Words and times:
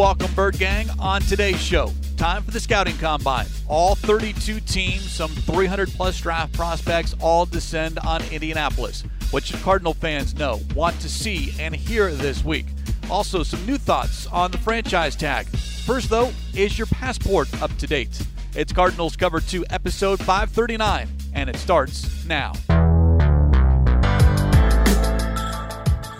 welcome 0.00 0.32
Bird 0.32 0.58
Gang 0.58 0.88
on 0.98 1.20
today's 1.20 1.60
show. 1.60 1.92
Time 2.16 2.42
for 2.42 2.52
the 2.52 2.58
scouting 2.58 2.96
combine. 2.96 3.44
All 3.68 3.94
32 3.94 4.60
teams, 4.60 5.02
some 5.12 5.28
300 5.28 5.90
plus 5.90 6.18
draft 6.18 6.54
prospects, 6.54 7.14
all 7.20 7.44
descend 7.44 7.98
on 7.98 8.22
Indianapolis. 8.32 9.04
What 9.30 9.44
should 9.44 9.60
Cardinal 9.60 9.92
fans 9.92 10.34
know, 10.34 10.58
want 10.74 10.98
to 11.02 11.08
see, 11.10 11.52
and 11.60 11.76
hear 11.76 12.10
this 12.12 12.42
week? 12.42 12.64
Also, 13.10 13.42
some 13.42 13.66
new 13.66 13.76
thoughts 13.76 14.26
on 14.28 14.50
the 14.50 14.56
franchise 14.56 15.16
tag. 15.16 15.46
First, 15.84 16.08
though, 16.08 16.32
is 16.54 16.78
your 16.78 16.86
passport 16.86 17.52
up 17.60 17.76
to 17.76 17.86
date? 17.86 18.22
It's 18.54 18.72
Cardinals 18.72 19.16
Cover 19.16 19.40
2, 19.40 19.66
episode 19.68 20.18
539, 20.20 21.08
and 21.34 21.50
it 21.50 21.56
starts 21.56 22.24
now. 22.24 22.54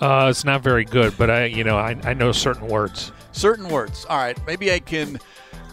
Uh, 0.00 0.28
it's 0.30 0.44
not 0.44 0.62
very 0.62 0.84
good, 0.84 1.16
but 1.18 1.30
I, 1.30 1.44
you 1.44 1.62
know, 1.62 1.76
I, 1.76 1.96
I 2.04 2.14
know 2.14 2.32
certain 2.32 2.68
words. 2.68 3.12
Certain 3.32 3.68
words. 3.68 4.06
All 4.08 4.16
right, 4.16 4.38
maybe 4.46 4.72
I 4.72 4.78
can 4.78 5.18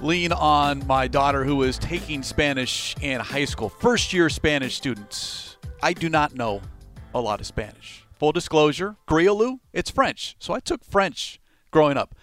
lean 0.02 0.34
on 0.34 0.86
my 0.86 1.08
daughter 1.08 1.46
who 1.46 1.64
is 1.64 1.78
taking 1.78 2.22
Spanish 2.22 2.96
in 3.02 3.22
high 3.22 3.46
school. 3.46 3.70
First 3.70 4.12
year 4.12 4.30
Spanish 4.30 4.76
students. 4.76 5.58
I 5.82 5.94
do 5.94 6.10
not 6.10 6.36
know 6.36 6.62
a 7.14 7.22
lot 7.22 7.40
of 7.40 7.48
Spanish. 7.48 8.06
Full 8.20 8.32
disclosure, 8.34 8.98
Grialou, 9.08 9.60
it's 9.72 9.90
French. 9.90 10.36
So 10.40 10.54
I 10.54 10.60
took 10.60 10.84
French 10.84 11.40
growing 11.72 11.96
up. 11.98 12.16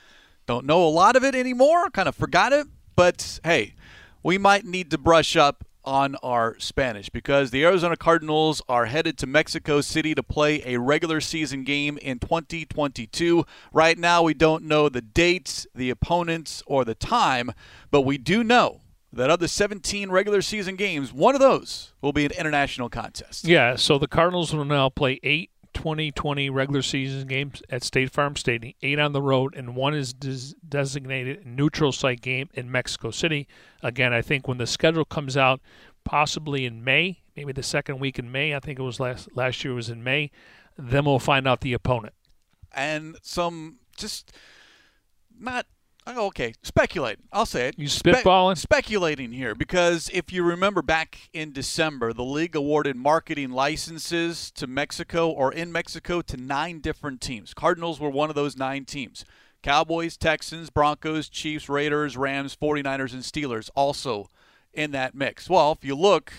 Don't 0.46 0.66
know 0.66 0.86
a 0.86 0.90
lot 0.90 1.16
of 1.16 1.24
it 1.24 1.34
anymore, 1.34 1.88
kind 1.90 2.08
of 2.08 2.14
forgot 2.14 2.52
it, 2.52 2.66
but 2.96 3.40
hey, 3.44 3.74
we 4.22 4.36
might 4.36 4.66
need 4.66 4.90
to 4.90 4.98
brush 4.98 5.36
up 5.36 5.64
on 5.84 6.16
our 6.22 6.58
Spanish 6.58 7.08
because 7.08 7.50
the 7.50 7.64
Arizona 7.64 7.96
Cardinals 7.96 8.62
are 8.68 8.86
headed 8.86 9.18
to 9.18 9.26
Mexico 9.26 9.80
City 9.80 10.14
to 10.14 10.22
play 10.22 10.62
a 10.64 10.78
regular 10.78 11.20
season 11.20 11.64
game 11.64 11.98
in 11.98 12.18
2022. 12.18 13.44
Right 13.72 13.98
now, 13.98 14.22
we 14.22 14.34
don't 14.34 14.64
know 14.64 14.88
the 14.88 15.02
dates, 15.02 15.66
the 15.74 15.90
opponents, 15.90 16.62
or 16.66 16.84
the 16.84 16.94
time, 16.94 17.52
but 17.90 18.02
we 18.02 18.18
do 18.18 18.42
know 18.42 18.80
that 19.12 19.30
of 19.30 19.38
the 19.38 19.48
17 19.48 20.10
regular 20.10 20.42
season 20.42 20.76
games, 20.76 21.12
one 21.12 21.34
of 21.34 21.40
those 21.40 21.92
will 22.00 22.12
be 22.12 22.24
an 22.24 22.32
international 22.32 22.88
contest. 22.88 23.44
Yeah, 23.44 23.76
so 23.76 23.98
the 23.98 24.08
Cardinals 24.08 24.54
will 24.54 24.64
now 24.64 24.88
play 24.88 25.20
eight 25.22 25.50
2020 25.74 26.48
regular 26.50 26.82
season 26.82 27.26
games 27.28 27.62
at 27.68 27.82
State 27.82 28.10
Farm 28.10 28.36
Stadium, 28.36 28.74
eight 28.82 28.98
on 28.98 29.12
the 29.12 29.22
road, 29.22 29.54
and 29.54 29.76
one 29.76 29.94
is 29.94 30.12
des- 30.12 30.54
designated 30.66 31.44
neutral 31.44 31.92
site 31.92 32.20
game 32.20 32.48
in 32.54 32.70
Mexico 32.70 33.10
City. 33.10 33.46
Again, 33.82 34.12
I 34.12 34.22
think 34.22 34.48
when 34.48 34.58
the 34.58 34.66
schedule 34.66 35.04
comes 35.04 35.36
out, 35.36 35.60
possibly 36.04 36.64
in 36.64 36.82
May, 36.84 37.20
maybe 37.36 37.52
the 37.52 37.62
second 37.62 37.98
week 37.98 38.18
in 38.18 38.32
May, 38.32 38.54
I 38.54 38.60
think 38.60 38.78
it 38.78 38.82
was 38.82 39.00
last 39.00 39.28
last 39.34 39.64
year 39.64 39.74
was 39.74 39.90
in 39.90 40.02
May, 40.02 40.30
then 40.78 41.04
we'll 41.04 41.18
find 41.18 41.46
out 41.46 41.60
the 41.60 41.72
opponent. 41.72 42.14
And 42.72 43.16
some 43.22 43.78
just 43.96 44.32
not 45.38 45.66
Oh, 46.06 46.26
okay, 46.26 46.52
speculate. 46.62 47.18
I'll 47.32 47.46
say 47.46 47.68
it. 47.68 47.78
You 47.78 47.88
spitballing? 47.88 48.58
Spe- 48.58 48.62
speculating 48.62 49.32
here 49.32 49.54
because 49.54 50.10
if 50.12 50.32
you 50.32 50.42
remember 50.42 50.82
back 50.82 51.30
in 51.32 51.52
December, 51.52 52.12
the 52.12 52.24
league 52.24 52.54
awarded 52.54 52.94
marketing 52.94 53.50
licenses 53.50 54.50
to 54.52 54.66
Mexico 54.66 55.30
or 55.30 55.50
in 55.52 55.72
Mexico 55.72 56.20
to 56.20 56.36
nine 56.36 56.80
different 56.80 57.22
teams. 57.22 57.54
Cardinals 57.54 58.00
were 58.00 58.10
one 58.10 58.28
of 58.28 58.34
those 58.34 58.56
nine 58.56 58.84
teams. 58.84 59.24
Cowboys, 59.62 60.18
Texans, 60.18 60.68
Broncos, 60.68 61.30
Chiefs, 61.30 61.70
Raiders, 61.70 62.18
Rams, 62.18 62.54
49ers, 62.54 63.14
and 63.14 63.22
Steelers 63.22 63.70
also 63.74 64.28
in 64.74 64.90
that 64.90 65.14
mix. 65.14 65.48
Well, 65.48 65.72
if 65.72 65.82
you 65.82 65.94
look, 65.94 66.34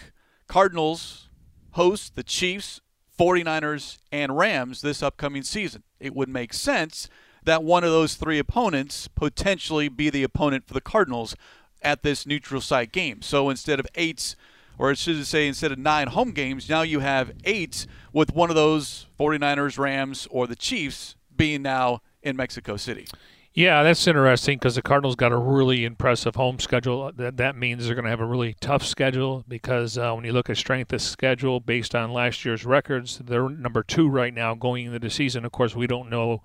Cardinals 0.48 1.30
host 1.72 2.16
the 2.16 2.24
Chiefs, 2.24 2.82
49ers, 3.20 3.98
and 4.12 4.38
Rams 4.38 4.82
this 4.82 5.02
upcoming 5.02 5.42
season. 5.42 5.82
It 6.00 6.16
would 6.16 6.30
make 6.30 6.54
sense– 6.54 7.10
that 7.46 7.64
one 7.64 7.84
of 7.84 7.92
those 7.92 8.16
three 8.16 8.40
opponents 8.40 9.08
potentially 9.08 9.88
be 9.88 10.10
the 10.10 10.24
opponent 10.24 10.68
for 10.68 10.74
the 10.74 10.82
Cardinals 10.82 11.36
at 11.82 12.04
this 12.04 12.26
neutral 12.26 12.62
site 12.62 12.92
game. 12.92 13.22
So 13.22 13.50
instead 13.50 13.80
of 13.80 13.88
eight, 13.96 14.36
or 14.78 14.90
I 14.90 14.94
should 14.94 15.26
say 15.26 15.48
instead 15.48 15.72
of 15.72 15.78
nine 15.78 16.08
home 16.08 16.32
games, 16.32 16.68
now 16.68 16.82
you 16.82 17.00
have 17.00 17.32
eight 17.46 17.86
with 18.12 18.34
one 18.34 18.50
of 18.50 18.56
those 18.56 19.06
49ers, 19.20 19.78
Rams, 19.78 20.28
or 20.32 20.48
the 20.48 20.56
Chiefs 20.56 21.16
being 21.36 21.62
now 21.62 22.02
in 22.22 22.36
Mexico 22.36 22.76
City. 22.76 23.08
Yeah, 23.54 23.84
that's 23.84 24.06
interesting 24.06 24.58
because 24.58 24.76
the 24.76 24.82
Cardinals 24.82 25.16
got 25.16 25.32
a 25.32 25.38
really 25.38 25.86
impressive 25.86 26.36
home 26.36 26.60
schedule. 26.60 27.10
That 27.16 27.38
that 27.38 27.56
means 27.56 27.86
they're 27.86 27.96
going 27.96 28.04
to 28.04 28.10
have 28.10 28.20
a 28.20 28.26
really 28.26 28.58
tough 28.60 28.84
schedule 28.84 29.46
because 29.48 29.98
uh, 29.98 30.12
when 30.12 30.26
you 30.26 30.34
look 30.34 30.50
at 30.50 30.58
strength 30.58 30.92
of 30.92 31.02
schedule 31.02 31.62
based 31.62 31.96
on 31.96 32.12
last 32.12 32.44
year's 32.44 32.66
records, 32.66 33.22
they're 33.24 33.48
number 33.48 33.82
two 33.82 34.10
right 34.10 34.34
now 34.34 34.56
going 34.56 34.88
into 34.88 35.00
the 35.00 35.10
season. 35.10 35.46
Of 35.46 35.54
course, 35.54 35.74
we 35.74 35.88
don't 35.88 36.10
know 36.10 36.42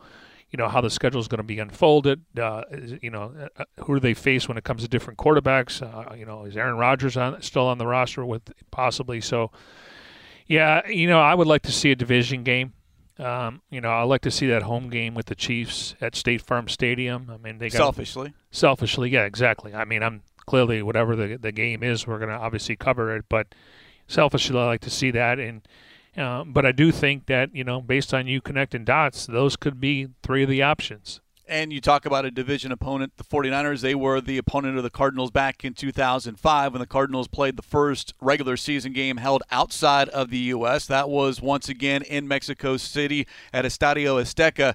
you 0.51 0.57
know 0.57 0.69
how 0.69 0.81
the 0.81 0.91
schedule 0.91 1.21
is 1.21 1.29
going 1.29 1.39
to 1.39 1.45
be 1.45 1.59
unfolded. 1.59 2.23
Uh, 2.39 2.63
you 3.01 3.11
know, 3.11 3.33
uh, 3.39 3.63
uh, 3.63 3.85
who 3.85 3.95
do 3.95 4.01
they 4.01 4.15
face 4.15 4.49
when 4.49 4.59
it 4.59 4.65
comes 4.65 4.83
to 4.83 4.89
different 4.89 5.19
quarterbacks? 5.19 5.81
Uh, 5.83 6.15
you 6.15 6.27
know, 6.27 6.45
is 6.45 6.57
Aaron 6.57 6.77
Rodgers 6.77 7.17
on, 7.17 7.41
still 7.43 7.67
on 7.67 7.79
the 7.79 7.87
roster 7.87 8.25
with 8.25 8.53
possibly? 8.71 9.21
So, 9.21 9.51
yeah, 10.47 10.87
you 10.89 11.07
know, 11.07 11.21
I 11.21 11.35
would 11.35 11.47
like 11.47 11.63
to 11.63 11.73
see 11.73 11.93
a 11.93 11.97
division 11.97 12.43
game. 12.43 12.73
Um, 13.19 13.61
you 13.71 13.81
know, 13.81 13.91
I 13.91 14.03
like 14.03 14.23
to 14.23 14.31
see 14.31 14.47
that 14.47 14.63
home 14.63 14.89
game 14.89 15.15
with 15.15 15.27
the 15.27 15.35
Chiefs 15.35 15.95
at 16.01 16.17
State 16.17 16.41
Farm 16.41 16.69
Stadium. 16.69 17.31
I 17.31 17.37
mean, 17.37 17.59
they 17.59 17.69
got 17.69 17.79
selfishly, 17.79 18.33
selfishly, 18.51 19.11
yeah, 19.11 19.25
exactly. 19.25 19.75
I 19.75 19.85
mean, 19.85 20.03
I'm 20.03 20.23
clearly 20.47 20.83
whatever 20.83 21.15
the 21.15 21.37
the 21.37 21.53
game 21.53 21.83
is, 21.83 22.07
we're 22.07 22.19
going 22.19 22.31
to 22.31 22.37
obviously 22.37 22.77
cover 22.77 23.15
it, 23.15 23.27
but 23.29 23.55
selfishly, 24.09 24.59
I 24.59 24.67
like 24.67 24.81
to 24.81 24.91
see 24.91 25.11
that 25.13 25.39
and 25.39 25.63
uh, 26.21 26.45
but 26.47 26.67
I 26.67 26.73
do 26.73 26.93
think 26.93 27.27
that, 27.27 27.55
you 27.55 27.65
know, 27.65 27.81
based 27.81 28.13
on 28.13 28.27
you 28.27 28.41
connecting 28.41 28.85
dots, 28.85 29.27
those 29.27 29.57
could 29.57 29.81
be 29.81 30.09
three 30.23 30.43
of 30.43 30.49
the 30.49 30.63
options. 30.63 31.21
And 31.49 31.73
you 31.73 31.81
talk 31.81 32.07
about 32.07 32.25
a 32.25 32.31
division 32.31 32.71
opponent, 32.71 33.15
the 33.17 33.25
49ers, 33.25 33.81
they 33.81 33.97
were 33.97 34.21
the 34.21 34.39
opponent 34.39 34.77
of 34.77 34.85
the 34.85 34.91
Cardinals 34.91 35.33
back 35.33 35.65
in 35.65 35.75
2005 35.75 36.73
when 36.73 36.79
the 36.79 36.87
Cardinals 36.87 37.27
played 37.27 37.57
the 37.57 37.63
first 37.63 38.15
regular 38.21 38.57
season 38.57 38.93
game 38.93 39.17
held 39.17 39.43
outside 39.51 40.09
of 40.11 40.31
the 40.31 40.39
U.S. 40.39 40.87
That 40.87 41.09
was 41.09 41.41
once 41.41 41.69
again 41.69 42.03
in 42.03 42.29
Mexico 42.29 42.77
City 42.77 43.27
at 43.53 43.65
Estadio 43.65 44.23
Azteca 44.23 44.75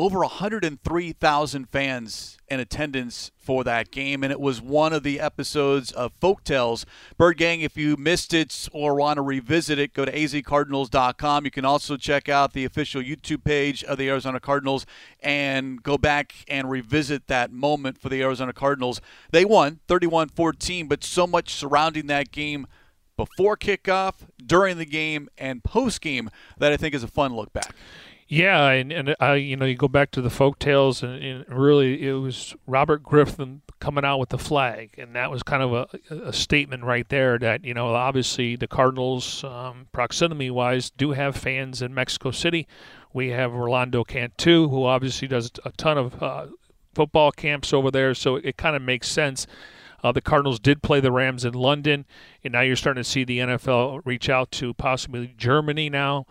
over 0.00 0.20
103,000 0.20 1.68
fans 1.68 2.38
in 2.48 2.58
attendance 2.58 3.30
for 3.36 3.62
that 3.64 3.90
game, 3.90 4.24
and 4.24 4.32
it 4.32 4.40
was 4.40 4.58
one 4.58 4.94
of 4.94 5.02
the 5.02 5.20
episodes 5.20 5.92
of 5.92 6.10
Folk 6.18 6.42
Tales. 6.42 6.86
Bird 7.18 7.36
Gang, 7.36 7.60
if 7.60 7.76
you 7.76 7.98
missed 7.98 8.32
it 8.32 8.66
or 8.72 8.94
want 8.94 9.18
to 9.18 9.22
revisit 9.22 9.78
it, 9.78 9.92
go 9.92 10.06
to 10.06 10.10
azcardinals.com. 10.12 11.44
You 11.44 11.50
can 11.50 11.66
also 11.66 11.98
check 11.98 12.30
out 12.30 12.54
the 12.54 12.64
official 12.64 13.02
YouTube 13.02 13.44
page 13.44 13.84
of 13.84 13.98
the 13.98 14.08
Arizona 14.08 14.40
Cardinals 14.40 14.86
and 15.20 15.82
go 15.82 15.98
back 15.98 16.34
and 16.48 16.70
revisit 16.70 17.26
that 17.26 17.52
moment 17.52 18.00
for 18.00 18.08
the 18.08 18.22
Arizona 18.22 18.54
Cardinals. 18.54 19.02
They 19.32 19.44
won 19.44 19.80
31 19.86 20.30
14, 20.30 20.88
but 20.88 21.04
so 21.04 21.26
much 21.26 21.52
surrounding 21.52 22.06
that 22.06 22.32
game 22.32 22.66
before 23.18 23.54
kickoff, 23.54 24.14
during 24.46 24.78
the 24.78 24.86
game, 24.86 25.28
and 25.36 25.62
post 25.62 26.00
game 26.00 26.30
that 26.56 26.72
I 26.72 26.78
think 26.78 26.94
is 26.94 27.02
a 27.02 27.08
fun 27.08 27.36
look 27.36 27.52
back. 27.52 27.74
Yeah, 28.32 28.68
and 28.70 28.92
and 28.92 29.16
I, 29.18 29.34
you 29.34 29.56
know, 29.56 29.64
you 29.64 29.74
go 29.74 29.88
back 29.88 30.12
to 30.12 30.22
the 30.22 30.30
folk 30.30 30.60
tales, 30.60 31.02
and, 31.02 31.20
and, 31.20 31.44
really, 31.48 32.06
it 32.06 32.12
was 32.12 32.54
Robert 32.64 33.02
Griffin 33.02 33.62
coming 33.80 34.04
out 34.04 34.20
with 34.20 34.28
the 34.28 34.38
flag, 34.38 34.94
and 34.98 35.16
that 35.16 35.32
was 35.32 35.42
kind 35.42 35.64
of 35.64 35.72
a, 35.72 36.28
a 36.28 36.32
statement 36.32 36.84
right 36.84 37.08
there 37.08 37.40
that 37.40 37.64
you 37.64 37.74
know, 37.74 37.92
obviously, 37.92 38.54
the 38.54 38.68
Cardinals, 38.68 39.42
um, 39.42 39.88
proximity-wise, 39.90 40.90
do 40.90 41.10
have 41.10 41.36
fans 41.36 41.82
in 41.82 41.92
Mexico 41.92 42.30
City. 42.30 42.68
We 43.12 43.30
have 43.30 43.52
Rolando 43.52 44.04
Cantu, 44.04 44.68
who 44.68 44.84
obviously 44.84 45.26
does 45.26 45.50
a 45.64 45.72
ton 45.72 45.98
of 45.98 46.22
uh, 46.22 46.46
football 46.94 47.32
camps 47.32 47.72
over 47.72 47.90
there, 47.90 48.14
so 48.14 48.36
it, 48.36 48.44
it 48.44 48.56
kind 48.56 48.76
of 48.76 48.82
makes 48.82 49.08
sense. 49.08 49.48
Uh, 50.04 50.12
the 50.12 50.20
Cardinals 50.20 50.60
did 50.60 50.84
play 50.84 51.00
the 51.00 51.10
Rams 51.10 51.44
in 51.44 51.54
London, 51.54 52.06
and 52.44 52.52
now 52.52 52.60
you're 52.60 52.76
starting 52.76 53.02
to 53.02 53.10
see 53.10 53.24
the 53.24 53.40
NFL 53.40 54.02
reach 54.04 54.28
out 54.28 54.52
to 54.52 54.72
possibly 54.72 55.34
Germany 55.36 55.90
now. 55.90 56.26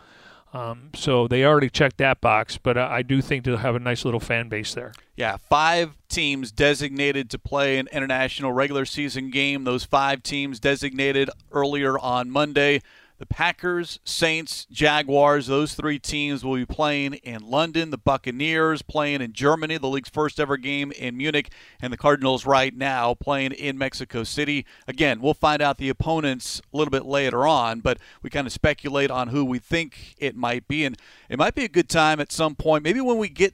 Um, 0.52 0.90
so 0.94 1.28
they 1.28 1.44
already 1.44 1.70
checked 1.70 1.98
that 1.98 2.20
box, 2.20 2.58
but 2.58 2.76
I, 2.76 2.96
I 2.96 3.02
do 3.02 3.22
think 3.22 3.44
they'll 3.44 3.58
have 3.58 3.76
a 3.76 3.80
nice 3.80 4.04
little 4.04 4.20
fan 4.20 4.48
base 4.48 4.74
there. 4.74 4.92
Yeah, 5.16 5.36
five 5.36 5.96
teams 6.08 6.50
designated 6.50 7.30
to 7.30 7.38
play 7.38 7.78
an 7.78 7.88
international 7.92 8.52
regular 8.52 8.84
season 8.84 9.30
game. 9.30 9.64
Those 9.64 9.84
five 9.84 10.22
teams 10.22 10.58
designated 10.58 11.30
earlier 11.52 11.98
on 11.98 12.30
Monday. 12.30 12.82
The 13.20 13.26
Packers, 13.26 14.00
Saints, 14.02 14.66
Jaguars, 14.72 15.46
those 15.46 15.74
three 15.74 15.98
teams 15.98 16.42
will 16.42 16.54
be 16.54 16.64
playing 16.64 17.14
in 17.16 17.42
London. 17.42 17.90
The 17.90 17.98
Buccaneers 17.98 18.80
playing 18.80 19.20
in 19.20 19.34
Germany, 19.34 19.76
the 19.76 19.88
league's 19.88 20.08
first 20.08 20.40
ever 20.40 20.56
game 20.56 20.90
in 20.92 21.18
Munich, 21.18 21.52
and 21.82 21.92
the 21.92 21.98
Cardinals 21.98 22.46
right 22.46 22.74
now 22.74 23.12
playing 23.12 23.52
in 23.52 23.76
Mexico 23.76 24.24
City. 24.24 24.64
Again, 24.88 25.20
we'll 25.20 25.34
find 25.34 25.60
out 25.60 25.76
the 25.76 25.90
opponents 25.90 26.62
a 26.72 26.76
little 26.78 26.90
bit 26.90 27.04
later 27.04 27.46
on, 27.46 27.80
but 27.80 27.98
we 28.22 28.30
kind 28.30 28.46
of 28.46 28.54
speculate 28.54 29.10
on 29.10 29.28
who 29.28 29.44
we 29.44 29.58
think 29.58 30.14
it 30.16 30.34
might 30.34 30.66
be. 30.66 30.86
And 30.86 30.96
it 31.28 31.38
might 31.38 31.54
be 31.54 31.64
a 31.64 31.68
good 31.68 31.90
time 31.90 32.20
at 32.20 32.32
some 32.32 32.54
point, 32.54 32.84
maybe 32.84 33.02
when 33.02 33.18
we 33.18 33.28
get 33.28 33.52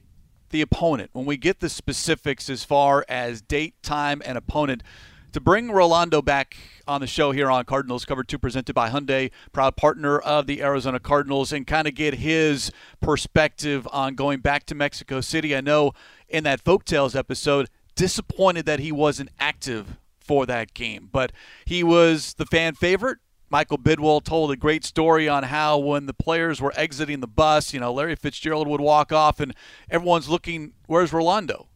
the 0.49 0.61
opponent, 0.61 1.09
when 1.11 1.25
we 1.25 1.35
get 1.35 1.59
the 1.59 1.67
specifics 1.67 2.49
as 2.49 2.63
far 2.63 3.03
as 3.09 3.41
date, 3.41 3.83
time, 3.83 4.21
and 4.23 4.37
opponent 4.37 4.81
to 5.37 5.41
bring 5.41 5.69
Rolando 5.69 6.19
back 6.23 6.57
on 6.87 6.99
the 6.99 7.05
show 7.05 7.31
here 7.31 7.51
on 7.51 7.63
Cardinals 7.65 8.05
Cover 8.05 8.23
2 8.23 8.39
presented 8.39 8.73
by 8.73 8.89
Hyundai, 8.89 9.29
proud 9.51 9.75
partner 9.75 10.17
of 10.17 10.47
the 10.47 10.63
Arizona 10.63 10.99
Cardinals, 10.99 11.53
and 11.53 11.67
kind 11.67 11.87
of 11.87 11.93
get 11.93 12.15
his 12.15 12.71
perspective 13.01 13.87
on 13.91 14.15
going 14.15 14.39
back 14.39 14.65
to 14.65 14.73
Mexico 14.73 15.21
City. 15.21 15.55
I 15.55 15.61
know 15.61 15.91
in 16.27 16.43
that 16.45 16.63
Folktales 16.63 17.15
episode, 17.15 17.69
disappointed 17.93 18.65
that 18.65 18.79
he 18.79 18.91
wasn't 18.91 19.29
active 19.39 19.99
for 20.19 20.47
that 20.47 20.73
game, 20.73 21.07
but 21.11 21.31
he 21.65 21.83
was 21.83 22.33
the 22.33 22.47
fan 22.47 22.73
favorite. 22.73 23.19
Michael 23.51 23.77
Bidwill 23.77 24.23
told 24.23 24.49
a 24.49 24.55
great 24.55 24.83
story 24.83 25.29
on 25.29 25.43
how 25.43 25.77
when 25.77 26.07
the 26.07 26.15
players 26.15 26.59
were 26.59 26.73
exiting 26.75 27.19
the 27.19 27.27
bus, 27.27 27.75
you 27.75 27.79
know, 27.79 27.93
Larry 27.93 28.15
Fitzgerald 28.15 28.67
would 28.67 28.81
walk 28.81 29.13
off 29.13 29.39
and 29.39 29.53
everyone's 29.87 30.29
looking, 30.29 30.73
where's 30.87 31.13
Rolando? 31.13 31.67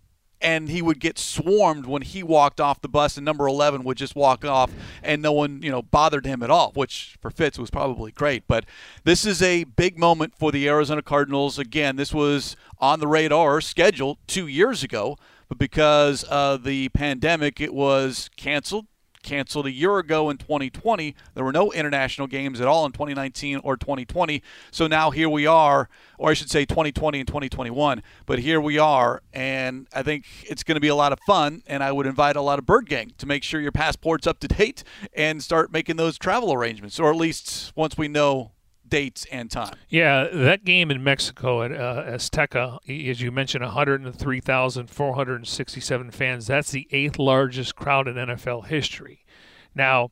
And 0.42 0.70
he 0.70 0.82
would 0.82 1.00
get 1.00 1.18
swarmed 1.18 1.86
when 1.86 2.02
he 2.02 2.24
walked 2.24 2.60
off 2.60 2.82
the 2.82 2.88
bus 2.88 3.18
and 3.18 3.26
number 3.26 3.48
11 3.48 3.84
would 3.84 3.98
just 3.98 4.16
walk 4.16 4.44
off 4.46 4.72
and 5.04 5.22
no 5.22 5.32
one 5.32 5.62
you 5.62 5.72
know 5.72 5.82
bothered 5.82 6.26
him 6.26 6.44
at 6.44 6.50
all 6.50 6.72
which 6.74 7.18
for 7.22 7.30
fitz 7.30 7.58
was 7.58 7.70
probably 7.70 8.12
great. 8.12 8.48
But 8.48 8.66
this 9.04 9.26
is 9.26 9.42
a 9.42 9.64
big 9.64 9.98
moment 9.98 10.36
for 10.36 10.52
the 10.52 10.68
arizona 10.68 11.02
cardinals. 11.02 11.58
Again 11.58 11.96
this 11.96 12.14
was 12.14 12.56
on 12.80 13.00
the 13.00 13.08
radar 13.08 13.62
scheduled 13.62 14.18
two 14.28 14.48
years 14.48 14.84
ago 14.84 15.18
but 15.48 15.58
because 15.58 16.24
of 16.24 16.64
the 16.64 16.90
pandemic 16.90 17.60
it 17.60 17.74
was 17.74 18.30
canceled 18.38 18.88
canceled 19.22 19.66
a 19.66 19.72
year 19.72 19.98
ago 19.98 20.30
in 20.30 20.38
2020. 20.38 21.16
There 21.34 21.44
were 21.44 21.52
no 21.52 21.72
international 21.72 22.28
games 22.28 22.62
at 22.62 22.68
all 22.68 22.86
in 22.86 22.92
2019 22.92 23.62
or 23.64 23.78
2020. 23.78 24.42
So 24.72 24.88
now 24.88 25.12
here 25.12 25.30
we 25.30 25.46
are, 25.46 25.90
or 26.18 26.32
I 26.32 26.34
should 26.34 26.50
say 26.50 26.66
2020 26.66 27.20
and 27.20 27.28
2021. 27.28 28.04
But 28.26 28.40
here 28.40 28.60
we 28.60 28.78
are, 28.78 29.22
and 29.34 29.88
I 29.94 30.04
think 30.04 30.26
it's 30.44 30.64
going 30.64 30.76
to 30.76 30.82
be 30.82 30.88
a 30.88 30.96
lot 30.96 31.14
of 31.14 31.20
fun. 31.26 31.64
And 31.68 31.84
I 31.84 31.92
would 31.92 32.08
invite 32.08 32.36
a 32.36 32.42
lot 32.42 32.60
of 32.60 32.66
Bird 32.66 32.90
Gang 32.90 33.12
to 33.18 33.26
make 33.26 33.44
sure 33.44 33.62
your 33.62 33.72
passport's 33.72 34.28
up 34.28 34.40
to 34.40 34.48
date 34.48 34.84
and 35.14 35.44
start 35.44 35.72
making 35.72 35.98
those 35.98 36.18
travel 36.18 36.54
arrangements, 36.54 37.00
or 37.00 37.10
at 37.10 37.16
least 37.16 37.72
once 37.76 37.98
we 37.98 38.08
know 38.08 38.52
dates 38.92 39.26
and 39.32 39.50
time. 39.50 39.74
Yeah, 39.90 40.28
that 40.32 40.64
game 40.64 40.92
in 40.92 41.04
Mexico 41.04 41.64
at 41.64 41.72
uh, 41.72 42.04
Azteca, 42.06 42.78
as 43.10 43.22
you 43.22 43.32
mentioned, 43.32 43.64
103,467 43.64 46.12
fans. 46.12 46.46
That's 46.46 46.70
the 46.70 46.88
eighth 46.92 47.18
largest 47.18 47.76
crowd 47.76 48.08
in 48.08 48.14
NFL 48.16 48.68
history. 48.68 49.26
Now, 49.74 50.12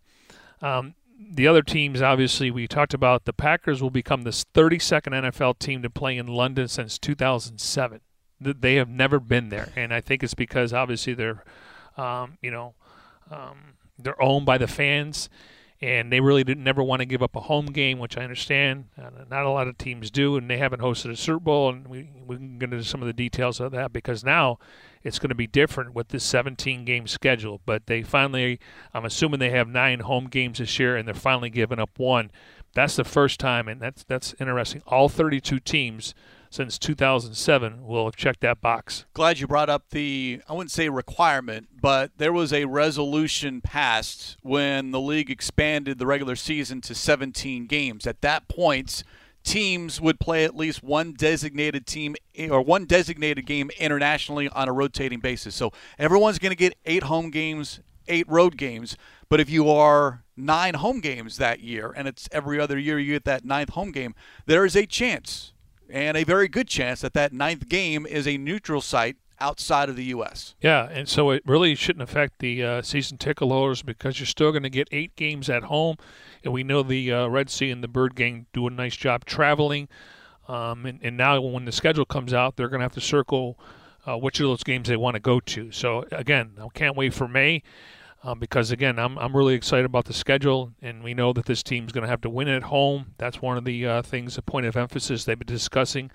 um, 0.63 0.95
the 1.31 1.47
other 1.47 1.61
teams, 1.61 2.01
obviously, 2.01 2.49
we 2.49 2.67
talked 2.67 2.95
about 2.95 3.25
the 3.25 3.33
Packers 3.33 3.83
will 3.83 3.91
become 3.91 4.23
the 4.23 4.31
32nd 4.31 5.31
NFL 5.31 5.59
team 5.59 5.83
to 5.83 5.89
play 5.89 6.17
in 6.17 6.27
London 6.27 6.69
since 6.69 6.97
2007. 6.97 7.99
They 8.39 8.75
have 8.75 8.87
never 8.89 9.19
been 9.19 9.49
there, 9.49 9.73
and 9.75 9.93
I 9.93 9.99
think 9.99 10.23
it's 10.23 10.33
because 10.33 10.71
obviously 10.71 11.13
they're, 11.13 11.43
um, 11.97 12.37
you 12.41 12.51
know, 12.51 12.75
um, 13.29 13.73
they're 13.97 14.21
owned 14.21 14.45
by 14.45 14.57
the 14.57 14.67
fans 14.67 15.27
and 15.81 16.11
they 16.11 16.19
really 16.19 16.43
didn't 16.43 16.63
never 16.63 16.83
want 16.83 16.99
to 16.99 17.05
give 17.05 17.23
up 17.23 17.35
a 17.35 17.41
home 17.41 17.67
game, 17.67 17.99
which 17.99 18.17
I 18.17 18.23
understand. 18.23 18.85
Not 19.29 19.45
a 19.45 19.49
lot 19.49 19.67
of 19.67 19.77
teams 19.77 20.11
do, 20.11 20.35
and 20.35 20.49
they 20.49 20.57
haven't 20.57 20.81
hosted 20.81 21.11
a 21.11 21.15
Super 21.15 21.39
Bowl, 21.39 21.69
and 21.69 21.87
we 21.87 22.09
we 22.25 22.35
can 22.35 22.59
get 22.59 22.73
into 22.73 22.83
some 22.83 23.01
of 23.01 23.07
the 23.07 23.13
details 23.13 23.59
of 23.59 23.71
that 23.71 23.93
because 23.93 24.23
now 24.23 24.59
it's 25.03 25.19
going 25.19 25.29
to 25.29 25.35
be 25.35 25.47
different 25.47 25.93
with 25.93 26.09
this 26.09 26.25
17 26.25 26.83
game 26.83 27.07
schedule. 27.07 27.61
But 27.65 27.87
they 27.87 28.03
finally, 28.03 28.59
I'm 28.93 29.05
assuming 29.05 29.39
they 29.39 29.51
have 29.51 29.69
nine 29.69 30.01
home 30.01 30.27
games 30.27 30.59
this 30.59 30.79
year, 30.79 30.97
and 30.97 31.07
they're 31.07 31.15
finally 31.15 31.49
giving 31.49 31.79
up 31.79 31.97
one. 31.97 32.31
That's 32.73 32.97
the 32.97 33.05
first 33.05 33.39
time, 33.39 33.67
and 33.67 33.81
that's 33.81 34.03
that's 34.03 34.35
interesting. 34.39 34.83
All 34.85 35.07
32 35.07 35.59
teams 35.59 36.13
since 36.49 36.79
2007 36.79 37.85
will 37.85 38.11
check 38.11 38.39
that 38.39 38.61
box. 38.61 39.05
Glad 39.13 39.39
you 39.39 39.47
brought 39.47 39.69
up 39.69 39.89
the, 39.91 40.41
I 40.49 40.53
wouldn't 40.53 40.71
say 40.71 40.89
requirement, 40.89 41.67
but 41.81 42.11
there 42.17 42.33
was 42.33 42.51
a 42.51 42.65
resolution 42.65 43.61
passed 43.61 44.37
when 44.41 44.91
the 44.91 44.99
league 44.99 45.29
expanded 45.29 45.99
the 45.99 46.07
regular 46.07 46.35
season 46.35 46.81
to 46.81 46.95
17 46.95 47.67
games. 47.67 48.07
At 48.07 48.21
that 48.21 48.47
point, 48.47 49.03
teams 49.43 50.01
would 50.01 50.19
play 50.19 50.43
at 50.43 50.55
least 50.55 50.83
one 50.83 51.13
designated 51.13 51.85
team 51.85 52.15
or 52.49 52.61
one 52.61 52.85
designated 52.85 53.45
game 53.45 53.69
internationally 53.79 54.49
on 54.49 54.67
a 54.67 54.73
rotating 54.73 55.19
basis. 55.19 55.55
So 55.55 55.71
everyone's 55.97 56.39
going 56.39 56.51
to 56.51 56.57
get 56.57 56.75
eight 56.85 57.03
home 57.03 57.29
games, 57.29 57.79
eight 58.07 58.27
road 58.27 58.57
games. 58.57 58.97
But 59.29 59.39
if 59.39 59.49
you 59.49 59.69
are 59.69 60.23
nine 60.35 60.73
home 60.73 60.99
games 60.99 61.37
that 61.37 61.59
year, 61.59 61.93
and 61.95 62.07
it's 62.07 62.27
every 62.31 62.59
other 62.59 62.77
year 62.77 62.97
you 62.97 63.13
get 63.13 63.25
that 63.25 63.45
ninth 63.45 63.69
home 63.69 63.91
game, 63.91 64.15
there 64.45 64.65
is 64.65 64.75
a 64.75 64.85
chance 64.85 65.53
and 65.91 66.17
a 66.17 66.23
very 66.23 66.47
good 66.47 66.67
chance 66.67 67.01
that 67.01 67.13
that 67.13 67.33
ninth 67.33 67.67
game 67.69 68.05
is 68.05 68.27
a 68.27 68.37
neutral 68.37 68.81
site 68.81 69.17
outside 69.39 69.89
of 69.89 69.95
the 69.95 70.05
U.S. 70.05 70.55
Yeah, 70.61 70.89
and 70.89 71.07
so 71.07 71.31
it 71.31 71.43
really 71.45 71.75
shouldn't 71.75 72.03
affect 72.03 72.39
the 72.39 72.63
uh, 72.63 72.81
season 72.81 73.17
ticket 73.17 73.47
holders 73.47 73.81
because 73.81 74.19
you're 74.19 74.27
still 74.27 74.51
going 74.51 74.63
to 74.63 74.69
get 74.69 74.87
eight 74.91 75.15
games 75.15 75.49
at 75.49 75.63
home, 75.63 75.97
and 76.43 76.53
we 76.53 76.63
know 76.63 76.83
the 76.83 77.11
uh, 77.11 77.27
Red 77.27 77.49
Sea 77.49 77.71
and 77.71 77.83
the 77.83 77.87
Bird 77.87 78.15
Gang 78.15 78.47
do 78.53 78.67
a 78.67 78.69
nice 78.69 78.95
job 78.95 79.25
traveling. 79.25 79.87
Um, 80.47 80.85
and, 80.85 80.99
and, 81.03 81.15
now 81.15 81.39
when 81.39 81.65
the 81.65 81.71
schedule 81.71 82.05
comes 82.05 82.33
out, 82.33 82.55
they're 82.55 82.69
going 82.69 82.79
to 82.79 82.85
have 82.85 82.93
to 82.93 83.01
circle 83.01 83.59
uh, 84.07 84.17
which 84.17 84.39
of 84.39 84.47
those 84.47 84.63
games 84.63 84.87
they 84.87 84.97
want 84.97 85.13
to 85.13 85.19
go 85.19 85.39
to. 85.39 85.71
So 85.71 86.05
again, 86.11 86.53
I 86.59 86.67
can't 86.73 86.97
wait 86.97 87.13
for 87.13 87.27
May 87.27 87.61
um, 88.23 88.39
because 88.39 88.71
again, 88.71 88.99
I'm 88.99 89.17
I'm 89.17 89.35
really 89.35 89.53
excited 89.53 89.85
about 89.85 90.05
the 90.05 90.13
schedule, 90.13 90.73
and 90.81 91.03
we 91.03 91.13
know 91.13 91.31
that 91.33 91.45
this 91.45 91.63
team's 91.63 91.91
going 91.91 92.03
to 92.03 92.09
have 92.09 92.21
to 92.21 92.29
win 92.29 92.47
at 92.47 92.63
home. 92.63 93.13
That's 93.17 93.41
one 93.41 93.57
of 93.57 93.65
the 93.65 93.85
uh, 93.87 94.01
things, 94.01 94.37
a 94.37 94.41
point 94.41 94.65
of 94.65 94.75
emphasis 94.75 95.23
they've 95.23 95.39
been 95.39 95.47
discussing 95.47 96.11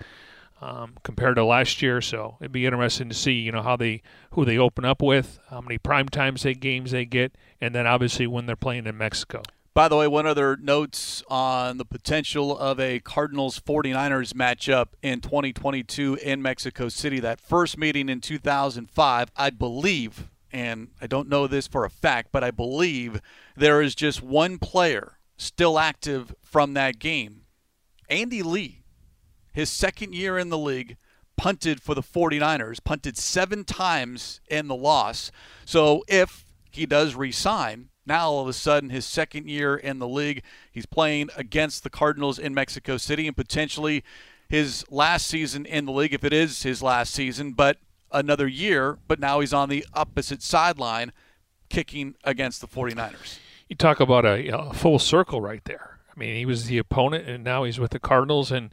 um, 0.61 0.95
compared 1.03 1.35
to 1.35 1.45
last 1.45 1.81
year. 1.81 2.01
So 2.01 2.37
it'd 2.39 2.51
be 2.51 2.65
interesting 2.65 3.09
to 3.09 3.15
see, 3.15 3.33
you 3.33 3.51
know, 3.51 3.63
how 3.63 3.75
they 3.75 4.03
who 4.31 4.45
they 4.45 4.57
open 4.57 4.85
up 4.85 5.01
with, 5.01 5.39
how 5.49 5.61
many 5.61 5.77
prime 5.77 6.07
times 6.07 6.43
they 6.43 6.53
games 6.53 6.91
they 6.91 7.05
get, 7.05 7.35
and 7.59 7.73
then 7.73 7.87
obviously 7.87 8.27
when 8.27 8.45
they're 8.45 8.55
playing 8.55 8.85
in 8.85 8.97
Mexico. 8.97 9.41
By 9.73 9.89
the 9.89 9.97
way, 9.97 10.07
one 10.07 10.25
other 10.25 10.55
notes 10.55 11.21
on 11.27 11.77
the 11.77 11.83
potential 11.83 12.57
of 12.57 12.79
a 12.79 13.01
Cardinals 13.01 13.59
49ers 13.59 14.31
matchup 14.31 14.87
in 15.01 15.19
2022 15.19 16.17
in 16.23 16.41
Mexico 16.41 16.87
City. 16.87 17.19
That 17.19 17.41
first 17.41 17.77
meeting 17.77 18.07
in 18.07 18.21
2005, 18.21 19.31
I 19.35 19.49
believe, 19.49 20.29
and 20.55 20.87
I 21.01 21.07
don't 21.07 21.27
know 21.27 21.47
this 21.47 21.67
for 21.67 21.83
a 21.83 21.89
fact, 21.89 22.29
but 22.31 22.41
I 22.41 22.49
believe 22.49 23.19
there 23.57 23.81
is 23.81 23.93
just 23.93 24.23
one 24.23 24.57
player 24.57 25.19
still 25.35 25.77
active 25.77 26.33
from 26.41 26.75
that 26.75 26.97
game. 26.97 27.41
Andy 28.09 28.41
Lee, 28.41 28.83
his 29.51 29.69
second 29.69 30.15
year 30.15 30.37
in 30.37 30.47
the 30.47 30.57
league, 30.57 30.95
punted 31.35 31.81
for 31.81 31.93
the 31.93 32.01
49ers, 32.01 32.81
punted 32.81 33.17
seven 33.17 33.65
times 33.65 34.39
in 34.47 34.69
the 34.69 34.77
loss. 34.77 35.29
So 35.65 36.05
if 36.07 36.45
he 36.71 36.85
does 36.85 37.15
resign, 37.15 37.89
now 38.05 38.29
all 38.29 38.41
of 38.41 38.47
a 38.47 38.53
sudden 38.53 38.91
his 38.91 39.03
second 39.03 39.49
year 39.49 39.75
in 39.75 39.99
the 39.99 40.07
league, 40.07 40.41
he's 40.71 40.85
playing 40.85 41.31
against 41.35 41.83
the 41.83 41.89
Cardinals 41.89 42.39
in 42.39 42.53
Mexico 42.53 42.95
City 42.95 43.27
and 43.27 43.35
potentially 43.35 44.05
his 44.47 44.85
last 44.89 45.27
season 45.27 45.65
in 45.65 45.85
the 45.85 45.91
league, 45.91 46.13
if 46.13 46.23
it 46.23 46.31
is 46.31 46.63
his 46.63 46.81
last 46.81 47.13
season. 47.13 47.51
But 47.51 47.79
another 48.15 48.47
year, 48.47 48.97
but 49.07 49.19
now 49.19 49.41
he's 49.41 49.53
on 49.53 49.69
the 49.69 49.85
opposite 49.93 50.41
sideline 50.41 51.11
kicking 51.69 52.15
against 52.23 52.61
the 52.61 52.67
49ers. 52.67 53.39
You 53.67 53.75
talk 53.75 53.99
about 53.99 54.25
a, 54.25 54.47
a, 54.47 54.73
full 54.73 54.99
circle 54.99 55.41
right 55.41 55.63
there. 55.65 55.99
I 56.15 56.19
mean, 56.19 56.35
he 56.35 56.45
was 56.45 56.65
the 56.65 56.77
opponent, 56.77 57.27
and 57.27 57.43
now 57.43 57.63
he's 57.63 57.79
with 57.79 57.91
the 57.91 57.99
Cardinals. 57.99 58.51
And 58.51 58.69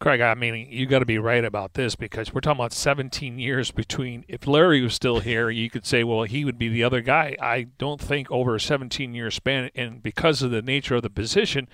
Craig, 0.00 0.20
I 0.20 0.34
mean, 0.34 0.68
you 0.70 0.86
got 0.86 0.98
to 0.98 1.06
be 1.06 1.18
right 1.18 1.44
about 1.44 1.74
this 1.74 1.94
because 1.94 2.34
we're 2.34 2.40
talking 2.40 2.60
about 2.60 2.72
17 2.72 3.38
years 3.38 3.70
between. 3.70 4.24
If 4.28 4.46
Larry 4.46 4.82
was 4.82 4.94
still 4.94 5.20
here, 5.20 5.48
you 5.50 5.70
could 5.70 5.86
say, 5.86 6.04
well, 6.04 6.24
he 6.24 6.44
would 6.44 6.58
be 6.58 6.68
the 6.68 6.84
other 6.84 7.00
guy. 7.00 7.36
I 7.40 7.68
don't 7.78 8.00
think 8.00 8.30
over 8.30 8.56
a 8.56 8.60
17 8.60 9.14
year 9.14 9.30
span, 9.30 9.70
and 9.74 10.02
because 10.02 10.42
of 10.42 10.50
the 10.50 10.62
nature 10.62 10.96
of 10.96 11.02
the 11.02 11.10
position, 11.10 11.68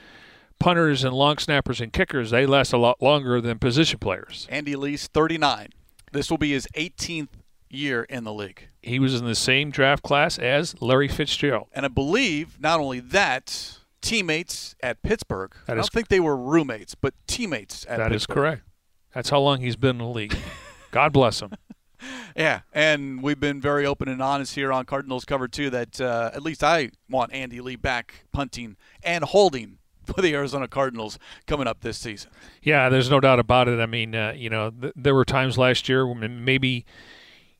punters 0.60 1.02
and 1.02 1.14
long 1.14 1.38
snappers 1.38 1.80
and 1.80 1.92
kickers, 1.92 2.30
they 2.30 2.46
last 2.46 2.72
a 2.72 2.78
lot 2.78 3.02
longer 3.02 3.40
than 3.40 3.58
position 3.58 3.98
players. 3.98 4.46
Andy 4.50 4.76
Lee's 4.76 5.08
39. 5.08 5.70
This 6.12 6.30
will 6.30 6.38
be 6.38 6.50
his 6.52 6.66
18th 6.76 7.28
year 7.68 8.02
in 8.04 8.24
the 8.24 8.32
league. 8.32 8.68
He 8.82 8.98
was 8.98 9.14
in 9.14 9.24
the 9.24 9.34
same 9.34 9.70
draft 9.70 10.02
class 10.02 10.38
as 10.38 10.80
Larry 10.82 11.08
Fitzgerald. 11.08 11.68
And 11.72 11.84
I 11.84 11.88
believe 11.88 12.60
not 12.60 12.80
only 12.80 13.00
that, 13.00 13.78
teammates 14.00 14.74
at 14.82 15.02
Pittsburgh. 15.02 15.54
That 15.66 15.72
I 15.74 15.76
don't 15.76 15.88
think 15.90 16.08
they 16.08 16.20
were 16.20 16.36
roommates, 16.36 16.94
but 16.94 17.14
teammates 17.26 17.84
at 17.88 17.98
That 17.98 18.10
Pittsburgh. 18.10 18.14
is 18.14 18.26
correct. 18.26 18.62
That's 19.14 19.30
how 19.30 19.40
long 19.40 19.60
he's 19.60 19.76
been 19.76 19.90
in 19.96 19.98
the 19.98 20.04
league. 20.06 20.36
God 20.90 21.12
bless 21.12 21.40
him. 21.40 21.52
Yeah, 22.34 22.60
and 22.72 23.22
we've 23.22 23.38
been 23.40 23.60
very 23.60 23.84
open 23.84 24.08
and 24.08 24.22
honest 24.22 24.54
here 24.54 24.72
on 24.72 24.86
Cardinals 24.86 25.26
Cover 25.26 25.48
2 25.48 25.68
that 25.68 26.00
uh, 26.00 26.30
at 26.32 26.42
least 26.42 26.64
I 26.64 26.92
want 27.10 27.30
Andy 27.34 27.60
Lee 27.60 27.76
back 27.76 28.24
punting 28.32 28.76
and 29.02 29.22
holding 29.22 29.79
for 30.14 30.22
the 30.22 30.34
Arizona 30.34 30.68
Cardinals 30.68 31.18
coming 31.46 31.66
up 31.66 31.80
this 31.80 31.98
season. 31.98 32.30
Yeah, 32.62 32.88
there's 32.88 33.10
no 33.10 33.20
doubt 33.20 33.38
about 33.38 33.68
it. 33.68 33.80
I 33.80 33.86
mean, 33.86 34.14
uh, 34.14 34.32
you 34.36 34.50
know, 34.50 34.70
th- 34.70 34.92
there 34.96 35.14
were 35.14 35.24
times 35.24 35.58
last 35.58 35.88
year 35.88 36.06
when 36.06 36.44
maybe, 36.44 36.84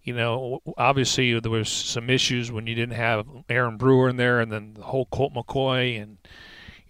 you 0.03 0.15
know, 0.15 0.61
obviously 0.77 1.39
there 1.39 1.51
was 1.51 1.69
some 1.69 2.11
issues 2.11 2.51
when 2.51 2.67
you 2.67 2.75
didn't 2.75 2.97
have 2.97 3.27
Aaron 3.49 3.77
Brewer 3.77 4.09
in 4.09 4.17
there, 4.17 4.41
and 4.41 4.51
then 4.51 4.75
the 4.75 4.83
whole 4.83 5.07
Colt 5.07 5.35
McCoy 5.35 6.01
and 6.01 6.19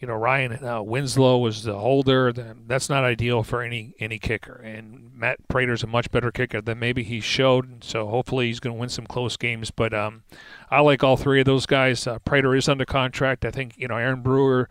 you 0.00 0.08
know 0.08 0.14
Ryan 0.14 0.64
uh, 0.64 0.82
Winslow 0.82 1.38
was 1.38 1.62
the 1.62 1.78
holder. 1.78 2.32
That's 2.32 2.88
not 2.88 3.04
ideal 3.04 3.42
for 3.42 3.62
any 3.62 3.94
any 4.00 4.18
kicker. 4.18 4.54
And 4.54 5.12
Matt 5.14 5.46
Prater's 5.48 5.82
a 5.82 5.86
much 5.86 6.10
better 6.10 6.32
kicker 6.32 6.62
than 6.62 6.78
maybe 6.78 7.02
he 7.02 7.20
showed. 7.20 7.84
So 7.84 8.08
hopefully 8.08 8.46
he's 8.46 8.60
going 8.60 8.74
to 8.74 8.80
win 8.80 8.88
some 8.88 9.06
close 9.06 9.36
games. 9.36 9.70
But 9.70 9.92
um, 9.92 10.22
I 10.70 10.80
like 10.80 11.04
all 11.04 11.18
three 11.18 11.40
of 11.40 11.46
those 11.46 11.66
guys. 11.66 12.06
Uh, 12.06 12.18
Prater 12.20 12.56
is 12.56 12.68
under 12.68 12.86
contract. 12.86 13.44
I 13.44 13.50
think 13.50 13.74
you 13.76 13.88
know 13.88 13.96
Aaron 13.96 14.22
Brewer 14.22 14.70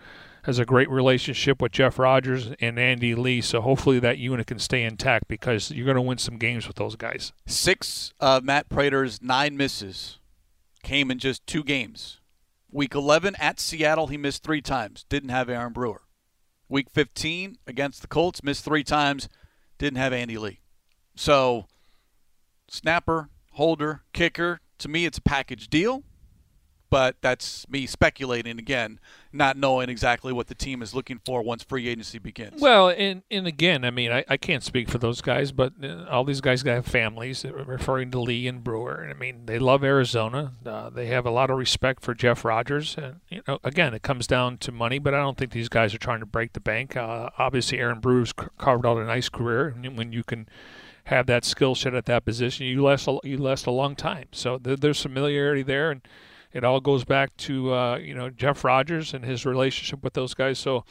has 0.50 0.58
a 0.58 0.66
great 0.66 0.90
relationship 0.90 1.62
with 1.62 1.72
Jeff 1.72 2.00
Rodgers 2.00 2.50
and 2.60 2.80
Andy 2.80 3.14
Lee. 3.14 3.40
So 3.40 3.62
hopefully 3.62 4.00
that 4.00 4.18
unit 4.18 4.48
can 4.48 4.58
stay 4.58 4.84
intact 4.84 5.28
because 5.28 5.70
you're 5.70 5.86
going 5.86 5.94
to 5.94 6.02
win 6.02 6.18
some 6.18 6.38
games 6.38 6.68
with 6.68 6.76
those 6.76 6.96
guys. 6.96 7.34
Six 7.46 8.16
of 8.20 8.44
Matt 8.44 8.68
Prater's 8.68 9.22
nine 9.22 9.56
misses 9.56 10.18
came 10.82 11.12
in 11.12 11.20
just 11.20 11.46
two 11.46 11.64
games. 11.64 12.20
Week 12.72 12.96
11 12.96 13.36
at 13.36 13.60
Seattle, 13.60 14.08
he 14.08 14.18
missed 14.18 14.42
three 14.42 14.62
times. 14.62 15.06
Didn't 15.08 15.30
have 15.30 15.50
Aaron 15.50 15.72
Brewer. 15.72 16.02
Week 16.68 16.88
15 16.90 17.58
against 17.68 18.02
the 18.02 18.08
Colts, 18.08 18.44
missed 18.44 18.66
three 18.66 18.84
times. 18.84 19.30
Didn't 19.78 20.00
have 20.00 20.14
Andy 20.14 20.40
Lee. 20.40 20.62
So, 21.16 21.68
snapper, 22.68 23.30
holder, 23.52 24.02
kicker, 24.14 24.62
to 24.80 24.88
me, 24.88 25.06
it's 25.06 25.20
a 25.20 25.22
package 25.22 25.68
deal 25.68 26.04
but 26.90 27.16
that's 27.22 27.68
me 27.70 27.86
speculating 27.86 28.58
again, 28.58 29.00
not 29.32 29.58
knowing 29.58 29.90
exactly 29.90 30.34
what 30.34 30.48
the 30.48 30.56
team 30.56 30.82
is 30.82 30.94
looking 30.94 31.20
for 31.26 31.42
once 31.42 31.64
free 31.64 31.88
agency 31.88 32.20
begins. 32.20 32.62
Well, 32.62 32.90
and 32.90 33.24
and 33.30 33.48
again, 33.48 33.86
I 33.86 33.92
mean, 33.92 34.12
I, 34.12 34.26
I 34.28 34.38
can't 34.38 34.64
speak 34.64 34.90
for 34.90 34.98
those 34.98 35.22
guys, 35.22 35.52
but 35.52 35.74
uh, 35.84 36.06
all 36.10 36.24
these 36.24 36.42
guys 36.42 36.62
have 36.64 36.86
families. 36.86 37.46
Uh, 37.46 37.54
referring 37.54 38.12
to 38.12 38.20
Lee 38.20 38.48
and 38.48 38.64
Brewer, 38.64 39.08
I 39.10 39.18
mean, 39.18 39.46
they 39.46 39.60
love 39.60 39.84
Arizona. 39.84 40.54
Uh, 40.66 40.90
they 40.90 41.08
have 41.08 41.26
a 41.26 41.32
lot 41.32 41.50
of 41.50 41.58
respect 41.58 42.04
for 42.04 42.14
Jeff 42.14 42.44
Rodgers, 42.44 42.96
and 42.98 43.20
you 43.30 43.42
know, 43.48 43.60
again, 43.64 43.94
it 43.94 44.02
comes 44.02 44.28
down 44.28 44.58
to 44.60 44.72
money. 44.72 45.00
But 45.00 45.14
I 45.14 45.18
don't 45.18 45.38
think 45.38 45.52
these 45.52 45.70
guys 45.70 45.94
are 45.94 46.00
trying 46.00 46.20
to 46.20 46.26
break 46.26 46.54
the 46.54 46.60
bank. 46.60 46.96
Uh, 46.96 47.30
obviously, 47.38 47.80
Aaron 47.80 48.00
Brewer's 48.00 48.34
carved 48.34 48.86
out 48.86 48.98
a 48.98 49.06
nice 49.06 49.30
career, 49.30 49.76
when 49.96 50.12
you 50.12 50.24
can 50.24 50.48
have 51.10 51.26
that 51.26 51.44
skill 51.44 51.76
set 51.76 51.94
at 51.94 52.06
that 52.06 52.24
position, 52.24 52.68
you 52.68 52.84
last 52.84 53.08
a, 53.08 53.18
you 53.24 53.38
last 53.38 53.66
a 53.66 53.72
long 53.72 53.96
time. 53.96 54.28
So 54.32 54.58
there's 54.58 55.02
familiarity 55.02 55.64
there, 55.64 55.92
and 55.92 56.02
it 56.54 56.64
all 56.64 56.80
goes 56.80 57.04
back 57.06 57.36
to 57.38 57.74
uh, 57.74 57.98
you 57.98 58.14
know 58.14 58.30
Jeff 58.30 58.64
Rodgers 58.64 59.14
and 59.14 59.24
his 59.26 59.46
relationship 59.46 60.04
with 60.04 60.14
those 60.14 60.34
guys. 60.34 60.60
So. 60.60 60.86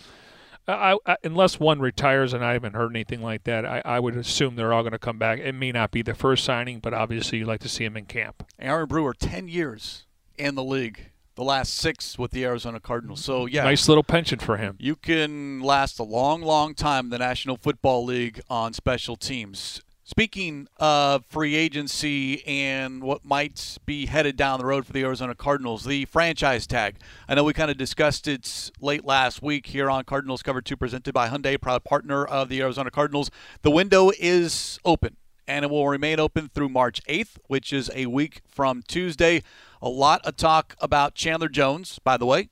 I, 0.71 0.99
I, 1.07 1.17
unless 1.25 1.59
one 1.59 1.81
retires, 1.81 2.35
and 2.35 2.45
I 2.45 2.53
haven't 2.53 2.75
heard 2.75 2.91
anything 2.91 3.23
like 3.23 3.45
that, 3.45 3.65
I, 3.65 3.81
I 3.87 4.01
would 4.01 4.19
assume 4.19 4.57
they're 4.57 4.75
all 4.75 4.83
going 4.83 4.93
to 4.93 4.99
come 4.99 5.17
back. 5.19 5.39
It 5.39 5.55
may 5.55 5.73
not 5.73 5.91
be 5.91 6.03
the 6.03 6.15
first 6.15 6.45
signing, 6.45 6.79
but 6.81 6.93
obviously 6.93 7.39
you'd 7.39 7.49
like 7.49 7.61
to 7.61 7.71
see 7.71 7.87
him 7.87 7.97
in 7.97 8.05
camp. 8.05 8.45
Aaron 8.59 8.87
Brewer, 8.87 9.15
10 9.15 9.49
years 9.49 10.05
in 10.37 10.57
the 10.57 10.63
league, 10.63 11.11
the 11.37 11.43
last 11.43 11.73
six 11.73 12.19
with 12.19 12.33
the 12.33 12.45
Arizona 12.45 12.81
Cardinals. 12.81 13.25
So, 13.25 13.47
yeah. 13.47 13.65
Nice 13.65 13.89
little 13.89 14.05
pension 14.05 14.41
for 14.41 14.59
him. 14.59 14.77
You 14.79 14.95
can 14.95 15.61
last 15.61 15.99
a 15.99 16.03
long, 16.03 16.43
long 16.43 16.75
time 16.75 17.07
in 17.07 17.11
the 17.13 17.19
National 17.19 17.57
Football 17.57 18.05
League 18.05 18.43
on 18.51 18.75
special 18.75 19.17
teams. 19.17 19.81
Speaking 20.11 20.69
of 20.79 21.27
free 21.27 21.55
agency 21.55 22.43
and 22.47 23.03
what 23.03 23.27
might 23.27 23.77
be 23.85 24.07
headed 24.07 24.39
down 24.39 24.59
the 24.59 24.65
road 24.65 24.87
for 24.87 24.95
the 24.95 25.03
Arizona 25.03 25.35
Cardinals, 25.35 25.85
the 25.85 26.07
franchise 26.07 26.67
tag. 26.67 26.97
I 27.29 27.35
know 27.35 27.45
we 27.45 27.53
kind 27.53 27.71
of 27.71 27.77
discussed 27.77 28.27
it 28.27 28.71
late 28.81 29.05
last 29.05 29.43
week 29.43 29.67
here 29.67 29.91
on 29.91 30.05
Cardinals 30.05 30.43
Cover 30.43 30.63
2, 30.63 30.79
presented 30.79 31.13
by 31.13 31.29
Hyundai, 31.29 31.61
proud 31.61 31.85
partner 31.85 32.25
of 32.25 32.49
the 32.49 32.63
Arizona 32.63 32.91
Cardinals. 32.91 33.31
The 33.61 33.71
window 33.71 34.11
is 34.19 34.79
open, 34.83 35.19
and 35.47 35.63
it 35.67 35.71
will 35.71 35.87
remain 35.87 36.19
open 36.19 36.49
through 36.49 36.71
March 36.71 37.05
8th, 37.05 37.37
which 37.47 37.71
is 37.71 37.91
a 37.95 38.07
week 38.07 38.41
from 38.49 38.83
Tuesday. 38.89 39.43
A 39.83 39.91
lot 39.91 40.25
of 40.25 40.37
talk 40.37 40.75
about 40.81 41.17
Chandler 41.17 41.51
Jones, 41.51 41.99
by 42.03 42.17
the 42.17 42.25
way, 42.25 42.49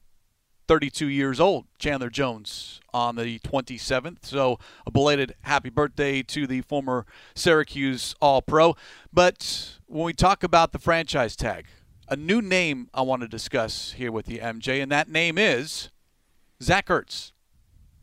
32 0.69 1.07
years 1.07 1.41
old, 1.41 1.67
Chandler 1.79 2.11
Jones, 2.11 2.81
on 2.93 3.17
the 3.17 3.39
27th. 3.41 4.25
So 4.25 4.59
a 4.87 4.91
belated 4.91 5.35
happy 5.43 5.71
birthday 5.71 6.23
to 6.23 6.47
the 6.47 6.63
former 6.63 7.07
Syracuse 7.35 8.15
All 8.21 8.43
Pro. 8.43 8.77
But 9.13 9.79
when 9.87 10.05
we 10.05 10.13
talk 10.13 10.43
about 10.43 10.73
the 10.73 10.79
franchise 10.79 11.37
tag, 11.37 11.67
a 12.09 12.17
new 12.17 12.41
name 12.41 12.89
I 12.95 13.03
want 13.03 13.23
to 13.23 13.29
discuss 13.29 13.93
here 13.93 14.13
with 14.13 14.29
you, 14.29 14.39
MJ, 14.39 14.83
and 14.83 14.91
that 14.93 15.09
name 15.09 15.39
is 15.39 15.91
Zach 16.63 16.87
Ertz, 16.87 17.33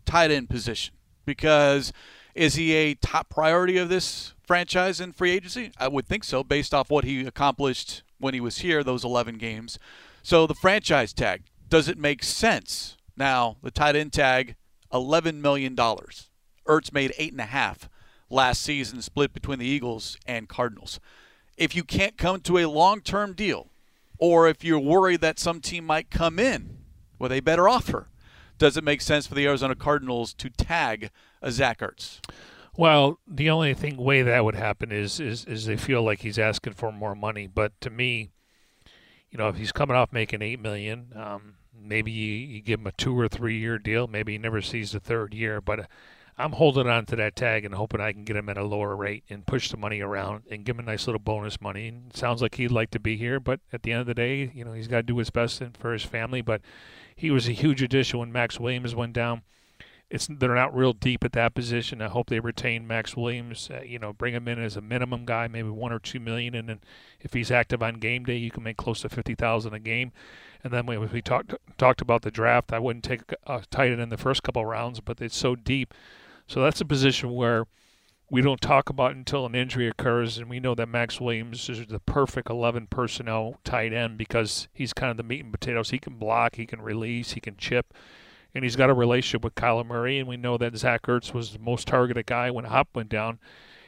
tight 0.05 0.32
end 0.32 0.50
position. 0.50 0.93
Because 1.25 1.93
is 2.36 2.55
he 2.55 2.74
a 2.74 2.96
top 2.96 3.29
priority 3.29 3.77
of 3.77 3.89
this 3.89 4.34
franchise 4.46 5.00
in 5.00 5.13
free 5.13 5.32
agency? 5.32 5.72
I 5.77 5.88
would 5.88 6.08
think 6.08 6.24
so, 6.24 6.43
based 6.43 6.74
off 6.74 6.89
what 6.89 7.05
he 7.05 7.25
accomplished 7.25 8.03
when 8.20 8.34
he 8.34 8.41
was 8.41 8.60
here, 8.60 8.84
those 8.84 9.05
11 9.05 9.38
games. 9.38 9.79
So 10.22 10.48
the 10.48 10.53
franchise 10.53 11.13
tag, 11.13 11.43
does 11.74 11.88
it 11.88 11.98
make 11.98 12.22
sense? 12.22 12.98
Now, 13.18 13.58
the 13.63 13.72
tight 13.72 13.96
end 13.96 14.13
tag, 14.13 14.58
$11 14.92 15.42
million. 15.42 15.75
Ertz 15.75 16.94
made 16.94 17.15
eight 17.18 17.32
and 17.32 17.42
a 17.42 17.46
half 17.46 17.89
last 18.30 18.62
season, 18.62 19.01
split 19.01 19.34
between 19.34 19.58
the 19.58 19.65
Eagles 19.65 20.15
and 20.27 20.48
Cardinals. 20.48 21.00
If 21.58 21.75
you 21.75 21.84
can't 21.84 22.15
come 22.15 22.42
to 22.42 22.60
a 22.60 22.68
long 22.68 23.01
term 23.01 23.34
deal, 23.34 23.72
or 24.20 24.48
if 24.48 24.63
you're 24.63 24.77
worried 24.77 25.22
that 25.22 25.39
some 25.39 25.62
team 25.62 25.84
might 25.84 26.12
come 26.12 26.38
in 26.38 26.77
with 27.18 27.32
a 27.32 27.39
better 27.39 27.68
offer, 27.68 28.10
does 28.60 28.77
it 28.77 28.84
make 28.84 29.01
sense 29.01 29.25
for 29.25 29.34
the 29.34 29.48
Arizona 29.48 29.74
Cardinals 29.74 30.32
to 30.36 30.51
tag 30.51 31.10
a 31.42 31.51
Zach 31.51 31.80
Ertz? 31.80 32.20
Well, 32.77 33.18
the 33.27 33.50
only 33.50 33.74
thing 33.74 33.98
way 33.98 34.22
that 34.22 34.46
would 34.46 34.53
happen 34.53 34.92
is, 34.92 35.20
is 35.20 35.44
is 35.46 35.65
they 35.65 35.77
feel 35.77 36.03
like 36.03 36.20
he's 36.20 36.38
asking 36.38 36.74
for 36.74 36.92
more 36.92 37.15
money. 37.15 37.48
But 37.48 37.82
to 37.82 37.89
me, 37.89 38.30
you 39.32 39.39
know, 39.39 39.50
if 39.50 39.58
he's 39.58 39.72
coming 39.72 39.98
off 39.98 40.13
making 40.13 40.44
eight 40.44 40.60
million, 40.60 41.13
um, 41.15 41.56
maybe 41.84 42.12
you, 42.12 42.34
you 42.34 42.62
give 42.62 42.80
him 42.80 42.88
a 42.88 42.92
two 42.92 43.18
or 43.18 43.28
three 43.28 43.58
year 43.60 43.78
deal. 43.78 44.08
Maybe 44.08 44.34
he 44.34 44.38
never 44.38 44.62
sees 44.62 44.92
the 44.92 45.00
third 45.00 45.34
year. 45.34 45.62
But 45.62 45.80
uh, 45.80 45.86
I'm 46.38 46.54
holding 46.54 46.88
on 46.88 47.06
to 47.08 47.16
that 47.18 47.36
tag 47.36 47.66
and 47.66 47.75
hoping 47.75 48.02
I 48.02 48.12
can 48.12 48.24
get 48.24 48.36
him 48.36 48.50
at 48.50 48.58
a 48.58 48.63
lower 48.63 48.96
rate 48.96 49.24
and 49.30 49.46
push 49.46 49.70
the 49.70 49.78
money 49.78 50.02
around 50.02 50.44
and 50.50 50.66
give 50.66 50.78
him 50.78 50.88
a 50.88 50.92
nice 50.92 51.06
little 51.08 51.20
bonus 51.20 51.62
money. 51.62 51.88
And 51.88 52.12
it 52.12 52.18
sounds 52.18 52.42
like 52.42 52.56
he'd 52.56 52.72
like 52.72 52.92
to 52.92 53.00
be 53.00 53.18
here, 53.18 53.40
but 53.40 53.60
at 53.72 53.84
the 53.84 53.92
end 53.92 54.02
of 54.02 54.08
the 54.08 54.13
day, 54.13 54.52
you 54.54 54.66
know, 54.66 54.74
he's 54.74 54.88
got 54.88 54.98
to 54.98 55.04
do 55.04 55.18
his 55.18 55.30
best 55.30 55.62
for 55.78 55.94
his 55.94 56.04
family. 56.04 56.42
But 56.42 56.62
he 57.16 57.30
was 57.30 57.48
a 57.48 57.54
huge 57.54 57.82
addition 57.82 58.20
when 58.20 58.32
Maxx 58.32 58.60
Williams 58.60 58.96
went 58.96 59.13
down. 59.13 59.44
It's 60.13 60.27
they're 60.29 60.53
not 60.53 60.75
real 60.75 60.93
deep 60.93 61.24
at 61.24 61.32
that 61.32 61.55
position. 61.55 62.00
I 62.00 62.08
hope 62.08 62.29
they 62.29 62.39
retain 62.39 62.86
Maxx 62.86 63.17
Williams. 63.17 63.67
Uh, 63.74 63.82
you 63.82 63.98
know, 63.98 64.13
bring 64.13 64.36
him 64.36 64.48
in 64.48 64.63
as 64.63 64.77
a 64.77 64.82
minimum 64.82 65.25
guy, 65.25 65.48
maybe 65.48 65.70
one 65.70 65.91
or 65.91 65.98
two 65.98 66.20
million, 66.20 66.53
and 66.53 66.70
then 66.70 66.82
if 67.20 67.34
he's 67.34 67.50
active 67.50 67.82
on 67.82 67.96
game 67.96 68.24
day, 68.24 68.38
you 68.38 68.51
can 68.51 68.62
make 68.62 68.77
close 68.77 69.01
to 69.01 69.10
fifty 69.10 69.34
thousand 69.34 69.74
a 69.74 69.79
game. 69.79 70.12
And 70.63 70.72
then 70.72 70.86
when 70.86 71.10
we 71.12 71.24
talked 71.24 71.55
talked 71.79 72.00
about 72.00 72.22
the 72.22 72.29
draft, 72.29 72.72
I 72.72 72.77
wouldn't 72.77 73.03
take 73.03 73.22
a 73.48 73.63
tight 73.72 73.91
end 73.91 74.01
in 74.01 74.10
the 74.10 74.17
first 74.17 74.43
couple 74.43 74.63
rounds, 74.63 75.00
but 75.00 75.20
it's 75.20 75.36
so 75.36 75.55
deep. 75.55 75.96
So 76.46 76.62
that's 76.62 76.79
a 76.79 76.86
position 76.86 77.34
where 77.34 77.65
we 78.29 78.41
don't 78.41 78.62
talk 78.62 78.91
about 78.91 79.15
until 79.15 79.48
an 79.48 79.55
injury 79.55 79.88
occurs, 79.88 80.38
and 80.38 80.48
we 80.48 80.60
know 80.60 80.75
that 80.75 80.89
Maxx 80.89 81.20
Williams 81.20 81.70
is 81.70 81.88
the 81.88 82.00
perfect 82.00 82.51
11 82.51 82.86
personnel 82.88 83.60
tight 83.63 83.93
end 83.93 84.20
because 84.20 84.67
he's 84.74 84.93
kind 84.93 85.10
of 85.10 85.17
the 85.17 85.24
meat 85.24 85.43
and 85.43 85.51
potatoes. 85.51 85.89
He 85.89 85.98
can 85.98 86.17
block, 86.17 86.55
he 86.55 86.67
can 86.67 86.82
release, 86.84 87.32
he 87.32 87.39
can 87.39 87.58
chip, 87.58 87.93
and 88.56 88.64
he's 88.64 88.76
got 88.76 88.90
a 88.90 88.94
relationship 88.94 89.44
with 89.44 89.56
Kyler 89.56 89.86
Murray. 89.86 90.20
And 90.20 90.28
we 90.28 90.38
know 90.38 90.58
that 90.58 90.76
Zach 90.76 91.04
Ertz 91.04 91.34
was 91.34 91.54
the 91.54 91.60
most 91.60 91.88
targeted 91.88 92.26
guy 92.26 92.52
when 92.52 92.66
Hop 92.66 92.90
went 92.94 93.10
down 93.10 93.40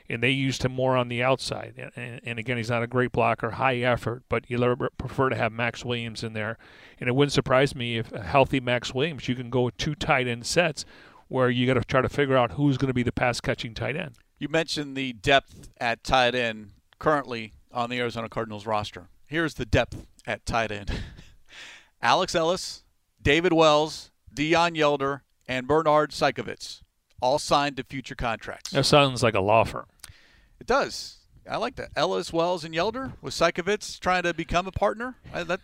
and 0.08 0.22
they 0.22 0.30
used 0.30 0.64
him 0.64 0.72
more 0.72 0.96
on 0.96 1.08
the 1.08 1.24
outside. 1.24 1.92
And, 1.96 2.22
and, 2.24 2.40
again, 2.40 2.58
he's 2.58 2.70
not 2.70 2.84
a 2.84 2.88
great 2.88 3.12
blocker, 3.12 3.52
high 3.52 3.78
effort, 3.78 4.24
but 4.30 4.50
you 4.50 4.76
prefer 4.98 5.30
to 5.30 5.36
have 5.36 5.52
Maxx 5.52 5.84
Williams 5.84 6.24
in 6.24 6.34
there. 6.34 6.58
And 7.00 7.10
it 7.10 7.16
wouldn't 7.16 7.34
surprise 7.34 7.76
me 7.76 7.98
if 7.98 8.12
a 8.12 8.22
healthy 8.22 8.60
Maxx 8.60 8.94
Williams, 8.94 9.28
you 9.28 9.36
can 9.36 9.50
go 9.50 9.64
with 9.64 9.78
two 9.78 9.96
tight 9.96 10.28
end 10.28 10.46
sets 10.46 10.86
where 11.28 11.50
you 11.50 11.66
got 11.66 11.74
to 11.74 11.82
try 11.82 12.02
to 12.02 12.10
figure 12.10 12.38
out 12.38 12.52
who's 12.52 12.78
going 12.78 12.90
to 12.90 12.94
be 12.94 13.04
the 13.04 13.12
pass 13.12 13.42
catching 13.42 13.74
tight 13.74 13.96
end. 13.96 14.16
You 14.38 14.48
mentioned 14.48 14.96
the 14.96 15.14
depth 15.14 15.70
at 15.80 16.04
tight 16.04 16.36
end 16.36 16.72
currently 17.00 17.54
on 17.72 17.90
the 17.90 18.00
Arizona 18.00 18.30
Cardinals 18.30 18.66
roster. 18.66 19.10
Here's 19.26 19.56
the 19.56 19.66
depth 19.66 20.06
at 20.28 20.46
tight 20.46 20.72
end 20.72 20.92
Alex 22.02 22.36
Ellis, 22.36 22.84
David 23.20 23.54
Wells, 23.54 24.12
Deon 24.36 24.76
Yelder, 24.76 25.22
and 25.48 25.68
Bernhard 25.68 26.12
Seikovits 26.12 26.82
all 27.22 27.40
signed 27.40 27.78
to 27.78 27.84
future 27.84 28.16
contracts. 28.16 28.72
That 28.72 28.86
sounds 28.86 29.24
like 29.24 29.34
a 29.34 29.40
law 29.40 29.64
firm. 29.64 29.86
It 30.60 30.68
does. 30.68 31.18
I 31.50 31.58
like 31.58 31.76
that. 31.76 31.90
Ellis, 31.96 32.34
Wells, 32.34 32.64
and 32.64 32.74
Yelder 32.74 33.14
with 33.22 33.34
Seikovits 33.34 34.00
trying 34.00 34.24
to 34.24 34.34
become 34.34 34.68
a 34.68 34.72
partner. 34.72 35.16
I, 35.34 35.44
that 35.44 35.60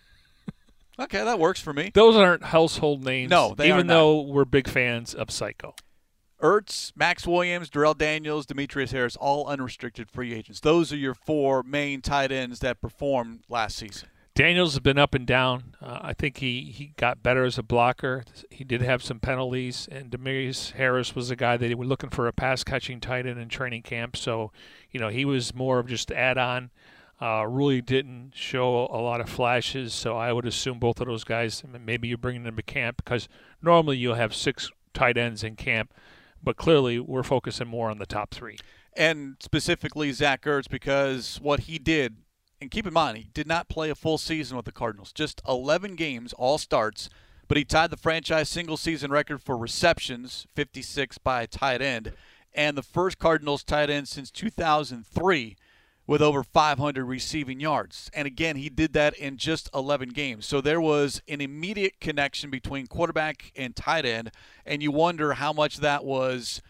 okay, 1.00 1.24
that 1.24 1.40
works 1.40 1.60
for 1.60 1.74
me. 1.74 1.92
Those 1.94 2.16
aren't 2.16 2.44
household 2.46 3.04
names. 3.04 3.30
No, 3.30 3.56
they 3.56 3.70
even 3.70 3.88
though 3.88 4.22
we're 4.22 4.46
big 4.46 4.68
fans 4.68 5.14
of 5.14 5.32
Psycho. 5.32 5.76
Ertz, 6.42 6.92
Maxx 6.96 7.28
Williams, 7.28 7.70
Darrell 7.70 7.94
Daniels, 7.94 8.48
Demetrius 8.48 8.92
Harris, 8.92 9.16
all 9.16 9.48
unrestricted 9.48 10.10
free 10.10 10.34
agents. 10.34 10.60
Those 10.60 10.92
are 10.92 10.98
your 10.98 11.14
four 11.14 11.62
main 11.62 12.02
tight 12.02 12.32
ends 12.32 12.60
that 12.60 12.82
performed 12.82 13.42
last 13.48 13.78
season. 13.78 14.10
Daniels 14.34 14.74
has 14.74 14.80
been 14.80 14.98
up 14.98 15.14
and 15.14 15.28
down. 15.28 15.76
Uh, 15.82 16.00
I 16.02 16.14
think 16.14 16.38
he, 16.38 16.72
he 16.72 16.94
got 16.96 17.22
better 17.22 17.44
as 17.44 17.58
a 17.58 17.64
blocker. 17.64 18.24
He 18.50 18.64
did 18.64 18.82
have 18.82 19.04
some 19.04 19.20
penalties, 19.20 19.90
and 19.92 20.10
Demarius 20.10 20.72
Harris 20.72 21.14
was 21.16 21.30
a 21.30 21.36
guy 21.36 21.58
that 21.58 21.68
they 21.68 21.76
were 21.76 21.86
looking 21.86 22.10
for 22.10 22.28
a 22.28 22.34
pass 22.34 22.64
catching 22.64 23.02
tight 23.02 23.26
end 23.26 23.40
in 23.40 23.50
training 23.50 23.82
camp. 23.82 24.16
So, 24.16 24.52
you 24.90 25.00
know, 25.00 25.10
he 25.10 25.26
was 25.26 25.54
more 25.54 25.80
of 25.80 25.88
just 25.88 26.12
add 26.12 26.38
on. 26.38 26.72
Uh, 27.22 27.46
really 27.46 27.82
didn't 27.82 28.32
show 28.34 28.88
a 28.88 28.98
lot 28.98 29.22
of 29.22 29.30
flashes. 29.30 29.94
So 29.94 30.18
I 30.18 30.32
would 30.32 30.48
assume 30.48 30.80
both 30.80 31.00
of 31.02 31.08
those 31.08 31.24
guys, 31.24 31.62
maybe 31.86 32.08
you're 32.08 32.18
bringing 32.18 32.44
them 32.44 32.56
to 32.56 32.64
camp 32.64 32.98
because 32.98 33.30
normally 33.62 33.98
you'll 33.98 34.16
have 34.16 34.34
six 34.34 34.72
tight 34.94 35.18
ends 35.18 35.44
in 35.44 35.56
camp, 35.56 35.94
but 36.42 36.56
clearly 36.56 37.00
we're 37.00 37.22
focusing 37.22 37.68
more 37.68 37.92
on 37.92 38.00
the 38.00 38.08
top 38.08 38.32
three. 38.32 38.58
And 38.94 39.36
specifically 39.40 40.12
Zach 40.14 40.44
Ertz 40.44 40.68
because 40.68 41.40
what 41.42 41.62
he 41.62 41.78
did 41.78 42.18
and 42.62 42.70
keep 42.70 42.86
in 42.86 42.94
mind, 42.94 43.18
he 43.18 43.28
did 43.34 43.48
not 43.48 43.68
play 43.68 43.90
a 43.90 43.96
full 43.96 44.20
season 44.20 44.56
with 44.56 44.66
the 44.66 44.72
Cardinals, 44.72 45.12
just 45.12 45.42
11 45.48 45.96
games, 45.96 46.32
all 46.34 46.60
starts, 46.60 47.10
but 47.48 47.58
he 47.58 47.66
tied 47.66 47.90
the 47.90 47.98
franchise 47.98 48.48
single 48.48 48.78
season 48.78 49.12
record 49.12 49.42
for 49.42 49.58
receptions, 49.58 50.46
56 50.56 51.18
by 51.18 51.42
a 51.42 51.48
tight 51.48 51.82
end, 51.82 52.14
and 52.54 52.78
the 52.78 52.84
first 52.84 53.18
Cardinals 53.18 53.64
tight 53.64 53.90
end 53.90 54.08
since 54.08 54.30
2003 54.30 55.58
with 56.06 56.22
over 56.22 56.44
500 56.44 57.06
receiving 57.06 57.60
yards. 57.60 58.12
And 58.14 58.28
again, 58.28 58.58
he 58.58 58.70
did 58.70 58.94
that 58.94 59.16
in 59.16 59.38
just 59.38 59.70
11 59.74 60.10
games. 60.10 60.46
So 60.46 60.62
there 60.62 60.82
was 60.82 61.22
an 61.28 61.42
immediate 61.42 62.00
connection 62.00 62.50
between 62.50 62.88
quarterback 62.88 63.52
and 63.56 63.76
tight 63.76 64.06
end, 64.06 64.32
and 64.66 64.84
you 64.84 64.92
wonder 64.92 65.34
how 65.34 65.52
much 65.52 65.78
that 65.78 66.06
was. 66.06 66.62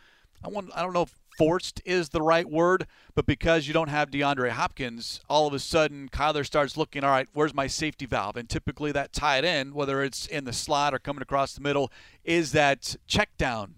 I 0.44 0.48
want 0.48 0.70
I 0.76 0.82
don't 0.82 0.94
know 0.94 1.04
if 1.04 1.16
forced 1.38 1.82
is 1.86 2.10
the 2.10 2.22
right 2.22 2.50
word, 2.50 2.88
but 3.16 3.26
because 3.26 3.68
you 3.68 3.74
don't 3.74 3.90
have 3.90 4.12
DeAndre 4.12 4.50
Hopkins, 4.52 5.22
all 5.30 5.48
of 5.48 5.54
a 5.54 5.60
sudden 5.60 6.10
Kyler 6.10 6.46
starts 6.46 6.78
looking, 6.78 7.04
all 7.04 7.12
right, 7.12 7.28
where's 7.34 7.54
my 7.54 7.68
safety 7.68 8.06
valve? 8.06 8.38
And 8.38 8.50
typically 8.50 8.92
that 8.92 9.14
tight 9.14 9.44
end, 9.44 9.74
whether 9.74 10.04
it's 10.04 10.28
in 10.28 10.44
the 10.44 10.54
slot 10.54 10.94
or 10.94 11.00
coming 11.00 11.22
across 11.22 11.54
the 11.54 11.62
middle, 11.62 11.92
is 12.24 12.52
that 12.52 12.96
check 13.08 13.30
down 13.38 13.76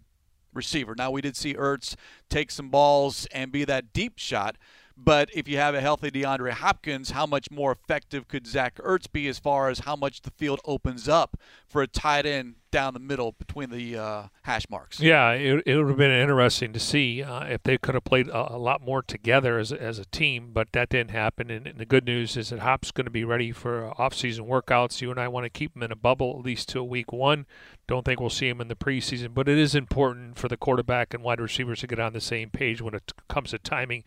receiver. 0.54 0.96
Now 0.96 1.12
we 1.12 1.22
did 1.22 1.36
see 1.36 1.54
Ertz 1.54 1.96
take 2.30 2.52
some 2.52 2.70
balls 2.70 3.28
and 3.32 3.52
be 3.52 3.66
that 3.66 3.94
deep 3.94 4.18
shot, 4.18 4.58
but 4.96 5.30
if 5.34 5.48
you 5.48 5.58
have 5.58 5.74
a 5.74 5.82
healthy 5.82 6.12
DeAndre 6.12 6.52
Hopkins, 6.52 7.12
how 7.12 7.26
much 7.26 7.50
more 7.50 7.72
effective 7.72 8.28
could 8.28 8.46
Zach 8.46 8.76
Ertz 8.76 9.12
be 9.12 9.28
as 9.28 9.40
far 9.40 9.70
as 9.70 9.80
how 9.80 9.96
much 9.96 10.22
the 10.22 10.32
field 10.32 10.60
opens 10.66 11.10
up 11.10 11.38
for 11.68 11.82
a 11.82 11.88
tight 11.88 12.26
end 12.26 12.56
down 12.72 12.94
the 12.94 13.00
middle 13.00 13.32
between 13.32 13.72
the 13.72 13.98
uh, 13.98 14.24
hash 14.44 14.70
marks? 14.70 15.00
Yeah, 15.00 15.32
it, 15.32 15.64
it 15.66 15.78
would 15.78 15.88
have 15.88 15.98
been 15.98 16.12
interesting 16.12 16.74
to 16.74 16.80
see 16.80 17.24
uh, 17.24 17.46
if 17.46 17.64
they 17.64 17.78
could 17.78 17.96
have 17.96 18.04
played 18.04 18.28
a, 18.28 18.56
a, 18.56 18.58
lot 18.58 18.82
more 18.82 19.02
together 19.02 19.58
as, 19.58 19.72
as 19.72 19.98
a 19.98 20.06
team, 20.06 20.52
but 20.54 20.72
that 20.74 20.90
didn't 20.90 21.12
happen. 21.12 21.50
And, 21.50 21.66
and 21.66 21.80
the 21.80 21.86
good 21.86 22.06
news 22.06 22.38
is 22.38 22.50
that 22.50 22.60
Hop's 22.60 22.92
going 22.92 23.06
to 23.06 23.12
be 23.12 23.24
ready 23.24 23.52
for 23.52 24.00
off-season 24.00 24.46
workouts. 24.46 25.02
You 25.02 25.10
and 25.10 25.20
I 25.20 25.28
want 25.28 25.46
to 25.46 25.50
keep 25.50 25.76
him 25.76 25.84
in 25.84 25.92
a 25.92 25.96
bubble 25.96 26.36
at 26.38 26.46
least 26.46 26.70
till 26.70 26.88
week 26.88 27.12
one. 27.12 27.48
Don't 27.88 28.06
think 28.06 28.20
we'll 28.20 28.30
see 28.30 28.48
him 28.48 28.62
in 28.62 28.68
the 28.68 28.76
preseason, 28.76 29.34
but 29.34 29.50
it 29.50 29.58
is 29.58 29.74
important 29.74 30.38
for 30.38 30.48
the 30.48 30.58
quarterback 30.58 31.14
and 31.14 31.24
wide 31.24 31.42
receivers 31.42 31.80
to 31.80 31.88
get 31.88 32.00
on 32.00 32.14
the 32.14 32.22
same 32.22 32.50
page 32.52 32.82
when 32.82 32.94
it 32.94 33.12
comes 33.28 33.52
to 33.52 33.60
timing 33.60 34.04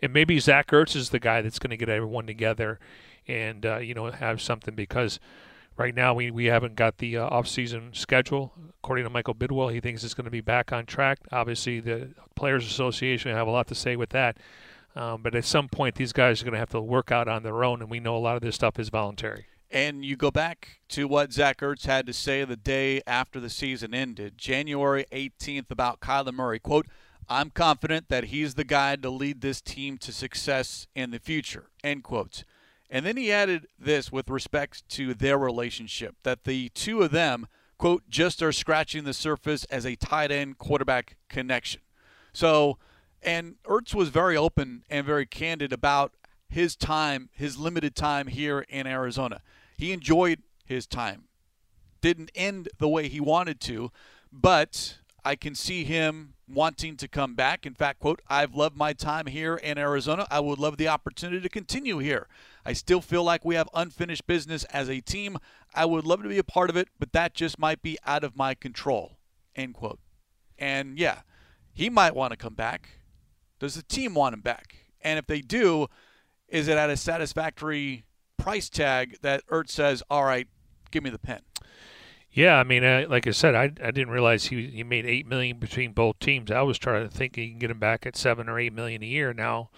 and 0.00 0.12
maybe 0.12 0.38
Zach 0.38 0.68
Ertz 0.68 0.96
is 0.96 1.10
the 1.10 1.18
guy 1.18 1.42
that's 1.42 1.58
going 1.58 1.70
to 1.70 1.76
get 1.76 1.88
everyone 1.88 2.26
together 2.26 2.78
and 3.26 3.64
uh, 3.64 3.78
you 3.78 3.94
know 3.94 4.10
have 4.10 4.40
something 4.40 4.74
because 4.74 5.20
right 5.76 5.94
now 5.94 6.14
we, 6.14 6.30
we 6.30 6.46
haven't 6.46 6.74
got 6.74 6.98
the 6.98 7.16
uh, 7.16 7.30
offseason 7.30 7.94
schedule. 7.96 8.52
According 8.82 9.04
to 9.04 9.10
Michael 9.10 9.34
Bidwill 9.34 9.72
he 9.72 9.80
thinks 9.80 10.04
it's 10.04 10.14
going 10.14 10.24
to 10.24 10.30
be 10.30 10.40
back 10.40 10.72
on 10.72 10.86
track. 10.86 11.18
Obviously, 11.32 11.80
the 11.80 12.10
Players 12.34 12.66
Association 12.66 13.34
have 13.34 13.46
a 13.46 13.50
lot 13.50 13.66
to 13.68 13.74
say 13.74 13.96
with 13.96 14.10
that. 14.10 14.38
Um, 14.96 15.22
but 15.22 15.34
at 15.34 15.44
some 15.44 15.68
point, 15.68 15.94
these 15.94 16.12
guys 16.12 16.40
are 16.40 16.44
going 16.44 16.54
to 16.54 16.58
have 16.58 16.70
to 16.70 16.80
work 16.80 17.12
out 17.12 17.28
on 17.28 17.44
their 17.44 17.62
own, 17.62 17.82
and 17.82 17.90
we 17.90 18.00
know 18.00 18.16
a 18.16 18.18
lot 18.18 18.34
of 18.34 18.42
this 18.42 18.56
stuff 18.56 18.80
is 18.80 18.88
voluntary. 18.88 19.46
And 19.70 20.04
you 20.04 20.16
go 20.16 20.30
back 20.30 20.80
to 20.90 21.06
what 21.06 21.32
Zach 21.32 21.58
Ertz 21.58 21.86
had 21.86 22.06
to 22.06 22.12
say 22.12 22.42
the 22.44 22.56
day 22.56 23.02
after 23.06 23.38
the 23.38 23.50
season 23.50 23.94
ended, 23.94 24.38
January 24.38 25.04
18th, 25.12 25.70
about 25.70 26.00
Kyler 26.00 26.32
Murray. 26.32 26.58
Quote, 26.58 26.86
I'm 27.28 27.50
confident 27.50 28.08
that 28.08 28.24
he's 28.24 28.54
the 28.54 28.64
guy 28.64 28.96
to 28.96 29.10
lead 29.10 29.40
this 29.42 29.60
team 29.60 29.98
to 29.98 30.12
success 30.12 30.86
in 30.94 31.10
the 31.10 31.18
future. 31.18 31.70
End 31.84 32.02
quotes. 32.02 32.44
And 32.90 33.04
then 33.04 33.18
he 33.18 33.30
added 33.30 33.66
this 33.78 34.10
with 34.10 34.30
respect 34.30 34.88
to 34.90 35.12
their 35.12 35.36
relationship 35.36 36.16
that 36.22 36.44
the 36.44 36.70
two 36.70 37.02
of 37.02 37.10
them, 37.10 37.46
quote, 37.76 38.08
just 38.08 38.42
are 38.42 38.52
scratching 38.52 39.04
the 39.04 39.12
surface 39.12 39.64
as 39.64 39.84
a 39.84 39.94
tight 39.96 40.30
end 40.30 40.56
quarterback 40.56 41.16
connection. 41.28 41.82
So, 42.32 42.78
and 43.22 43.56
Ertz 43.64 43.94
was 43.94 44.08
very 44.08 44.36
open 44.36 44.84
and 44.88 45.04
very 45.04 45.26
candid 45.26 45.72
about 45.72 46.12
his 46.48 46.76
time, 46.76 47.28
his 47.32 47.58
limited 47.58 47.94
time 47.94 48.28
here 48.28 48.64
in 48.70 48.86
Arizona. 48.86 49.42
He 49.76 49.92
enjoyed 49.92 50.42
his 50.64 50.86
time. 50.86 51.24
Didn't 52.00 52.30
end 52.34 52.70
the 52.78 52.88
way 52.88 53.08
he 53.08 53.20
wanted 53.20 53.60
to, 53.62 53.90
but 54.32 54.98
I 55.24 55.36
can 55.36 55.54
see 55.54 55.84
him 55.84 56.34
wanting 56.48 56.96
to 56.96 57.08
come 57.08 57.34
back. 57.34 57.66
In 57.66 57.74
fact, 57.74 58.00
quote, 58.00 58.20
I've 58.28 58.54
loved 58.54 58.76
my 58.76 58.92
time 58.92 59.26
here 59.26 59.56
in 59.56 59.78
Arizona. 59.78 60.26
I 60.30 60.40
would 60.40 60.58
love 60.58 60.76
the 60.76 60.88
opportunity 60.88 61.40
to 61.40 61.48
continue 61.48 61.98
here. 61.98 62.26
I 62.64 62.72
still 62.72 63.00
feel 63.00 63.24
like 63.24 63.44
we 63.44 63.54
have 63.54 63.68
unfinished 63.74 64.26
business 64.26 64.64
as 64.64 64.88
a 64.88 65.00
team. 65.00 65.38
I 65.74 65.84
would 65.84 66.04
love 66.04 66.22
to 66.22 66.28
be 66.28 66.38
a 66.38 66.44
part 66.44 66.70
of 66.70 66.76
it, 66.76 66.88
but 66.98 67.12
that 67.12 67.34
just 67.34 67.58
might 67.58 67.82
be 67.82 67.98
out 68.06 68.24
of 68.24 68.36
my 68.36 68.54
control. 68.54 69.18
End 69.54 69.74
quote. 69.74 70.00
And 70.58 70.98
yeah, 70.98 71.20
he 71.72 71.88
might 71.90 72.14
want 72.14 72.32
to 72.32 72.36
come 72.36 72.54
back. 72.54 73.00
Does 73.58 73.74
the 73.74 73.82
team 73.82 74.14
want 74.14 74.34
him 74.34 74.40
back? 74.40 74.76
And 75.00 75.18
if 75.18 75.26
they 75.26 75.40
do, 75.40 75.86
is 76.48 76.68
it 76.68 76.76
at 76.76 76.90
a 76.90 76.96
satisfactory 76.96 78.04
price 78.36 78.68
tag 78.68 79.18
that 79.22 79.46
Ertz 79.46 79.70
says, 79.70 80.02
all 80.10 80.24
right, 80.24 80.48
give 80.90 81.02
me 81.02 81.10
the 81.10 81.18
pen? 81.18 81.40
Yeah, 82.38 82.54
I 82.54 82.62
mean, 82.62 82.84
like 83.08 83.26
I 83.26 83.32
said, 83.32 83.56
I, 83.56 83.64
I 83.64 83.90
didn't 83.90 84.10
realize 84.10 84.44
he 84.44 84.68
he 84.68 84.84
made 84.84 85.04
eight 85.04 85.26
million 85.26 85.58
between 85.58 85.90
both 85.90 86.20
teams. 86.20 86.52
I 86.52 86.62
was 86.62 86.78
trying 86.78 87.02
to 87.02 87.12
think 87.12 87.34
he 87.34 87.48
can 87.48 87.58
get 87.58 87.68
him 87.68 87.80
back 87.80 88.06
at 88.06 88.14
seven 88.14 88.48
or 88.48 88.60
eight 88.60 88.72
million 88.72 89.02
a 89.02 89.06
year. 89.06 89.34
Now, 89.34 89.70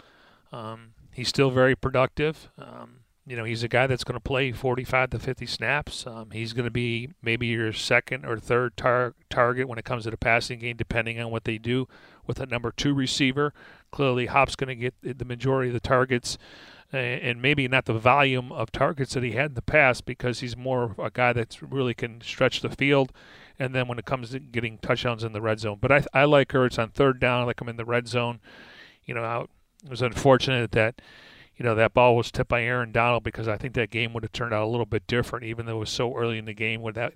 um, 0.52 0.90
he's 1.10 1.28
still 1.28 1.50
very 1.50 1.74
productive. 1.74 2.50
Um, 2.58 2.96
you 3.26 3.34
know, 3.34 3.44
he's 3.44 3.62
a 3.62 3.68
guy 3.68 3.86
that's 3.86 4.04
going 4.04 4.12
to 4.16 4.20
play 4.20 4.52
45 4.52 5.08
to 5.08 5.18
50 5.18 5.46
snaps. 5.46 6.06
Um, 6.06 6.32
he's 6.32 6.52
going 6.52 6.66
to 6.66 6.70
be 6.70 7.08
maybe 7.22 7.46
your 7.46 7.72
second 7.72 8.26
or 8.26 8.36
third 8.38 8.76
tar- 8.76 9.14
target 9.30 9.66
when 9.66 9.78
it 9.78 9.86
comes 9.86 10.04
to 10.04 10.10
the 10.10 10.18
passing 10.18 10.58
game, 10.58 10.76
depending 10.76 11.18
on 11.18 11.30
what 11.30 11.44
they 11.44 11.56
do 11.56 11.88
with 12.26 12.40
a 12.40 12.46
number 12.46 12.72
two 12.72 12.92
receiver. 12.92 13.54
Clearly, 13.90 14.26
Hop's 14.26 14.54
going 14.54 14.68
to 14.68 14.74
get 14.74 15.18
the 15.18 15.24
majority 15.24 15.70
of 15.70 15.74
the 15.74 15.80
targets 15.80 16.36
and 16.92 17.40
maybe 17.40 17.68
not 17.68 17.84
the 17.84 17.94
volume 17.94 18.50
of 18.50 18.72
targets 18.72 19.14
that 19.14 19.22
he 19.22 19.32
had 19.32 19.50
in 19.50 19.54
the 19.54 19.62
past 19.62 20.04
because 20.04 20.40
he's 20.40 20.56
more 20.56 20.94
a 20.98 21.10
guy 21.10 21.32
that 21.32 21.56
really 21.62 21.94
can 21.94 22.20
stretch 22.20 22.60
the 22.60 22.70
field. 22.70 23.12
And 23.58 23.74
then 23.74 23.88
when 23.88 23.98
it 23.98 24.06
comes 24.06 24.30
to 24.30 24.40
getting 24.40 24.78
touchdowns 24.78 25.22
in 25.22 25.32
the 25.32 25.40
red 25.40 25.60
zone, 25.60 25.78
but 25.80 25.92
I, 25.92 26.04
I 26.12 26.24
like 26.24 26.48
Ertz 26.48 26.78
on 26.78 26.90
third 26.90 27.20
down. 27.20 27.42
I 27.42 27.44
like 27.44 27.60
him 27.60 27.68
in 27.68 27.76
the 27.76 27.84
red 27.84 28.08
zone. 28.08 28.40
You 29.04 29.14
know, 29.14 29.46
it 29.84 29.90
was 29.90 30.02
unfortunate 30.02 30.72
that 30.72 31.00
you 31.56 31.64
know 31.64 31.74
that 31.74 31.94
ball 31.94 32.16
was 32.16 32.30
tipped 32.30 32.48
by 32.48 32.62
Aaron 32.62 32.90
Donald 32.90 33.22
because 33.22 33.46
I 33.46 33.56
think 33.56 33.74
that 33.74 33.90
game 33.90 34.12
would 34.14 34.22
have 34.22 34.32
turned 34.32 34.54
out 34.54 34.64
a 34.64 34.70
little 34.70 34.86
bit 34.86 35.06
different, 35.06 35.44
even 35.44 35.66
though 35.66 35.76
it 35.76 35.80
was 35.80 35.90
so 35.90 36.16
early 36.16 36.38
in 36.38 36.46
the 36.46 36.54
game 36.54 36.80
where 36.80 36.92
that 36.94 37.14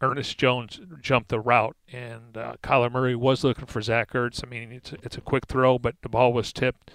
Ernest 0.00 0.36
Jones 0.36 0.80
jumped 1.00 1.28
the 1.28 1.40
route 1.40 1.76
and 1.92 2.36
uh, 2.36 2.56
Kyler 2.62 2.90
Murray 2.90 3.14
was 3.14 3.44
looking 3.44 3.66
for 3.66 3.80
Zach 3.80 4.12
Ertz. 4.12 4.44
I 4.44 4.48
mean, 4.48 4.72
it's 4.72 4.92
it's 5.04 5.16
a 5.16 5.22
quick 5.22 5.46
throw, 5.46 5.78
but 5.78 5.94
the 6.02 6.08
ball 6.08 6.32
was 6.32 6.52
tipped 6.52 6.90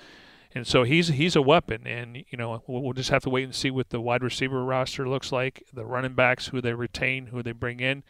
and 0.53 0.67
so 0.67 0.83
he's 0.83 1.09
he's 1.09 1.35
a 1.35 1.41
weapon, 1.41 1.87
and 1.87 2.17
you 2.29 2.37
know 2.37 2.63
we'll, 2.67 2.81
we'll 2.81 2.93
just 2.93 3.09
have 3.09 3.23
to 3.23 3.29
wait 3.29 3.43
and 3.43 3.55
see 3.55 3.71
what 3.71 3.89
the 3.89 4.01
wide 4.01 4.23
receiver 4.23 4.63
roster 4.63 5.07
looks 5.07 5.31
like, 5.31 5.63
the 5.73 5.85
running 5.85 6.13
backs, 6.13 6.47
who 6.47 6.61
they 6.61 6.73
retain, 6.73 7.27
who 7.27 7.41
they 7.41 7.53
bring 7.53 7.79
in, 7.79 8.03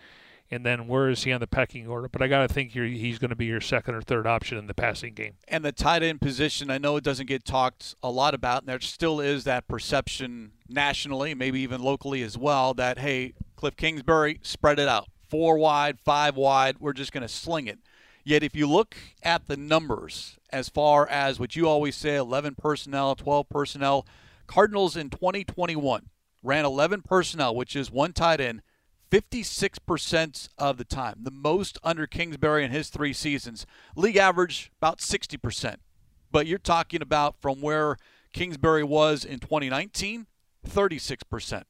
and 0.49 0.65
then 0.65 0.87
where 0.87 1.09
is 1.09 1.23
he 1.23 1.31
on 1.31 1.39
the 1.39 1.47
pecking 1.47 1.87
order? 1.87 2.09
But 2.09 2.21
I 2.21 2.27
got 2.27 2.47
to 2.47 2.53
think 2.53 2.71
he's 2.71 3.19
going 3.19 3.29
to 3.29 3.35
be 3.35 3.45
your 3.45 3.61
second 3.61 3.95
or 3.95 4.01
third 4.01 4.27
option 4.27 4.57
in 4.57 4.67
the 4.67 4.73
passing 4.73 5.13
game. 5.13 5.35
And 5.47 5.63
the 5.63 5.71
tight 5.71 6.03
end 6.03 6.19
position, 6.19 6.69
I 6.69 6.77
know 6.77 6.97
it 6.97 7.03
doesn't 7.03 7.27
get 7.27 7.45
talked 7.45 7.95
a 8.03 8.11
lot 8.11 8.33
about, 8.33 8.63
and 8.63 8.69
there 8.69 8.81
still 8.81 9.21
is 9.21 9.45
that 9.45 9.67
perception 9.67 10.51
nationally, 10.67 11.33
maybe 11.33 11.61
even 11.61 11.81
locally 11.81 12.21
as 12.21 12.37
well, 12.37 12.73
that 12.73 12.99
hey, 12.99 13.33
Kliff 13.57 13.77
Kingsbury, 13.77 14.39
spread 14.41 14.79
it 14.79 14.87
out, 14.87 15.07
four 15.29 15.57
wide, 15.57 15.99
five 15.99 16.35
wide, 16.35 16.77
we're 16.79 16.93
just 16.93 17.13
going 17.13 17.21
to 17.21 17.29
sling 17.29 17.67
it. 17.67 17.79
Yet, 18.23 18.43
if 18.43 18.55
you 18.55 18.67
look 18.67 18.95
at 19.23 19.47
the 19.47 19.57
numbers, 19.57 20.37
as 20.51 20.69
far 20.69 21.07
as 21.07 21.39
what 21.39 21.55
you 21.55 21.67
always 21.67 21.95
say 21.95 22.15
11 22.15 22.55
personnel, 22.55 23.15
12 23.15 23.49
personnel, 23.49 24.05
Cardinals 24.47 24.97
in 24.97 25.09
2021 25.09 26.09
ran 26.43 26.65
11 26.65 27.03
personnel, 27.03 27.55
which 27.55 27.75
is 27.75 27.91
one 27.91 28.13
tight 28.13 28.41
end, 28.41 28.61
56% 29.11 30.49
of 30.57 30.77
the 30.77 30.85
time, 30.85 31.19
the 31.21 31.31
most 31.31 31.77
under 31.83 32.07
Kingsbury 32.07 32.63
in 32.63 32.71
his 32.71 32.89
three 32.89 33.13
seasons. 33.13 33.65
League 33.95 34.17
average, 34.17 34.71
about 34.81 34.99
60%. 34.99 35.77
But 36.31 36.47
you're 36.47 36.59
talking 36.59 37.01
about 37.01 37.35
from 37.41 37.61
where 37.61 37.97
Kingsbury 38.33 38.83
was 38.83 39.25
in 39.25 39.39
2019, 39.39 40.27
36%. 40.67 41.63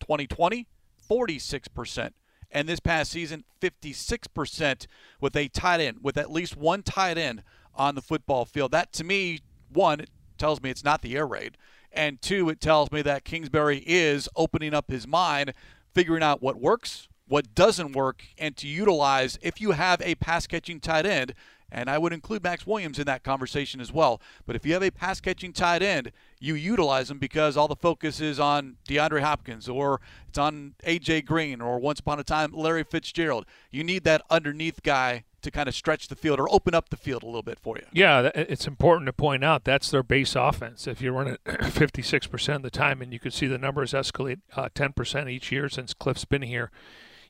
2020, 0.00 0.66
46% 1.08 2.12
and 2.52 2.68
this 2.68 2.80
past 2.80 3.10
season 3.10 3.44
56% 3.60 4.86
with 5.20 5.34
a 5.34 5.48
tight 5.48 5.80
end 5.80 5.98
with 6.02 6.16
at 6.16 6.30
least 6.30 6.56
one 6.56 6.82
tight 6.82 7.18
end 7.18 7.42
on 7.74 7.94
the 7.94 8.02
football 8.02 8.44
field 8.44 8.70
that 8.72 8.92
to 8.92 9.04
me 9.04 9.40
one 9.72 10.04
tells 10.38 10.62
me 10.62 10.70
it's 10.70 10.84
not 10.84 11.02
the 11.02 11.16
air 11.16 11.26
raid 11.26 11.56
And 11.92 12.20
two, 12.20 12.48
it 12.48 12.60
tells 12.60 12.90
me 12.90 13.02
that 13.02 13.24
Kingsbury 13.24 13.82
is 13.86 14.28
opening 14.34 14.72
up 14.74 14.90
his 14.90 15.06
mind, 15.06 15.52
figuring 15.94 16.22
out 16.22 16.42
what 16.42 16.58
works, 16.60 17.06
what 17.28 17.54
doesn't 17.54 17.92
work, 17.92 18.24
and 18.38 18.56
to 18.56 18.66
utilize 18.66 19.38
if 19.42 19.60
you 19.60 19.72
have 19.72 20.00
a 20.02 20.14
pass 20.16 20.46
catching 20.46 20.80
tight 20.80 21.06
end. 21.06 21.34
And 21.70 21.88
I 21.88 21.96
would 21.96 22.12
include 22.12 22.42
Maxx 22.42 22.66
Williams 22.66 22.98
in 22.98 23.06
that 23.06 23.24
conversation 23.24 23.80
as 23.80 23.92
well. 23.92 24.20
But 24.44 24.56
if 24.56 24.66
you 24.66 24.74
have 24.74 24.82
a 24.82 24.90
pass 24.90 25.20
catching 25.20 25.52
tight 25.52 25.82
end, 25.82 26.12
you 26.38 26.54
utilize 26.54 27.08
them 27.08 27.18
because 27.18 27.56
all 27.56 27.68
the 27.68 27.76
focus 27.76 28.20
is 28.20 28.38
on 28.38 28.76
DeAndre 28.88 29.22
Hopkins 29.22 29.68
or 29.68 30.00
it's 30.28 30.38
on 30.38 30.74
AJ 30.86 31.24
Green 31.24 31.60
or 31.62 31.78
once 31.78 32.00
upon 32.00 32.18
a 32.18 32.24
time 32.24 32.52
Larry 32.52 32.84
Fitzgerald. 32.84 33.46
You 33.70 33.84
need 33.84 34.04
that 34.04 34.22
underneath 34.28 34.82
guy 34.82 35.24
to 35.42 35.50
kind 35.50 35.68
of 35.68 35.74
stretch 35.74 36.08
the 36.08 36.16
field 36.16 36.40
or 36.40 36.48
open 36.50 36.74
up 36.74 36.88
the 36.88 36.96
field 36.96 37.22
a 37.22 37.26
little 37.26 37.42
bit 37.42 37.58
for 37.58 37.76
you. 37.76 37.86
Yeah, 37.92 38.30
it's 38.34 38.66
important 38.66 39.06
to 39.06 39.12
point 39.12 39.44
out 39.44 39.64
that's 39.64 39.90
their 39.90 40.02
base 40.02 40.34
offense. 40.34 40.86
If 40.86 41.02
you 41.02 41.12
run 41.12 41.28
it 41.28 41.44
56% 41.44 42.56
of 42.56 42.62
the 42.62 42.70
time, 42.70 43.02
and 43.02 43.12
you 43.12 43.18
can 43.18 43.30
see 43.30 43.46
the 43.46 43.58
numbers 43.58 43.92
escalate 43.92 44.40
uh, 44.56 44.68
10% 44.74 45.30
each 45.30 45.52
year 45.52 45.68
since 45.68 45.94
Kliff's 45.94 46.24
been 46.24 46.42
here. 46.42 46.70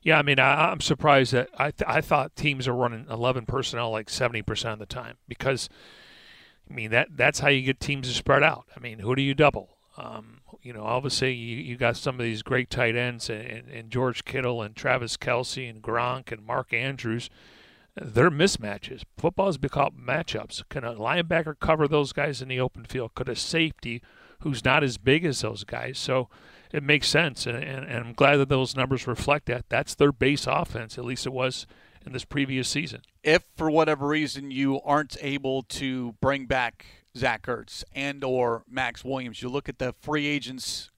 Yeah, 0.01 0.19
I 0.19 0.21
mean, 0.21 0.39
I, 0.39 0.71
am 0.71 0.81
surprised 0.81 1.33
that 1.33 1.49
I, 1.57 1.71
th- 1.71 1.87
I 1.87 2.01
thought 2.01 2.35
teams 2.35 2.67
are 2.67 2.75
running 2.75 3.05
11 3.09 3.45
personnel 3.45 3.89
like 3.89 4.07
70% 4.07 4.73
of 4.73 4.79
the 4.79 4.85
time 4.85 5.17
because, 5.27 5.69
I 6.69 6.73
mean, 6.73 6.91
that 6.91 7.15
that's 7.15 7.39
how 7.39 7.47
you 7.47 7.61
get 7.61 7.79
teams 7.79 8.09
to 8.09 8.13
spread 8.13 8.43
out. 8.43 8.65
I 8.75 8.81
mean, 8.81 8.99
who 8.99 9.15
do 9.15 9.21
you 9.21 9.33
double? 9.33 9.77
Um, 9.95 10.41
you 10.61 10.73
know, 10.73 10.83
obviously 10.83 11.33
you, 11.33 11.57
you 11.57 11.77
got 11.77 11.95
some 11.95 12.19
of 12.19 12.23
these 12.25 12.41
great 12.41 12.69
tight 12.69 12.97
ends 12.97 13.29
and, 13.29 13.45
and, 13.45 13.69
and 13.69 13.89
George 13.89 14.25
Kittle 14.25 14.61
and 14.61 14.75
Travis 14.75 15.15
Kelce 15.15 15.69
and 15.69 15.81
Gronk 15.81 16.31
and 16.31 16.45
Mark 16.45 16.73
Andrews– 16.73 17.29
they're 17.95 18.31
mismatches. 18.31 19.03
Football's 19.17 19.57
become 19.57 20.03
matchups. 20.05 20.63
Can 20.69 20.83
a 20.83 20.93
linebacker 20.93 21.59
cover 21.59 21.87
those 21.87 22.11
guys 22.13 22.41
in 22.41 22.47
the 22.47 22.59
open 22.59 22.85
field? 22.85 23.13
Could 23.15 23.29
a 23.29 23.35
safety, 23.35 24.01
who's 24.39 24.65
not 24.65 24.83
as 24.83 24.97
big 24.97 25.25
as 25.25 25.41
those 25.41 25.63
guys? 25.63 25.99
So 25.99 26.29
it 26.71 26.81
makes 26.81 27.07
sense, 27.07 27.45
and, 27.45 27.57
and, 27.57 27.85
and 27.85 28.05
I'm 28.05 28.13
glad 28.13 28.37
that 28.37 28.49
those 28.49 28.75
numbers 28.75 29.05
reflect 29.05 29.45
that. 29.45 29.65
That's 29.69 29.93
their 29.93 30.11
base 30.11 30.47
offense, 30.47 30.97
at 30.97 31.05
least 31.05 31.27
it 31.27 31.33
was 31.33 31.67
in 32.05 32.13
this 32.13 32.25
previous 32.25 32.67
season. 32.67 33.01
If 33.23 33.43
for 33.55 33.69
whatever 33.69 34.07
reason 34.07 34.49
you 34.49 34.81
aren't 34.81 35.15
able 35.21 35.61
to 35.63 36.13
bring 36.13 36.47
back 36.47 36.85
Zach 37.15 37.43
Ertz 37.43 37.83
and 37.93 38.23
or 38.23 38.63
Maxx 38.67 39.05
Williams, 39.05 39.41
you 39.41 39.49
look 39.49 39.69
at 39.69 39.77
the 39.77 39.93
free 40.01 40.25
agents 40.25 40.89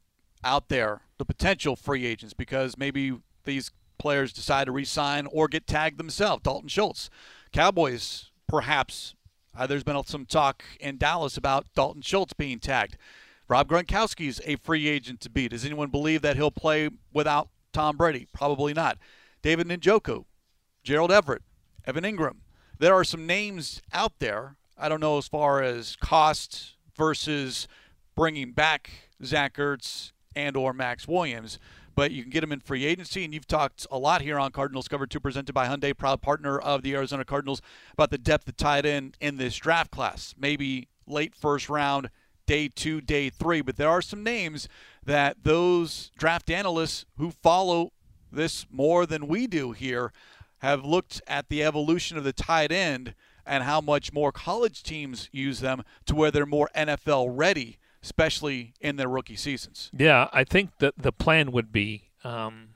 out 0.43 0.69
there, 0.69 1.01
the 1.17 1.25
potential 1.25 1.75
free 1.75 2.05
agents, 2.05 2.33
because 2.33 2.77
maybe 2.77 3.17
these 3.43 3.71
players 3.97 4.33
decide 4.33 4.65
to 4.65 4.71
resign 4.71 5.27
or 5.31 5.47
get 5.47 5.67
tagged 5.67 5.97
themselves. 5.97 6.43
Dalton 6.43 6.69
Schultz, 6.69 7.09
Cowboys, 7.51 8.31
perhaps. 8.47 9.15
Uh, 9.57 9.65
there's 9.65 9.83
been 9.83 10.01
some 10.03 10.25
talk 10.25 10.63
in 10.79 10.97
Dallas 10.97 11.37
about 11.37 11.65
Dalton 11.75 12.01
Schultz 12.01 12.33
being 12.33 12.59
tagged. 12.59 12.97
Rob 13.47 13.67
Gronkowski's 13.67 14.41
a 14.45 14.55
free 14.57 14.87
agent 14.87 15.21
to 15.21 15.29
be. 15.29 15.47
Does 15.47 15.65
anyone 15.65 15.89
believe 15.89 16.21
that 16.23 16.35
he'll 16.35 16.51
play 16.51 16.89
without 17.13 17.49
Tom 17.71 17.95
Brady? 17.95 18.27
Probably 18.33 18.73
not. 18.73 18.97
David 19.41 19.67
Njoku, 19.67 20.25
Gerald 20.83 21.11
Everett, 21.11 21.43
Evan 21.85 22.03
Engram. 22.03 22.37
There 22.79 22.93
are 22.93 23.03
some 23.03 23.25
names 23.25 23.81
out 23.93 24.19
there. 24.19 24.55
I 24.77 24.89
don't 24.89 24.99
know 24.99 25.17
as 25.17 25.27
far 25.27 25.61
as 25.61 25.95
cost 25.95 26.75
versus 26.97 27.67
bringing 28.15 28.51
back 28.51 28.91
Zach 29.23 29.55
Ertz 29.57 30.11
and 30.35 30.57
or 30.57 30.73
Maxx 30.73 31.07
Williams 31.07 31.59
but 31.95 32.11
you 32.11 32.21
can 32.21 32.31
get 32.31 32.41
them 32.41 32.51
in 32.51 32.59
free 32.59 32.85
agency. 32.85 33.23
And 33.23 33.33
you've 33.33 33.47
talked 33.47 33.87
a 33.89 33.97
lot 33.97 34.21
here 34.21 34.37
on 34.37 34.51
Cardinals 34.51 34.87
Cover 34.87 35.07
2, 35.07 35.19
presented 35.19 35.53
by 35.53 35.67
Hyundai, 35.67 35.97
proud 35.97 36.21
partner 36.21 36.59
of 36.59 36.81
the 36.81 36.93
Arizona 36.93 37.25
Cardinals, 37.25 37.61
about 37.93 38.11
the 38.11 38.17
depth 38.17 38.47
of 38.47 38.57
tight 38.57 38.85
end 38.85 39.17
in 39.19 39.37
this 39.37 39.55
draft 39.55 39.91
class. 39.91 40.35
Maybe 40.37 40.89
late 41.07 41.33
first 41.33 41.69
round, 41.69 42.09
day 42.45 42.67
two, 42.67 43.01
day 43.01 43.29
three. 43.29 43.61
But 43.61 43.77
there 43.77 43.89
are 43.89 44.01
some 44.01 44.23
names 44.23 44.67
that 45.03 45.37
those 45.43 46.11
draft 46.17 46.49
analysts 46.49 47.05
who 47.17 47.31
follow 47.31 47.91
this 48.31 48.65
more 48.69 49.05
than 49.05 49.27
we 49.27 49.47
do 49.47 49.71
here 49.71 50.11
have 50.59 50.83
looked 50.83 51.21
at 51.27 51.49
the 51.49 51.63
evolution 51.63 52.17
of 52.17 52.23
the 52.23 52.33
tight 52.33 52.71
end 52.71 53.15
and 53.45 53.63
how 53.63 53.79
much 53.79 54.11
more 54.11 54.31
college 54.31 54.83
teams 54.83 55.29
use 55.31 55.59
them 55.59 55.83
to 56.05 56.15
where 56.15 56.31
they're 56.31 56.45
more 56.45 56.69
NFL 56.75 57.29
ready 57.31 57.77
especially 58.05 58.73
in 58.79 58.95
their 58.95 59.09
rookie 59.09 59.35
seasons. 59.35 59.89
Yeah, 59.91 60.29
I 60.31 60.45
think 60.45 60.77
that 60.79 60.93
the 60.95 61.11
plan 61.11 61.51
would 61.51 61.71
be 61.71 62.11
um, 62.23 62.69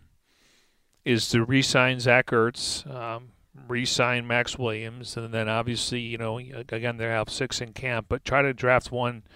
is 1.05 1.29
to 1.29 1.45
re-sign 1.45 2.01
Zach 2.01 2.25
Ertz, 2.31 2.85
um, 2.93 3.29
re-sign 3.67 4.27
Maxx 4.27 4.57
Williams, 4.57 5.15
and 5.15 5.33
then 5.33 5.47
obviously, 5.47 6.01
you 6.01 6.17
know, 6.17 6.39
again 6.39 6.97
they 6.97 7.05
have 7.05 7.29
six 7.29 7.61
in 7.61 7.73
camp, 7.73 8.07
but 8.09 8.25
try 8.25 8.41
to 8.41 8.53
draft 8.53 8.91
one– 8.91 9.23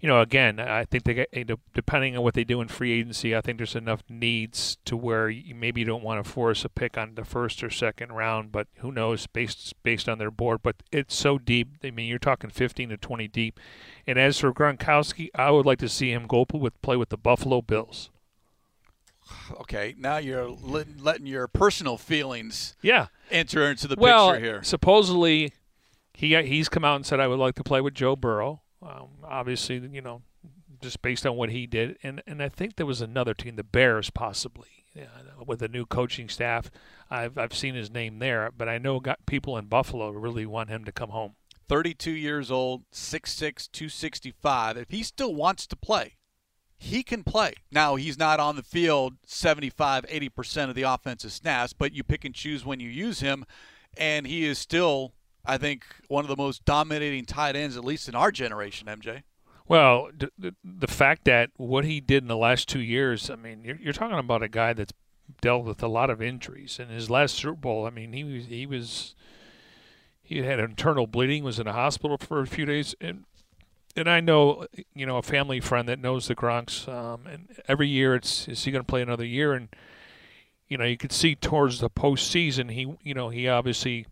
you 0.00 0.08
know, 0.08 0.22
again, 0.22 0.58
I 0.58 0.86
think 0.86 1.04
they 1.04 1.12
get, 1.12 1.28
eh, 1.32 1.44
depending 1.74 2.16
on 2.16 2.22
what 2.22 2.32
they 2.32 2.42
do 2.42 2.62
in 2.62 2.68
free 2.68 2.92
agency, 2.92 3.36
I 3.36 3.42
think 3.42 3.58
there's 3.58 3.76
enough 3.76 4.02
needs 4.08 4.78
to 4.86 4.96
where 4.96 5.28
you 5.28 5.54
maybe 5.54 5.82
you 5.82 5.86
don't 5.86 6.02
want 6.02 6.24
to 6.24 6.30
force 6.30 6.64
a 6.64 6.70
pick 6.70 6.96
on 6.96 7.16
the 7.16 7.24
first 7.24 7.62
or 7.62 7.68
second 7.68 8.12
round, 8.12 8.50
but 8.50 8.66
who 8.76 8.90
knows 8.90 9.26
based 9.26 9.74
based 9.82 10.08
on 10.08 10.16
their 10.16 10.30
board. 10.30 10.60
But 10.62 10.76
it's 10.90 11.14
so 11.14 11.36
deep. 11.36 11.68
I 11.84 11.90
mean, 11.90 12.08
you're 12.08 12.18
talking 12.18 12.48
15 12.48 12.88
to 12.88 12.96
20 12.96 13.28
deep. 13.28 13.60
And 14.06 14.18
as 14.18 14.38
for 14.38 14.54
Gronkowski, 14.54 15.28
I 15.34 15.50
would 15.50 15.66
like 15.66 15.78
to 15.80 15.88
see 15.88 16.10
him 16.10 16.26
go 16.26 16.46
with 16.50 16.80
play 16.80 16.96
with 16.96 17.10
the 17.10 17.18
Buffalo 17.18 17.60
Bills. 17.60 18.08
Okay, 19.60 19.94
now 19.98 20.16
you're 20.16 20.48
letting 20.48 21.26
your 21.26 21.46
personal 21.46 21.96
feelings 21.96 22.74
yeah 22.82 23.06
enter 23.30 23.70
into 23.70 23.86
the 23.86 23.96
well, 23.98 24.32
picture 24.32 24.44
here. 24.44 24.62
Supposedly, 24.62 25.52
he 26.14 26.34
he's 26.42 26.70
come 26.70 26.86
out 26.86 26.96
and 26.96 27.04
said 27.04 27.20
I 27.20 27.26
would 27.26 27.38
like 27.38 27.54
to 27.56 27.62
play 27.62 27.82
with 27.82 27.94
Joe 27.94 28.16
Burrow. 28.16 28.62
Um, 28.82 29.08
obviously, 29.24 29.76
you 29.92 30.00
know, 30.00 30.22
just 30.80 31.02
based 31.02 31.26
on 31.26 31.36
what 31.36 31.50
he 31.50 31.66
did, 31.66 31.98
and 32.02 32.22
and 32.26 32.42
I 32.42 32.48
think 32.48 32.76
there 32.76 32.86
was 32.86 33.00
another 33.00 33.34
team, 33.34 33.56
the 33.56 33.64
Bears, 33.64 34.10
possibly, 34.10 34.68
yeah, 34.94 35.06
with 35.46 35.62
a 35.62 35.68
new 35.68 35.84
coaching 35.84 36.28
staff. 36.28 36.70
I've 37.10 37.36
I've 37.36 37.54
seen 37.54 37.74
his 37.74 37.90
name 37.90 38.18
there, 38.18 38.50
but 38.56 38.68
I 38.68 38.78
know 38.78 39.00
got 39.00 39.26
people 39.26 39.58
in 39.58 39.66
Buffalo 39.66 40.10
really 40.10 40.46
want 40.46 40.70
him 40.70 40.84
to 40.84 40.92
come 40.92 41.10
home. 41.10 41.34
32 41.68 42.10
years 42.10 42.50
old, 42.50 42.82
6'6", 42.90 43.70
265. 43.70 44.76
If 44.76 44.90
he 44.90 45.04
still 45.04 45.36
wants 45.36 45.68
to 45.68 45.76
play, 45.76 46.16
he 46.76 47.04
can 47.04 47.22
play. 47.22 47.52
Now, 47.70 47.94
he's 47.94 48.18
not 48.18 48.40
on 48.40 48.56
the 48.56 48.64
field 48.64 49.14
75, 49.24 50.04
80% 50.06 50.68
of 50.68 50.74
the 50.74 50.82
offensive 50.82 51.30
snaps, 51.30 51.72
but 51.72 51.92
you 51.92 52.02
pick 52.02 52.24
and 52.24 52.34
choose 52.34 52.64
when 52.64 52.80
you 52.80 52.88
use 52.88 53.20
him, 53.20 53.44
and 53.96 54.26
he 54.26 54.46
is 54.46 54.58
still 54.58 55.12
I 55.44 55.58
think 55.58 55.84
one 56.08 56.24
of 56.24 56.28
the 56.28 56.36
most 56.36 56.64
dominating 56.64 57.24
tight 57.24 57.56
ends, 57.56 57.76
at 57.76 57.84
least 57.84 58.08
in 58.08 58.14
our 58.14 58.30
generation, 58.30 58.86
MJ. 58.86 59.22
Well, 59.66 60.10
the, 60.16 60.54
the 60.64 60.88
fact 60.88 61.24
that 61.26 61.50
what 61.56 61.84
he 61.84 62.00
did 62.00 62.24
in 62.24 62.28
the 62.28 62.36
last 62.36 62.68
two 62.68 62.80
years, 62.80 63.30
I 63.30 63.36
mean, 63.36 63.62
you're, 63.64 63.76
you're 63.76 63.92
talking 63.92 64.18
about 64.18 64.42
a 64.42 64.48
guy 64.48 64.72
that's 64.72 64.92
dealt 65.40 65.64
with 65.64 65.82
a 65.82 65.88
lot 65.88 66.10
of 66.10 66.20
injuries. 66.20 66.78
In 66.80 66.88
his 66.88 67.08
last 67.08 67.36
Super 67.36 67.54
Bowl, 67.54 67.86
I 67.86 67.90
mean, 67.90 68.12
he 68.12 68.24
was 68.24 68.46
he 68.46 68.66
was 68.66 69.14
he 70.22 70.38
had 70.38 70.58
internal 70.58 71.06
bleeding, 71.06 71.44
was 71.44 71.58
in 71.58 71.66
a 71.66 71.72
hospital 71.72 72.18
for 72.18 72.40
a 72.40 72.46
few 72.46 72.64
days, 72.64 72.94
and 73.00 73.24
and 73.96 74.08
I 74.08 74.20
know 74.20 74.66
you 74.94 75.06
know 75.06 75.18
a 75.18 75.22
family 75.22 75.60
friend 75.60 75.88
that 75.88 75.98
knows 75.98 76.28
the 76.28 76.34
Gronks, 76.34 76.88
um, 76.88 77.26
and 77.26 77.48
every 77.68 77.88
year 77.88 78.14
it's 78.14 78.48
is 78.48 78.64
he 78.64 78.72
going 78.72 78.84
to 78.84 78.90
play 78.90 79.02
another 79.02 79.24
year? 79.24 79.52
And 79.52 79.68
you 80.68 80.78
know, 80.78 80.84
you 80.84 80.96
could 80.96 81.12
see 81.12 81.34
towards 81.34 81.80
the 81.80 81.90
postseason, 81.90 82.70
he 82.72 82.92
you 83.02 83.14
know 83.14 83.28
he 83.28 83.48
obviously 83.48 84.06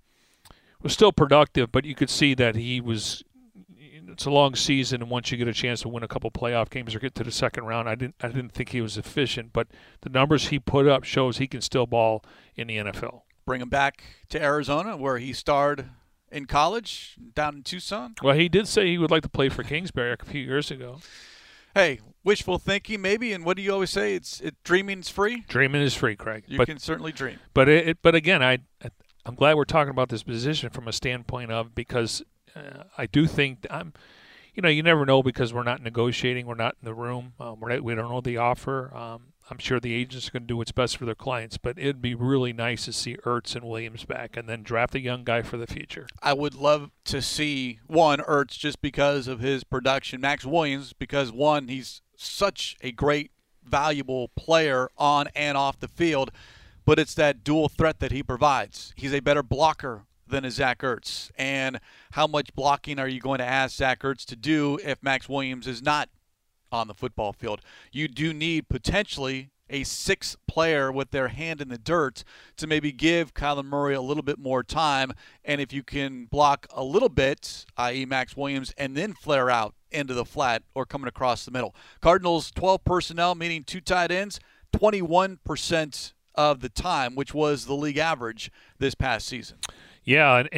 was 0.83 0.93
still 0.93 1.13
productive, 1.13 1.73
but 1.73 1.85
you 1.85 1.95
could 1.95 2.11
see 2.11 2.35
that 2.35 2.57
he 2.57 2.81
was. 2.81 3.23
It's 4.11 4.25
a 4.25 4.31
long 4.31 4.55
season, 4.55 5.03
and 5.03 5.11
once 5.11 5.31
you 5.31 5.37
get 5.37 5.49
a 5.49 5.53
chance 5.53 5.83
to 5.83 5.89
win 5.89 6.03
a 6.03 6.09
couple 6.09 6.31
playoff 6.31 6.71
games 6.71 6.95
or 6.95 6.99
get 6.99 7.15
to 7.17 7.25
the 7.25 7.31
second 7.31 7.65
round, 7.65 7.89
I 7.89 7.95
didn't. 7.95 8.17
I 8.21 8.29
didn't 8.29 8.53
think 8.53 8.71
he 8.71 8.81
was 8.81 8.97
efficient, 8.97 9.53
but 9.53 9.69
the 10.01 10.09
numbers 10.09 10.49
he 10.49 10.59
put 10.59 10.87
up 10.87 11.05
shows 11.05 11.39
he 11.39 11.47
can 11.47 11.61
still 11.61 11.87
ball 11.87 12.25
in 12.57 12.69
the 12.69 12.79
NFL. 12.79 13.23
Bring 13.45 13.61
him 13.61 13.69
back 13.69 14.03
to 14.31 14.43
Arizona, 14.43 14.97
where 14.97 15.19
he 15.19 15.33
starred 15.33 15.91
in 16.31 16.47
college 16.47 17.17
down 17.35 17.57
in 17.57 17.63
Tucson. 17.63 18.15
Well, 18.23 18.35
he 18.35 18.49
did 18.49 18.69
say 18.69 18.89
he 18.89 18.99
would 18.99 19.11
like 19.11 19.23
to 19.23 19.29
play 19.29 19.49
for 19.49 19.63
Kingsbury 19.63 20.17
a 20.19 20.25
few 20.25 20.43
years 20.43 20.71
ago. 20.71 20.99
Hey, 21.75 22.01
wishful 22.25 22.59
thinking 22.59 23.01
maybe, 23.01 23.33
and 23.33 23.45
what 23.45 23.57
do 23.57 23.63
you 23.63 23.73
always 23.73 23.91
say? 23.91 24.15
It's 24.15 24.41
it 24.41 24.57
dreaming's 24.65 25.09
free. 25.09 25.45
Dreaming 25.49 25.83
is 25.83 25.95
free, 25.95 26.17
Craig. 26.17 26.45
You 26.47 26.59
but, 26.59 26.67
can 26.67 26.79
certainly 26.79 27.13
dream. 27.13 27.39
But 27.55 27.69
it, 27.69 27.89
it, 27.89 27.99
but 28.03 28.15
again, 28.15 28.43
I 28.43 28.59
I'm 29.25 29.35
glad 29.35 29.57
we're 29.57 29.65
talking 29.65 29.91
about 29.91 30.09
this 30.09 30.23
position 30.23 30.71
from 30.71 30.89
a 30.89 30.93
standpoint 30.93 31.51
of 31.51 31.75
because 31.75 32.23
uh, 32.57 32.85
I 32.97 33.07
do 33.07 33.27
think 33.27 33.67
I'm, 33.71 33.93
you 34.55 34.63
know, 34.63 34.69
you 34.69 34.83
never 34.83 35.05
know 35.05 35.23
because 35.23 35.53
we're 35.53 35.63
not 35.63 35.83
negotiating, 35.83 36.47
we're 36.47 36.55
not 36.55 36.77
in 36.81 36.87
the 36.87 36.95
room, 36.95 37.35
um, 37.39 37.61
we're 37.61 37.71
not, 37.71 37.83
we 37.83 37.95
don't 37.95 38.11
know 38.11 38.21
the 38.21 38.39
offer. 38.39 38.95
Um, 38.95 39.33
I'm 39.51 39.59
sure 39.59 39.81
the 39.81 39.95
agents 39.95 40.29
are 40.29 40.33
going 40.33 40.43
to 40.43 40.47
do 40.47 40.57
what's 40.57 40.73
best 40.73 40.97
for 40.99 41.07
their 41.07 41.15
clients, 41.15 41.57
but 41.57 41.79
it'd 41.79 42.03
be 42.03 42.15
really 42.15 42.53
nice 42.53 42.85
to 42.85 42.93
see 42.93 43.17
Ertz 43.25 43.57
and 43.57 43.65
Williams 43.65 44.05
back 44.05 44.37
and 44.37 44.49
then 44.49 44.63
draft 44.63 44.95
a 44.95 45.01
young 45.01 45.25
guy 45.25 45.43
for 45.43 45.57
the 45.57 45.67
future. 45.67 46.07
I 46.23 46.35
would 46.35 46.55
love 46.55 46.91
to 47.07 47.23
see 47.23 47.81
one 47.87 48.19
Ertz 48.19 48.59
just 48.59 48.83
because 48.83 49.27
of 49.27 49.41
his 49.41 49.65
production, 49.65 50.21
Maxx 50.21 50.45
Williams 50.45 50.93
because 50.93 51.33
one 51.33 51.69
he's 51.69 52.03
such 52.17 52.77
a 52.83 52.93
great 52.93 53.31
valuable 53.65 54.29
player 54.29 54.89
on 54.97 55.29
and 55.35 55.57
off 55.57 55.79
the 55.81 55.89
field 55.89 56.31
but 56.89 56.99
it's 56.99 57.13
that 57.13 57.45
dual 57.45 57.69
threat 57.69 57.99
that 57.99 58.13
he 58.13 58.23
provides. 58.23 58.95
He's 58.97 59.13
a 59.13 59.21
better 59.21 59.43
blocker 59.43 60.07
than 60.27 60.47
a 60.47 60.51
Zach 60.51 60.79
Ertz. 60.79 61.31
And 61.37 61.81
how 62.13 62.27
much 62.27 62.55
blocking 62.55 62.99
are 62.99 63.07
you 63.07 63.21
going 63.21 63.41
to 63.41 63.45
ask 63.45 63.77
Zach 63.77 64.01
Ertz 64.01 64.25
to 64.25 64.35
do 64.35 64.79
if 64.83 65.03
Maxx 65.03 65.29
Williams 65.29 65.67
is 65.67 65.83
not 65.83 66.09
on 66.73 66.89
the 66.89 66.95
football 66.95 67.35
field. 67.35 67.61
You 67.93 68.09
do 68.09 68.33
need 68.33 68.71
potentially 68.71 69.51
a 69.69 69.85
six 69.85 70.35
player 70.47 70.91
with 70.91 71.11
their 71.11 71.29
hand 71.29 71.61
in 71.61 71.69
the 71.69 71.77
dirt 71.77 72.25
to 72.57 72.67
maybe 72.67 72.91
give 72.91 73.35
Kyler 73.35 73.67
Murray 73.67 73.95
a 73.95 74.01
little 74.01 74.23
bit 74.23 74.39
more 74.39 74.63
time. 74.63 75.13
And 75.45 75.61
if 75.61 75.75
you 75.75 75.83
can 75.83 76.25
block 76.25 76.67
a 76.75 76.83
little 76.83 77.11
bit, 77.11 77.67
i.e., 77.77 78.07
Maxx 78.07 78.35
Williams, 78.35 78.73
and 78.79 78.97
then 78.97 79.13
flare 79.13 79.51
out 79.51 79.75
into 79.91 80.15
the 80.15 80.25
flat 80.25 80.63
or 80.75 80.87
coming 80.87 81.09
across 81.09 81.45
the 81.45 81.51
middle. 81.51 81.75
Cardinals 82.01 82.51
12 82.51 82.83
personnel, 82.83 83.35
meaning 83.35 83.63
two 83.63 83.83
tight 83.83 84.11
ends, 84.11 84.41
21% 84.75 86.13
of 86.39 86.61
the 86.61 86.69
time, 86.69 87.17
which 87.17 87.35
was 87.35 87.67
the 87.67 87.75
league 87.75 87.99
average 87.99 88.53
this 88.79 88.95
past 88.95 89.27
season. 89.27 89.59
Yeah, 90.05 90.37
and 90.37 90.49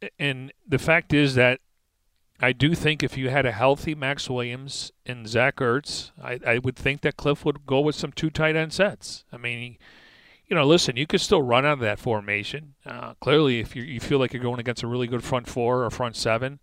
and, 0.00 0.10
and 0.18 0.52
the 0.66 0.78
fact 0.78 1.12
is 1.12 1.34
that 1.34 1.60
I 2.40 2.52
do 2.52 2.76
think 2.76 3.02
if 3.02 3.18
you 3.18 3.28
had 3.28 3.44
a 3.44 3.52
healthy 3.52 3.96
Maxx 3.96 4.30
Williams 4.30 4.92
and 5.04 5.28
Zach 5.28 5.56
Ertz, 5.56 6.12
I, 6.22 6.38
I 6.46 6.58
would 6.58 6.76
think 6.76 7.00
that 7.00 7.16
Kliff 7.16 7.44
would 7.44 7.66
go 7.66 7.80
with 7.80 7.96
some 7.96 8.12
two 8.12 8.30
tight 8.30 8.54
end 8.54 8.72
sets. 8.72 9.24
I 9.32 9.38
mean, 9.38 9.76
you 10.46 10.54
know, 10.54 10.64
listen, 10.64 10.96
you 10.96 11.06
could 11.06 11.20
still 11.20 11.42
run 11.42 11.66
out 11.66 11.72
of 11.74 11.80
that 11.80 11.98
formation. 11.98 12.74
Uh, 12.86 13.14
clearly, 13.14 13.58
if 13.58 13.74
you, 13.74 13.82
you 13.82 13.98
feel 13.98 14.20
like 14.20 14.32
you're 14.32 14.42
going 14.42 14.60
against 14.60 14.84
a 14.84 14.86
really 14.86 15.08
good 15.08 15.24
front 15.24 15.48
four 15.48 15.84
or 15.84 15.90
front 15.90 16.14
seven, 16.14 16.60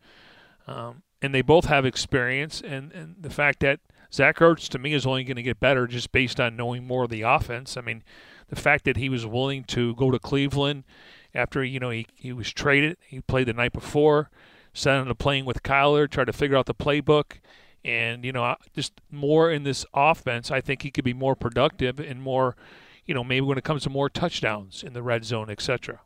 um, 0.66 1.04
and 1.22 1.36
they 1.36 1.42
both 1.42 1.66
have 1.66 1.86
experience, 1.86 2.62
and, 2.62 2.94
and 2.94 3.18
the 3.20 3.30
fact 3.30 3.60
that 3.60 3.82
Zach 4.14 4.38
Ertz 4.38 4.70
to 4.70 4.80
me 4.80 4.94
is 4.94 5.06
only 5.06 5.26
going 5.26 5.36
to 5.36 5.44
get 5.44 5.60
better 5.60 5.88
just 5.88 6.14
based 6.14 6.40
on 6.40 6.56
knowing 6.56 6.88
more 6.88 7.04
of 7.04 7.10
the 7.10 7.24
offense. 7.24 7.76
I 7.76 7.82
mean, 7.82 8.02
the 8.48 8.56
fact 8.56 8.86
that 8.86 8.98
he 8.98 9.10
was 9.10 9.26
willing 9.26 9.64
to 9.66 9.96
go 9.96 10.12
to 10.12 10.20
Cleveland 10.20 10.84
after 11.34 11.64
you 11.64 11.80
know 11.80 11.90
he, 11.90 12.08
he 12.16 12.32
was 12.32 12.52
traded, 12.52 12.98
he 13.08 13.22
played 13.22 13.48
the 13.48 13.54
night 13.54 13.74
before 13.74 14.30
sat 14.76 14.96
on 14.96 15.04
into 15.04 15.16
playing 15.16 15.46
with 15.46 15.64
Kyler, 15.64 16.10
tried 16.10 16.26
to 16.26 16.34
figure 16.34 16.58
out 16.58 16.66
the 16.66 16.76
playbook. 16.76 17.40
And, 17.84 18.26
you 18.26 18.32
know, 18.32 18.56
just 18.76 18.94
more 19.12 19.50
in 19.50 19.64
this 19.64 19.86
offense, 19.94 20.52
I 20.52 20.60
think 20.60 20.82
he 20.82 20.92
could 20.92 21.06
be 21.06 21.14
more 21.14 21.36
productive 21.36 22.00
and 22.00 22.22
more, 22.22 22.56
you 23.06 23.14
know, 23.14 23.24
maybe 23.24 23.46
when 23.46 23.58
it 23.58 23.64
comes 23.64 23.84
to 23.84 23.90
more 23.90 24.10
touchdowns 24.10 24.84
in 24.84 24.94
the 24.94 25.04
red 25.04 25.24
zone, 25.24 25.50
etc. 25.50 26.02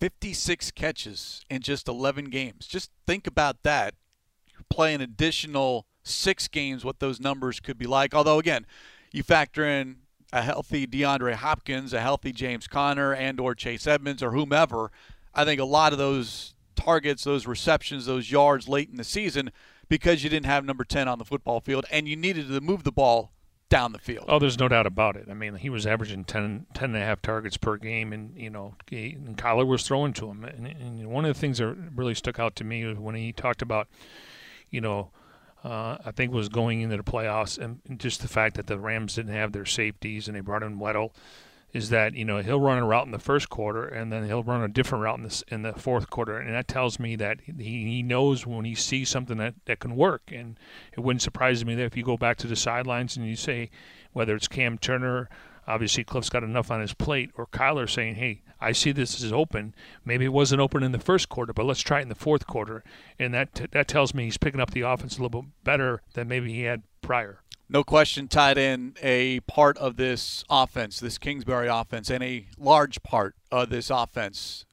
56 0.00 0.70
catches 0.72 1.44
in 1.48 1.62
just 1.62 1.88
11 1.88 2.26
games. 2.26 2.66
Just 2.66 2.90
think 3.06 3.26
about 3.26 3.62
that. 3.62 3.94
Play 4.68 4.94
an 4.94 5.00
additional 5.00 5.86
six 6.02 6.48
games, 6.48 6.84
what 6.84 6.98
those 6.98 7.20
numbers 7.20 7.60
could 7.60 7.78
be 7.78 7.86
like. 7.86 8.14
Although, 8.14 8.38
again, 8.38 8.66
you 9.12 9.22
factor 9.22 9.64
in 9.64 9.96
a 10.32 10.42
healthy 10.42 10.86
DeAndre 10.86 11.34
Hopkins, 11.34 11.92
a 11.92 12.00
healthy 12.00 12.32
James 12.32 12.66
Conner, 12.66 13.12
and 13.12 13.40
or 13.40 13.54
Chase 13.54 13.86
Edmonds 13.86 14.22
or 14.22 14.32
whomever. 14.32 14.90
I 15.34 15.44
think 15.44 15.60
a 15.60 15.64
lot 15.64 15.92
of 15.92 15.98
those 15.98 16.54
targets, 16.76 17.24
those 17.24 17.46
receptions, 17.46 18.06
those 18.06 18.30
yards 18.30 18.68
late 18.68 18.88
in 18.88 18.96
the 18.96 19.04
season 19.04 19.50
because 19.88 20.22
you 20.24 20.30
didn't 20.30 20.46
have 20.46 20.64
number 20.64 20.84
10 20.84 21.08
on 21.08 21.18
the 21.18 21.24
football 21.24 21.60
field 21.60 21.84
and 21.90 22.08
you 22.08 22.16
needed 22.16 22.48
to 22.48 22.60
move 22.60 22.84
the 22.84 22.92
ball 22.92 23.32
down 23.68 23.92
the 23.92 23.98
field. 23.98 24.24
Oh, 24.28 24.38
there's 24.38 24.58
no 24.58 24.68
doubt 24.68 24.86
about 24.86 25.16
it. 25.16 25.28
I 25.30 25.34
mean, 25.34 25.54
he 25.54 25.70
was 25.70 25.86
averaging 25.86 26.24
10, 26.24 26.66
10 26.74 26.84
and 26.94 27.02
a 27.02 27.06
half 27.06 27.22
targets 27.22 27.56
per 27.56 27.76
game, 27.76 28.12
and, 28.12 28.36
you 28.36 28.50
know, 28.50 28.74
and 28.90 29.38
Kyler 29.38 29.66
was 29.66 29.84
throwing 29.84 30.12
to 30.14 30.28
him. 30.28 30.44
And, 30.44 30.66
and, 30.66 31.06
one 31.08 31.24
of 31.24 31.32
the 31.32 31.40
things 31.40 31.58
that 31.58 31.74
really 31.94 32.14
stuck 32.14 32.40
out 32.40 32.56
to 32.56 32.64
me 32.64 32.84
was 32.84 32.98
when 32.98 33.14
he 33.14 33.32
talked 33.32 33.62
about, 33.62 33.88
you 34.70 34.80
know, 34.80 35.12
uh, 35.64 35.98
I 36.04 36.10
think 36.10 36.32
was 36.32 36.48
going 36.48 36.80
into 36.80 36.96
the 36.96 37.02
playoffs 37.02 37.58
and 37.58 37.80
just 37.98 38.22
the 38.22 38.28
fact 38.28 38.56
that 38.56 38.66
the 38.66 38.78
Rams 38.78 39.14
didn't 39.14 39.34
have 39.34 39.52
their 39.52 39.66
safeties 39.66 40.26
and 40.26 40.36
they 40.36 40.40
brought 40.40 40.62
in 40.62 40.78
Weddle 40.78 41.12
is 41.72 41.90
that 41.90 42.14
you 42.14 42.24
know 42.24 42.38
he'll 42.38 42.60
run 42.60 42.78
a 42.78 42.86
route 42.86 43.06
in 43.06 43.12
the 43.12 43.18
first 43.18 43.48
quarter 43.48 43.86
and 43.86 44.12
then 44.12 44.26
he'll 44.26 44.42
run 44.42 44.62
a 44.62 44.68
different 44.68 45.04
route 45.04 45.18
in 45.18 45.24
the 45.24 45.42
in 45.48 45.62
the 45.62 45.72
fourth 45.72 46.10
quarter, 46.10 46.36
and 46.38 46.54
that 46.54 46.68
tells 46.68 46.98
me 46.98 47.16
that 47.16 47.40
he, 47.42 47.52
he 47.52 48.02
knows 48.02 48.46
when 48.46 48.64
he 48.64 48.74
sees 48.74 49.08
something 49.08 49.36
that 49.38 49.54
that 49.66 49.78
can 49.78 49.96
work. 49.96 50.32
And 50.32 50.58
it 50.92 51.00
wouldn't 51.00 51.22
surprise 51.22 51.64
me 51.64 51.74
that 51.76 51.84
if 51.84 51.96
you 51.96 52.02
go 52.02 52.16
back 52.16 52.36
to 52.38 52.46
the 52.46 52.56
sidelines 52.56 53.16
and 53.16 53.26
you 53.26 53.36
say 53.36 53.70
whether 54.12 54.34
it's 54.34 54.48
Cam 54.48 54.78
Turner, 54.78 55.28
obviously 55.70 56.04
Kliff's 56.04 56.28
got 56.28 56.42
enough 56.42 56.70
on 56.70 56.80
his 56.80 56.94
plate, 56.94 57.30
or 57.36 57.46
Kyler 57.46 57.88
saying, 57.88 58.16
"Hey, 58.16 58.42
I 58.60 58.72
see 58.72 58.92
this 58.92 59.20
is 59.22 59.32
open. 59.32 59.74
Maybe 60.04 60.24
it 60.24 60.32
wasn't 60.32 60.60
open 60.60 60.82
in 60.82 60.92
the 60.92 60.98
first 60.98 61.28
quarter, 61.28 61.52
but 61.52 61.66
let's 61.66 61.80
try 61.80 62.00
it 62.00 62.02
in 62.02 62.08
the 62.08 62.14
fourth 62.14 62.46
quarter." 62.46 62.84
And 63.18 63.32
that 63.34 63.68
that 63.72 63.88
tells 63.88 64.14
me 64.14 64.24
he's 64.24 64.36
picking 64.38 64.60
up 64.60 64.70
the 64.70 64.82
offense 64.82 65.18
a 65.18 65.22
little 65.22 65.42
bit 65.42 65.50
better 65.64 66.02
than 66.14 66.28
maybe 66.28 66.52
he 66.52 66.62
had 66.62 66.82
prior 67.00 67.40
no 67.70 67.84
question 67.84 68.26
tied 68.26 68.58
in 68.58 68.94
a 69.00 69.40
part 69.40 69.78
of 69.78 69.96
this 69.96 70.44
offense, 70.50 70.98
this 70.98 71.18
Kingsbury 71.18 71.68
offense, 71.68 72.10
and 72.10 72.22
a 72.22 72.46
large 72.58 73.00
part 73.02 73.36
of 73.50 73.70
this 73.70 73.90
offense. 73.90 74.66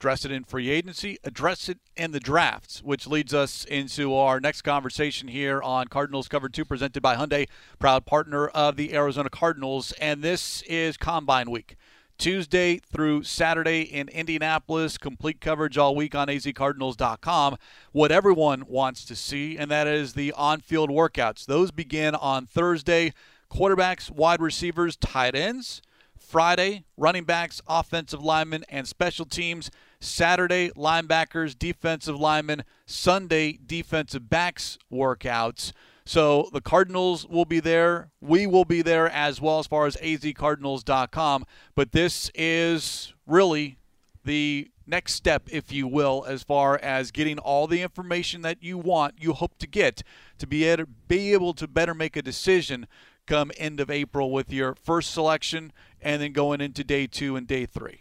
Address 0.00 0.24
it 0.24 0.32
in 0.32 0.44
free 0.44 0.70
agency, 0.70 1.18
address 1.24 1.68
it 1.68 1.76
in 1.94 2.12
the 2.12 2.20
drafts, 2.20 2.82
which 2.82 3.06
leads 3.06 3.34
us 3.34 3.66
into 3.66 4.14
our 4.14 4.40
next 4.40 4.62
conversation 4.62 5.28
here 5.28 5.60
on 5.60 5.88
Cardinals 5.88 6.26
Cover 6.26 6.48
2, 6.48 6.64
presented 6.64 7.02
by 7.02 7.16
Hyundai, 7.16 7.46
proud 7.78 8.06
partner 8.06 8.48
of 8.48 8.76
the 8.76 8.94
Arizona 8.94 9.28
Cardinals. 9.28 9.92
And 10.00 10.22
this 10.22 10.62
is 10.62 10.96
Combine 10.96 11.50
Week. 11.50 11.76
Tuesday 12.16 12.78
through 12.78 13.24
Saturday 13.24 13.82
in 13.82 14.08
Indianapolis. 14.08 14.96
Complete 14.96 15.38
coverage 15.38 15.76
all 15.76 15.94
week 15.94 16.14
on 16.14 16.28
azcardinals.com. 16.28 17.58
What 17.92 18.10
everyone 18.10 18.64
wants 18.66 19.04
to 19.04 19.14
see, 19.14 19.58
and 19.58 19.70
that 19.70 19.86
is 19.86 20.14
the 20.14 20.32
on 20.32 20.60
field 20.60 20.88
workouts. 20.88 21.44
Those 21.44 21.70
begin 21.70 22.14
on 22.14 22.46
Thursday. 22.46 23.12
Quarterbacks, 23.52 24.10
wide 24.10 24.40
receivers, 24.40 24.96
tight 24.96 25.34
ends. 25.34 25.82
Friday, 26.16 26.84
running 26.96 27.24
backs, 27.24 27.60
offensive 27.66 28.22
linemen, 28.22 28.64
and 28.70 28.88
special 28.88 29.26
teams. 29.26 29.70
Saturday, 30.00 30.70
linebackers, 30.70 31.58
defensive 31.58 32.18
linemen. 32.18 32.64
Sunday, 32.86 33.58
defensive 33.64 34.28
backs 34.28 34.78
workouts. 34.92 35.72
So 36.04 36.48
the 36.52 36.60
Cardinals 36.60 37.26
will 37.26 37.44
be 37.44 37.60
there. 37.60 38.10
We 38.20 38.46
will 38.46 38.64
be 38.64 38.82
there 38.82 39.08
as 39.08 39.40
well 39.40 39.58
as 39.58 39.66
far 39.66 39.86
as 39.86 39.96
azcardinals.com. 39.96 41.46
But 41.74 41.92
this 41.92 42.30
is 42.34 43.14
really 43.26 43.78
the 44.24 44.70
next 44.86 45.14
step, 45.14 45.44
if 45.50 45.72
you 45.72 45.86
will, 45.86 46.24
as 46.26 46.42
far 46.42 46.78
as 46.78 47.10
getting 47.10 47.38
all 47.38 47.66
the 47.66 47.82
information 47.82 48.42
that 48.42 48.62
you 48.62 48.76
want, 48.76 49.14
you 49.18 49.32
hope 49.32 49.56
to 49.58 49.66
get 49.66 50.02
to 50.38 50.46
be 50.46 50.64
able, 50.64 50.86
be 51.06 51.32
able 51.32 51.54
to 51.54 51.68
better 51.68 51.94
make 51.94 52.16
a 52.16 52.22
decision 52.22 52.86
come 53.26 53.52
end 53.56 53.78
of 53.78 53.90
April 53.90 54.32
with 54.32 54.52
your 54.52 54.74
first 54.74 55.12
selection 55.12 55.72
and 56.00 56.20
then 56.20 56.32
going 56.32 56.60
into 56.60 56.82
day 56.82 57.06
two 57.06 57.36
and 57.36 57.46
day 57.46 57.66
three. 57.66 57.98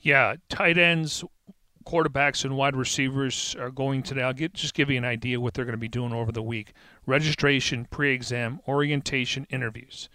Yeah, 0.00 0.36
tight 0.48 0.76
ends 0.76 1.24
quarterbacks 1.86 2.44
and 2.44 2.56
wide 2.56 2.76
receivers 2.76 3.56
are 3.58 3.70
going 3.70 4.02
today. 4.02 4.22
I'll 4.22 4.32
get, 4.32 4.52
just 4.52 4.74
give 4.74 4.90
you 4.90 4.98
an 4.98 5.04
idea 5.04 5.40
what 5.40 5.54
they're 5.54 5.64
going 5.64 5.72
to 5.72 5.78
be 5.78 5.88
doing 5.88 6.12
over 6.12 6.32
the 6.32 6.42
week. 6.42 6.72
Registration, 7.06 7.86
pre-exam, 7.86 8.60
orientation, 8.66 9.46
interviews. 9.48 10.08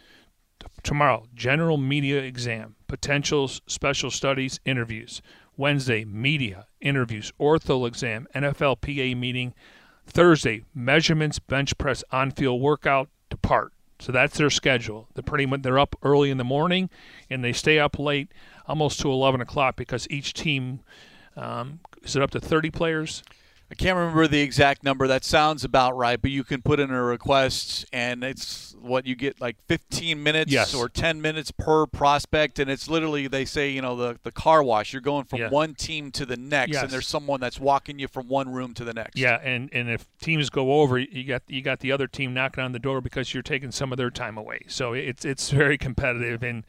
Tomorrow, 0.84 1.28
general 1.34 1.78
media 1.78 2.22
exam, 2.22 2.76
potentials, 2.88 3.62
special 3.66 4.12
studies, 4.12 4.60
interviews. 4.66 5.22
Wednesday, 5.58 6.06
media, 6.06 6.68
interviews, 6.80 7.34
ortho 7.40 7.88
exam, 7.88 8.28
NFL 8.36 8.82
PA 8.82 9.18
meeting. 9.18 9.54
Thursday, 10.06 10.66
measurements, 10.74 11.40
bench 11.40 11.78
press, 11.78 12.04
on-field 12.12 12.62
workout, 12.62 13.10
depart. 13.30 13.74
So 14.00 14.12
that's 14.12 14.38
their 14.38 14.50
schedule. 14.50 15.08
They're 15.14 15.24
pretty 15.24 15.46
they're 15.58 15.80
up 15.80 15.96
early 16.02 16.32
in 16.32 16.38
the 16.38 16.44
morning, 16.44 16.90
and 17.30 17.44
they 17.44 17.54
stay 17.54 17.78
up 17.78 18.00
late, 18.00 18.32
almost 18.68 19.00
to 19.02 19.12
11 19.12 19.42
o'clock, 19.42 19.76
because 19.76 20.08
each 20.10 20.34
team 20.34 20.82
um, 21.36 21.80
is 22.04 22.16
it 22.16 22.22
up 22.22 22.32
to 22.32 22.40
30 22.40 22.72
players? 22.72 23.24
I 23.72 23.74
can't 23.74 23.98
remember 23.98 24.28
the 24.28 24.42
exact 24.42 24.84
number. 24.84 25.08
That 25.08 25.24
sounds 25.24 25.64
about 25.64 25.96
right, 25.96 26.22
but 26.22 26.30
you 26.30 26.44
can 26.44 26.62
put 26.62 26.82
in 26.82 26.92
a 26.92 27.02
request, 27.02 27.86
and 27.94 28.22
it's 28.22 28.76
what 28.82 29.06
you 29.06 29.16
get 29.16 29.40
like 29.40 29.56
15 29.68 30.22
minutes 30.22 30.52
yes. 30.52 30.74
or 30.74 30.90
10 30.90 31.22
minutes 31.22 31.52
per 31.52 31.86
prospect, 31.86 32.60
and 32.60 32.70
it's 32.70 32.90
literally 32.90 33.30
they 33.30 33.46
say 33.46 33.70
you 33.70 33.82
know 33.82 33.96
the 33.96 34.20
the 34.24 34.32
car 34.32 34.62
wash. 34.62 34.92
You're 34.92 35.02
going 35.02 35.24
from 35.24 35.40
yeah. 35.40 35.50
one 35.50 35.74
team 35.74 36.12
to 36.12 36.26
the 36.26 36.36
next, 36.36 36.74
yes. 36.74 36.84
and 36.84 36.92
there's 36.92 37.08
someone 37.08 37.40
that's 37.40 37.62
walking 37.62 37.98
you 37.98 38.10
from 38.10 38.28
one 38.28 38.52
room 38.52 38.74
to 38.74 38.84
the 38.84 38.94
next. 38.94 39.18
Yeah, 39.18 39.40
and 39.42 39.70
and 39.72 39.90
if 39.90 40.06
teams 40.20 40.50
go 40.50 40.82
over, 40.82 40.98
you 40.98 41.24
got 41.24 41.44
you 41.48 41.62
got 41.62 41.80
the 41.80 41.94
other 41.94 42.08
team 42.08 42.34
knocking 42.34 42.66
on 42.66 42.74
the 42.74 42.80
door 42.80 43.00
because 43.00 43.34
you're 43.34 43.42
taking 43.42 43.72
some 43.72 43.94
of 43.94 43.98
their 43.98 44.12
time 44.12 44.38
away. 44.38 44.64
So 44.68 44.92
it's 44.92 45.24
it's 45.24 45.50
very 45.50 45.78
competitive, 45.78 46.44
and 46.44 46.66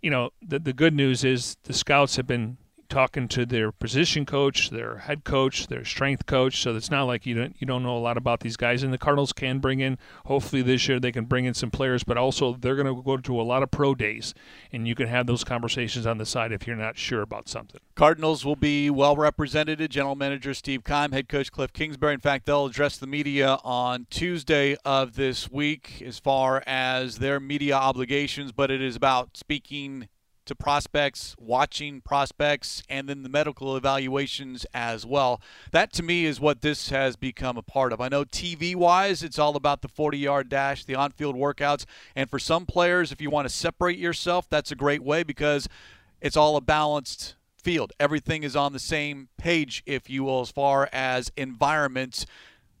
you 0.00 0.08
know 0.08 0.30
the 0.40 0.58
the 0.58 0.72
good 0.72 0.94
news 0.94 1.24
is 1.24 1.58
the 1.64 1.74
scouts 1.74 2.16
have 2.16 2.26
been 2.26 2.56
talking 2.88 3.28
to 3.28 3.46
their 3.46 3.70
position 3.70 4.26
coach, 4.26 4.70
their 4.70 4.98
head 4.98 5.24
coach, 5.24 5.66
their 5.66 5.84
strength 5.84 6.26
coach. 6.26 6.60
So 6.62 6.74
it's 6.74 6.90
not 6.90 7.04
like 7.04 7.26
you 7.26 7.34
don't 7.34 7.56
you 7.58 7.66
don't 7.66 7.82
know 7.82 7.96
a 7.96 7.98
lot 7.98 8.16
about 8.16 8.40
these 8.40 8.56
guys. 8.56 8.82
And 8.82 8.92
the 8.92 8.98
Cardinals 8.98 9.32
can 9.32 9.58
bring 9.58 9.80
in. 9.80 9.98
Hopefully 10.26 10.62
this 10.62 10.88
year 10.88 10.98
they 10.98 11.12
can 11.12 11.24
bring 11.24 11.44
in 11.44 11.54
some 11.54 11.70
players, 11.70 12.04
but 12.04 12.16
also 12.16 12.54
they're 12.54 12.76
going 12.76 12.94
to 12.94 13.02
go 13.02 13.16
to 13.16 13.40
a 13.40 13.42
lot 13.42 13.62
of 13.62 13.70
pro 13.70 13.94
days, 13.94 14.34
and 14.72 14.88
you 14.88 14.94
can 14.94 15.06
have 15.08 15.26
those 15.26 15.44
conversations 15.44 16.06
on 16.06 16.18
the 16.18 16.26
side 16.26 16.52
if 16.52 16.66
you're 16.66 16.76
not 16.76 16.96
sure 16.96 17.22
about 17.22 17.48
something. 17.48 17.80
Cardinals 17.94 18.44
will 18.44 18.56
be 18.56 18.90
well 18.90 19.16
represented. 19.16 19.88
General 19.90 20.14
Manager 20.14 20.54
Steve 20.54 20.84
Keim, 20.84 21.12
head 21.12 21.28
coach 21.28 21.52
Kliff 21.52 21.72
Kingsbury. 21.72 22.14
In 22.14 22.20
fact, 22.20 22.46
they'll 22.46 22.66
address 22.66 22.96
the 22.98 23.06
media 23.06 23.58
on 23.64 24.06
Tuesday 24.10 24.76
of 24.84 25.14
this 25.14 25.50
week 25.50 26.02
as 26.04 26.18
far 26.18 26.62
as 26.66 27.18
their 27.18 27.40
media 27.40 27.74
obligations, 27.74 28.52
but 28.52 28.70
it 28.70 28.80
is 28.80 28.96
about 28.96 29.36
speaking 29.36 30.08
to 30.48 30.54
prospects, 30.54 31.34
watching 31.38 32.00
prospects, 32.00 32.82
and 32.88 33.08
then 33.08 33.22
the 33.22 33.28
medical 33.28 33.76
evaluations 33.76 34.66
as 34.74 35.06
well. 35.06 35.40
That 35.72 35.92
to 35.94 36.02
me 36.02 36.26
is 36.26 36.40
what 36.40 36.62
this 36.62 36.90
has 36.90 37.16
become 37.16 37.56
a 37.56 37.62
part 37.62 37.92
of. 37.92 38.00
I 38.00 38.08
know 38.08 38.24
TV 38.24 38.74
wise, 38.74 39.22
it's 39.22 39.38
all 39.38 39.56
about 39.56 39.82
the 39.82 39.88
40 39.88 40.18
yard 40.18 40.48
dash, 40.48 40.84
the 40.84 40.94
on 40.94 41.12
field 41.12 41.36
workouts. 41.36 41.84
And 42.16 42.28
for 42.28 42.38
some 42.38 42.66
players, 42.66 43.12
if 43.12 43.20
you 43.20 43.30
want 43.30 43.48
to 43.48 43.54
separate 43.54 43.98
yourself, 43.98 44.48
that's 44.48 44.72
a 44.72 44.76
great 44.76 45.02
way 45.02 45.22
because 45.22 45.68
it's 46.20 46.36
all 46.36 46.56
a 46.56 46.60
balanced 46.60 47.36
field. 47.62 47.92
Everything 48.00 48.42
is 48.42 48.56
on 48.56 48.72
the 48.72 48.78
same 48.78 49.28
page, 49.36 49.82
if 49.86 50.10
you 50.10 50.24
will, 50.24 50.40
as 50.40 50.50
far 50.50 50.88
as 50.92 51.30
environments 51.36 52.26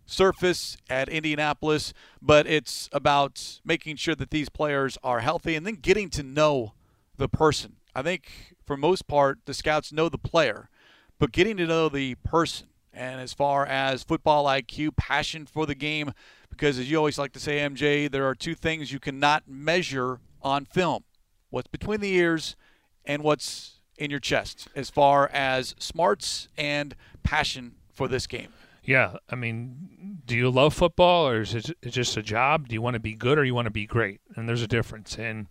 surface 0.06 0.78
at 0.88 1.08
Indianapolis, 1.08 1.92
but 2.20 2.46
it's 2.46 2.88
about 2.92 3.60
making 3.64 3.96
sure 3.96 4.14
that 4.14 4.30
these 4.30 4.48
players 4.48 4.96
are 5.04 5.20
healthy 5.20 5.54
and 5.54 5.66
then 5.66 5.74
getting 5.74 6.08
to 6.08 6.22
know 6.22 6.72
the 7.18 7.28
person. 7.28 7.76
I 7.94 8.02
think 8.02 8.54
for 8.64 8.76
most 8.76 9.06
part, 9.06 9.40
the 9.44 9.54
scouts 9.54 9.92
know 9.92 10.08
the 10.08 10.18
player, 10.18 10.70
but 11.18 11.32
getting 11.32 11.56
to 11.58 11.66
know 11.66 11.88
the 11.88 12.14
person. 12.16 12.68
And 12.92 13.20
as 13.20 13.32
far 13.34 13.66
as 13.66 14.02
football 14.02 14.46
IQ, 14.46 14.96
passion 14.96 15.46
for 15.46 15.66
the 15.66 15.74
game, 15.74 16.12
because 16.50 16.78
as 16.78 16.90
you 16.90 16.96
always 16.96 17.18
like 17.18 17.32
to 17.32 17.40
say, 17.40 17.58
MJ, 17.58 18.10
there 18.10 18.26
are 18.26 18.34
two 18.34 18.54
things 18.54 18.92
you 18.92 18.98
cannot 18.98 19.44
measure 19.46 20.20
on 20.42 20.64
film 20.64 21.04
what's 21.50 21.68
between 21.68 22.00
the 22.00 22.12
ears 22.12 22.56
and 23.04 23.22
what's 23.22 23.80
in 23.96 24.10
your 24.10 24.20
chest, 24.20 24.68
as 24.74 24.90
far 24.90 25.28
as 25.32 25.74
smarts 25.78 26.48
and 26.56 26.94
passion 27.22 27.74
for 27.92 28.06
this 28.06 28.26
game. 28.26 28.48
Yeah, 28.84 29.16
I 29.28 29.34
mean, 29.34 30.20
do 30.24 30.36
you 30.36 30.50
love 30.50 30.72
football 30.72 31.28
or 31.28 31.42
is 31.42 31.54
it 31.54 31.74
just 31.82 32.16
a 32.16 32.22
job? 32.22 32.68
Do 32.68 32.74
you 32.74 32.82
want 32.82 32.94
to 32.94 33.00
be 33.00 33.14
good 33.14 33.38
or 33.38 33.44
you 33.44 33.54
want 33.54 33.66
to 33.66 33.70
be 33.70 33.86
great? 33.86 34.20
And 34.34 34.48
there's 34.48 34.62
a 34.62 34.68
difference. 34.68 35.18
And 35.18 35.46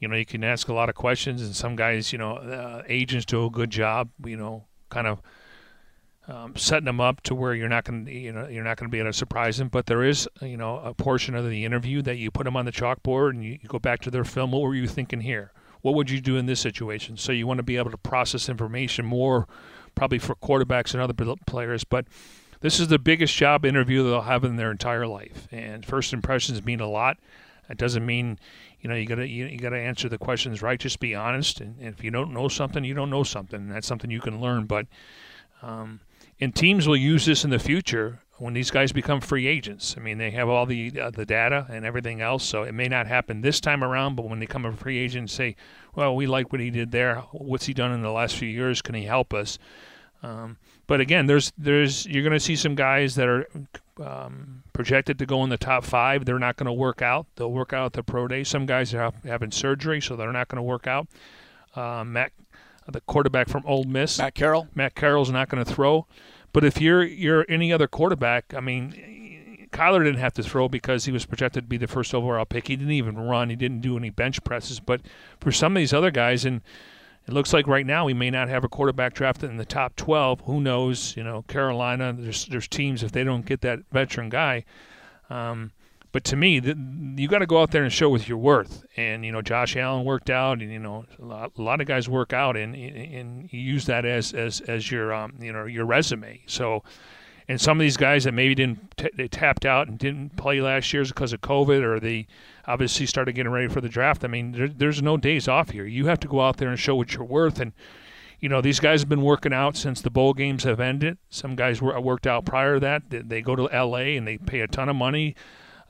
you 0.00 0.08
know, 0.08 0.16
you 0.16 0.26
can 0.26 0.42
ask 0.42 0.68
a 0.68 0.74
lot 0.74 0.88
of 0.88 0.94
questions, 0.94 1.42
and 1.42 1.54
some 1.54 1.76
guys, 1.76 2.12
you 2.12 2.18
know, 2.18 2.36
uh, 2.36 2.82
agents 2.88 3.26
do 3.26 3.44
a 3.44 3.50
good 3.50 3.70
job, 3.70 4.10
you 4.24 4.36
know, 4.36 4.64
kind 4.88 5.06
of 5.06 5.22
um, 6.26 6.56
setting 6.56 6.86
them 6.86 7.00
up 7.00 7.20
to 7.22 7.34
where 7.34 7.54
you're 7.54 7.68
not 7.68 7.84
going 7.84 8.06
to, 8.06 8.12
you 8.12 8.32
know, 8.32 8.48
you're 8.48 8.64
not 8.64 8.76
going 8.76 8.88
to 8.88 8.92
be 8.92 8.98
able 8.98 9.10
to 9.10 9.16
surprise 9.16 9.58
them. 9.58 9.68
But 9.68 9.86
there 9.86 10.02
is, 10.02 10.28
you 10.40 10.56
know, 10.56 10.78
a 10.78 10.94
portion 10.94 11.34
of 11.34 11.48
the 11.48 11.64
interview 11.64 12.02
that 12.02 12.16
you 12.16 12.30
put 12.30 12.44
them 12.44 12.56
on 12.56 12.64
the 12.64 12.72
chalkboard 12.72 13.30
and 13.30 13.44
you, 13.44 13.58
you 13.62 13.68
go 13.68 13.78
back 13.78 14.00
to 14.02 14.10
their 14.10 14.24
film. 14.24 14.52
What 14.52 14.62
were 14.62 14.74
you 14.74 14.86
thinking 14.86 15.20
here? 15.20 15.52
What 15.82 15.94
would 15.94 16.10
you 16.10 16.20
do 16.20 16.36
in 16.36 16.46
this 16.46 16.60
situation? 16.60 17.16
So 17.16 17.32
you 17.32 17.46
want 17.46 17.58
to 17.58 17.64
be 17.64 17.76
able 17.76 17.90
to 17.90 17.96
process 17.96 18.48
information 18.48 19.04
more, 19.04 19.48
probably 19.94 20.18
for 20.18 20.34
quarterbacks 20.34 20.92
and 20.92 21.02
other 21.02 21.14
players, 21.46 21.84
but 21.84 22.06
this 22.60 22.78
is 22.78 22.88
the 22.88 22.98
biggest 22.98 23.34
job 23.34 23.64
interview 23.64 24.04
they'll 24.04 24.20
have 24.20 24.44
in 24.44 24.56
their 24.56 24.70
entire 24.70 25.06
life. 25.06 25.48
And 25.50 25.84
first 25.84 26.12
impressions 26.12 26.62
mean 26.62 26.80
a 26.80 26.88
lot. 26.88 27.16
It 27.70 27.78
doesn't 27.78 28.04
mean, 28.04 28.38
you 28.80 28.88
know, 28.88 28.96
you 28.96 29.06
gotta 29.06 29.28
you, 29.28 29.46
you 29.46 29.58
gotta 29.58 29.78
answer 29.78 30.08
the 30.08 30.18
questions 30.18 30.62
right. 30.62 30.78
Just 30.78 31.00
be 31.00 31.14
honest. 31.14 31.60
And, 31.60 31.76
and, 31.78 31.94
if 31.94 32.02
you 32.02 32.10
don't 32.10 32.32
know 32.32 32.48
something, 32.48 32.84
you 32.84 32.94
don't 32.94 33.10
know 33.10 33.22
something. 33.22 33.68
That's 33.68 33.86
something 33.86 34.10
you 34.10 34.20
can 34.20 34.40
learn. 34.40 34.66
But 34.66 34.86
um, 35.62 36.00
and 36.40 36.54
teams 36.54 36.88
will 36.88 36.96
use 36.96 37.26
this 37.26 37.44
in 37.44 37.50
the 37.50 37.58
future 37.58 38.20
when 38.38 38.54
these 38.54 38.70
guys 38.70 38.92
become 38.92 39.20
free 39.20 39.46
agents. 39.46 39.94
I 39.98 40.00
mean, 40.00 40.16
they 40.16 40.30
have 40.30 40.48
all 40.48 40.64
the 40.64 40.98
uh, 40.98 41.10
the 41.10 41.26
data 41.26 41.66
and 41.68 41.84
everything 41.84 42.22
else, 42.22 42.44
so 42.44 42.62
it 42.62 42.72
may 42.72 42.88
not 42.88 43.06
happen 43.06 43.42
this 43.42 43.60
time 43.60 43.84
around. 43.84 44.16
But 44.16 44.28
when 44.28 44.38
they 44.38 44.46
come 44.46 44.64
a 44.64 44.72
free 44.72 44.98
agent 44.98 45.20
and 45.20 45.30
say, 45.30 45.56
"Well, 45.94 46.16
we 46.16 46.26
like 46.26 46.52
what 46.52 46.60
he 46.60 46.70
did 46.70 46.90
there. 46.90 47.16
What's 47.32 47.66
he 47.66 47.74
done 47.74 47.92
in 47.92 48.02
the 48.02 48.12
last 48.12 48.36
few 48.36 48.48
years? 48.48 48.80
Can 48.80 48.94
he 48.94 49.04
help 49.04 49.34
us?" 49.34 49.58
Um, 50.22 50.56
but 50.86 51.00
again, 51.00 51.26
there's 51.26 51.52
there's 51.56 52.06
you're 52.06 52.22
going 52.22 52.32
to 52.32 52.40
see 52.40 52.56
some 52.56 52.74
guys 52.74 53.14
that 53.14 53.28
are 53.28 53.46
um, 54.00 54.62
projected 54.72 55.18
to 55.18 55.26
go 55.26 55.44
in 55.44 55.50
the 55.50 55.58
top 55.58 55.84
five. 55.84 56.24
They're 56.24 56.38
not 56.38 56.56
going 56.56 56.66
to 56.66 56.72
work 56.72 57.02
out. 57.02 57.26
They'll 57.36 57.52
work 57.52 57.72
out 57.72 57.86
at 57.86 57.92
the 57.92 58.02
pro 58.02 58.28
day. 58.28 58.44
Some 58.44 58.66
guys 58.66 58.94
are 58.94 59.12
having 59.24 59.50
surgery, 59.50 60.00
so 60.00 60.16
they're 60.16 60.32
not 60.32 60.48
going 60.48 60.56
to 60.56 60.62
work 60.62 60.86
out. 60.86 61.08
Uh, 61.74 62.04
Matt, 62.04 62.32
the 62.88 63.00
quarterback 63.02 63.48
from 63.48 63.62
Ole 63.66 63.84
Miss, 63.84 64.18
Matt 64.18 64.34
Corral. 64.34 64.68
Matt 64.74 64.94
Corral's 64.94 65.30
not 65.30 65.48
going 65.48 65.64
to 65.64 65.70
throw. 65.70 66.06
But 66.52 66.64
if 66.64 66.80
you're 66.80 67.04
you're 67.04 67.46
any 67.48 67.72
other 67.72 67.86
quarterback, 67.86 68.54
I 68.54 68.60
mean, 68.60 69.68
Kyler 69.72 70.02
didn't 70.02 70.18
have 70.18 70.34
to 70.34 70.42
throw 70.42 70.68
because 70.68 71.04
he 71.04 71.12
was 71.12 71.24
projected 71.24 71.64
to 71.64 71.68
be 71.68 71.76
the 71.76 71.86
first 71.86 72.14
overall 72.14 72.44
pick. 72.44 72.68
He 72.68 72.76
didn't 72.76 72.92
even 72.92 73.16
run. 73.16 73.50
He 73.50 73.56
didn't 73.56 73.80
do 73.80 73.96
any 73.96 74.10
bench 74.10 74.42
presses. 74.42 74.80
But 74.80 75.02
for 75.40 75.52
some 75.52 75.76
of 75.76 75.80
these 75.80 75.92
other 75.92 76.10
guys, 76.10 76.44
and 76.44 76.62
it 77.30 77.34
looks 77.34 77.52
like 77.52 77.68
right 77.68 77.86
now 77.86 78.04
we 78.04 78.12
may 78.12 78.28
not 78.28 78.48
have 78.48 78.64
a 78.64 78.68
quarterback 78.68 79.14
drafted 79.14 79.50
in 79.50 79.56
the 79.56 79.64
top 79.64 79.94
12. 79.94 80.40
Who 80.46 80.60
knows? 80.60 81.16
You 81.16 81.22
know, 81.22 81.42
Carolina. 81.42 82.12
There's 82.12 82.46
there's 82.46 82.66
teams 82.66 83.04
if 83.04 83.12
they 83.12 83.22
don't 83.22 83.46
get 83.46 83.60
that 83.60 83.80
veteran 83.92 84.30
guy. 84.30 84.64
Um, 85.28 85.70
but 86.10 86.24
to 86.24 86.36
me, 86.36 86.58
the, 86.58 86.76
you 87.16 87.28
got 87.28 87.38
to 87.38 87.46
go 87.46 87.62
out 87.62 87.70
there 87.70 87.84
and 87.84 87.92
show 87.92 88.08
with 88.08 88.28
your 88.28 88.38
worth. 88.38 88.84
And 88.96 89.24
you 89.24 89.30
know, 89.30 89.42
Josh 89.42 89.76
Allen 89.76 90.04
worked 90.04 90.28
out, 90.28 90.60
and 90.60 90.72
you 90.72 90.80
know, 90.80 91.04
a 91.20 91.24
lot, 91.24 91.52
a 91.56 91.62
lot 91.62 91.80
of 91.80 91.86
guys 91.86 92.08
work 92.08 92.32
out, 92.32 92.56
and 92.56 92.74
and 92.74 93.52
use 93.52 93.86
that 93.86 94.04
as 94.04 94.32
as 94.32 94.60
as 94.62 94.90
your 94.90 95.14
um, 95.14 95.34
you 95.38 95.52
know 95.52 95.66
your 95.66 95.86
resume. 95.86 96.42
So, 96.46 96.82
and 97.50 97.60
some 97.60 97.80
of 97.80 97.82
these 97.82 97.96
guys 97.96 98.22
that 98.22 98.32
maybe 98.32 98.54
didn't 98.54 98.96
t- 98.96 99.10
they 99.12 99.26
tapped 99.26 99.66
out 99.66 99.88
and 99.88 99.98
didn't 99.98 100.36
play 100.36 100.60
last 100.60 100.92
year 100.92 101.04
because 101.04 101.32
of 101.32 101.40
COVID, 101.40 101.82
or 101.82 101.98
they 101.98 102.28
obviously 102.64 103.06
started 103.06 103.32
getting 103.32 103.50
ready 103.50 103.66
for 103.66 103.80
the 103.80 103.88
draft. 103.88 104.24
I 104.24 104.28
mean, 104.28 104.52
there, 104.52 104.68
there's 104.68 105.02
no 105.02 105.16
days 105.16 105.48
off 105.48 105.70
here. 105.70 105.84
You 105.84 106.06
have 106.06 106.20
to 106.20 106.28
go 106.28 106.42
out 106.42 106.58
there 106.58 106.68
and 106.68 106.78
show 106.78 106.94
what 106.94 107.12
you're 107.12 107.24
worth 107.24 107.58
and 107.58 107.72
you 108.38 108.48
know, 108.48 108.60
these 108.60 108.78
guys 108.78 109.00
have 109.00 109.08
been 109.08 109.20
working 109.20 109.52
out 109.52 109.76
since 109.76 110.00
the 110.00 110.10
bowl 110.10 110.32
games 110.32 110.62
have 110.62 110.78
ended. 110.78 111.18
Some 111.28 111.56
guys 111.56 111.82
were 111.82 112.00
worked 112.00 112.26
out 112.26 112.46
prior 112.46 112.74
to 112.74 112.80
that. 112.80 113.02
They 113.28 113.42
go 113.42 113.56
to 113.56 113.68
L.A. 113.70 114.16
and 114.16 114.26
they 114.26 114.38
pay 114.38 114.60
a 114.60 114.68
ton 114.68 114.88
of 114.88 114.96
money 114.96 115.34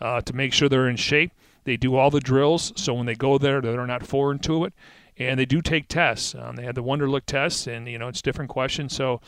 uh, 0.00 0.22
to 0.22 0.32
make 0.32 0.54
sure 0.54 0.68
they're 0.68 0.88
in 0.88 0.96
shape. 0.96 1.30
They 1.64 1.76
do 1.76 1.94
all 1.94 2.10
the 2.10 2.20
drills, 2.20 2.72
so 2.74 2.94
when 2.94 3.06
they 3.06 3.14
go 3.14 3.38
there, 3.38 3.60
they're 3.60 3.86
not 3.86 4.04
foreign 4.04 4.40
to 4.40 4.64
it. 4.64 4.72
And 5.16 5.38
they 5.38 5.44
do 5.44 5.60
take 5.60 5.86
tests. 5.86 6.34
Um, 6.34 6.56
they 6.56 6.64
had 6.64 6.74
the 6.74 6.82
Wonderlic 6.82 7.26
test, 7.26 7.66
and 7.66 7.86
you 7.86 7.98
know 7.98 8.08
it's 8.08 8.22
different 8.22 8.50
questions. 8.50 8.96
So 8.96 9.20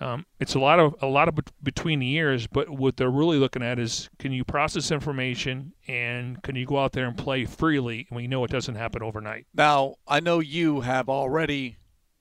um, 0.00 0.24
it's 0.38 0.54
a 0.54 0.58
lot 0.58 0.80
of 0.80 0.94
a 1.02 1.06
lot 1.06 1.28
of 1.28 1.38
between 1.62 1.98
the 1.98 2.06
years. 2.06 2.46
But 2.46 2.70
what 2.70 2.96
they're 2.96 3.10
really 3.10 3.38
looking 3.38 3.62
at 3.62 3.78
is 3.78 4.08
can 4.18 4.32
you 4.32 4.44
process 4.44 4.90
information 4.90 5.72
and 5.86 6.42
can 6.42 6.56
you 6.56 6.66
go 6.66 6.78
out 6.78 6.92
there 6.92 7.06
and 7.06 7.16
play 7.16 7.44
freely? 7.44 8.06
And 8.08 8.16
we 8.16 8.26
know 8.26 8.44
it 8.44 8.50
doesn't 8.50 8.76
happen 8.76 9.02
overnight. 9.02 9.46
Now 9.54 9.96
I 10.08 10.20
know 10.20 10.40
you 10.40 10.80
have 10.80 11.08
already 11.08 11.76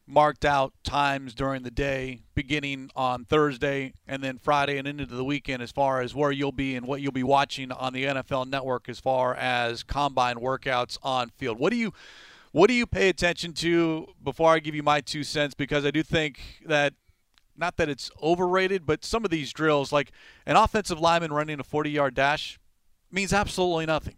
marked 0.06 0.44
out 0.44 0.74
times 0.84 1.36
during 1.36 1.62
the 1.62 1.72
day, 1.72 2.24
beginning 2.34 2.90
on 2.96 3.24
Thursday 3.26 3.94
and 4.08 4.24
then 4.24 4.40
Friday 4.40 4.78
and 4.78 4.88
into 4.88 5.06
the 5.06 5.24
weekend, 5.24 5.62
as 5.62 5.72
far 5.72 6.02
as 6.02 6.16
where 6.16 6.32
you'll 6.32 6.52
be 6.52 6.76
and 6.76 6.86
what 6.88 7.00
you'll 7.00 7.12
be 7.12 7.24
watching 7.24 7.72
on 7.72 7.94
the 7.94 8.06
NFL 8.06 8.48
Network, 8.48 8.90
as 8.90 9.00
far 9.00 9.36
as 9.36 9.84
combine 9.84 10.38
workouts 10.38 10.98
on 11.04 11.30
field. 11.30 11.60
What 11.60 11.70
do 11.70 11.78
you 11.78 11.94
what 12.52 12.68
do 12.68 12.74
you 12.74 12.88
pay 12.88 13.10
attention 13.10 13.54
to 13.54 14.08
before 14.24 14.52
I 14.52 14.60
give 14.60 14.74
you 14.74 14.84
my 14.84 15.02
two 15.02 15.24
cents? 15.24 15.54
Because 15.54 15.86
I 15.86 15.92
do 15.92 16.02
think 16.02 16.40
that 16.66 16.94
not 17.60 17.78
that 17.78 17.90
it's 17.90 18.10
overrated, 18.22 18.86
but 18.86 19.04
some 19.06 19.26
of 19.26 19.32
these 19.32 19.52
drills, 19.52 19.92
like 19.92 20.12
an 20.46 20.56
offensive 20.56 21.00
lineman 21.00 21.34
running 21.34 21.60
a 21.60 21.64
40 21.64 21.92
yard 21.92 22.16
dash, 22.16 22.60
means 23.12 23.34
absolutely 23.34 23.86
nothing. 23.86 24.16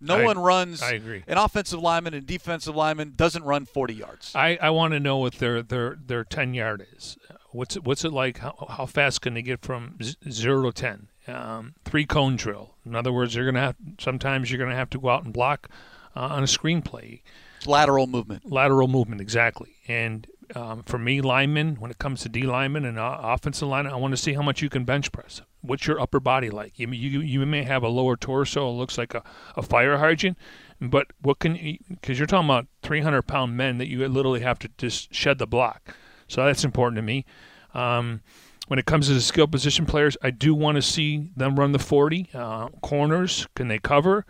No 0.00 0.18
I, 0.18 0.24
one 0.24 0.38
runs. 0.38 0.82
I 0.82 0.92
agree. 0.92 1.24
An 1.26 1.38
offensive 1.38 1.80
lineman 1.80 2.14
and 2.14 2.26
defensive 2.26 2.74
lineman 2.74 3.14
doesn't 3.16 3.44
run 3.44 3.64
40 3.66 3.94
yards. 3.94 4.32
I, 4.34 4.58
I 4.60 4.70
want 4.70 4.92
to 4.92 5.00
know 5.00 5.18
what 5.18 5.34
their 5.34 5.62
their 5.62 5.96
their 6.04 6.24
10 6.24 6.54
yard 6.54 6.86
is. 6.94 7.16
What's 7.50 7.76
it, 7.76 7.84
what's 7.84 8.04
it 8.04 8.12
like? 8.12 8.38
How, 8.38 8.66
how 8.68 8.86
fast 8.86 9.20
can 9.20 9.34
they 9.34 9.42
get 9.42 9.62
from 9.62 9.98
zero 10.28 10.70
to 10.70 10.72
10? 10.72 11.08
Um, 11.28 11.74
three 11.84 12.06
cone 12.06 12.36
drill. 12.36 12.74
In 12.84 12.96
other 12.96 13.12
words, 13.12 13.34
you're 13.34 13.44
gonna 13.44 13.60
have 13.60 13.76
sometimes 14.00 14.50
you're 14.50 14.58
gonna 14.58 14.76
have 14.76 14.90
to 14.90 14.98
go 14.98 15.08
out 15.08 15.24
and 15.24 15.32
block 15.32 15.68
uh, 16.16 16.20
on 16.20 16.42
a 16.42 16.46
screenplay. 16.46 17.20
Lateral 17.64 18.08
movement. 18.08 18.50
Lateral 18.50 18.88
movement, 18.88 19.20
exactly. 19.20 19.76
And 19.86 20.26
um, 20.54 20.82
for 20.84 20.98
me, 20.98 21.20
linemen, 21.20 21.76
when 21.76 21.90
it 21.90 21.98
comes 21.98 22.22
to 22.22 22.28
D 22.28 22.42
linemen 22.42 22.84
and 22.84 22.98
uh, 22.98 23.18
offensive 23.22 23.68
line, 23.68 23.86
I 23.86 23.96
want 23.96 24.12
to 24.12 24.16
see 24.16 24.34
how 24.34 24.42
much 24.42 24.62
you 24.62 24.68
can 24.68 24.84
bench 24.84 25.12
press. 25.12 25.42
What's 25.60 25.86
your 25.86 26.00
upper 26.00 26.20
body 26.20 26.50
like? 26.50 26.78
You, 26.78 26.88
you, 26.88 27.20
you 27.20 27.46
may 27.46 27.62
have 27.62 27.82
a 27.82 27.88
lower 27.88 28.16
torso, 28.16 28.68
it 28.68 28.72
looks 28.72 28.98
like 28.98 29.14
a, 29.14 29.22
a 29.56 29.62
fire 29.62 29.98
hydrant, 29.98 30.36
but 30.80 31.08
what 31.20 31.38
can 31.38 31.54
you, 31.56 31.78
because 31.88 32.18
you're 32.18 32.26
talking 32.26 32.48
about 32.48 32.66
300 32.82 33.22
pound 33.22 33.56
men 33.56 33.78
that 33.78 33.88
you 33.88 34.06
literally 34.08 34.40
have 34.40 34.58
to 34.60 34.70
just 34.78 35.14
shed 35.14 35.38
the 35.38 35.46
block. 35.46 35.94
So 36.28 36.44
that's 36.44 36.64
important 36.64 36.96
to 36.96 37.02
me. 37.02 37.24
Um, 37.74 38.22
when 38.68 38.78
it 38.78 38.86
comes 38.86 39.08
to 39.08 39.14
the 39.14 39.20
skill 39.20 39.46
position 39.46 39.86
players, 39.86 40.16
I 40.22 40.30
do 40.30 40.54
want 40.54 40.76
to 40.76 40.82
see 40.82 41.30
them 41.36 41.58
run 41.58 41.72
the 41.72 41.78
40. 41.78 42.30
Uh, 42.32 42.68
corners, 42.80 43.46
can 43.54 43.68
they 43.68 43.78
cover? 43.78 44.24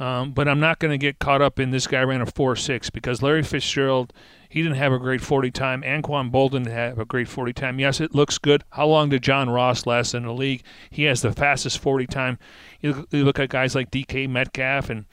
Um, 0.00 0.32
but 0.32 0.48
I'm 0.48 0.58
not 0.58 0.80
going 0.80 0.90
to 0.90 0.98
get 0.98 1.20
caught 1.20 1.40
up 1.40 1.60
in 1.60 1.70
this 1.70 1.86
guy 1.86 2.02
ran 2.02 2.20
a 2.20 2.26
4 2.26 2.56
6 2.56 2.90
because 2.90 3.22
Larry 3.22 3.42
Fitzgerald 3.44 4.12
he 4.54 4.62
didn't 4.62 4.76
have 4.76 4.92
a 4.92 5.00
great 5.00 5.20
40 5.20 5.50
time. 5.50 5.82
Anquan 5.82 6.30
Boldin 6.30 6.62
didn't 6.62 6.66
have 6.68 7.00
a 7.00 7.04
great 7.04 7.26
40 7.26 7.52
time. 7.52 7.80
Yes, 7.80 8.00
it 8.00 8.14
looks 8.14 8.38
good. 8.38 8.62
How 8.70 8.86
long 8.86 9.08
did 9.08 9.20
John 9.20 9.50
Ross 9.50 9.84
last 9.84 10.14
in 10.14 10.22
the 10.22 10.32
league? 10.32 10.62
He 10.90 11.02
has 11.04 11.22
the 11.22 11.32
fastest 11.32 11.80
40 11.80 12.06
time. 12.06 12.38
You 12.80 13.04
look, 13.10 13.40
at 13.40 13.48
guys 13.48 13.74
like 13.74 13.90
DK 13.90 14.28
Metcalf 14.28 14.90
and 14.90 15.06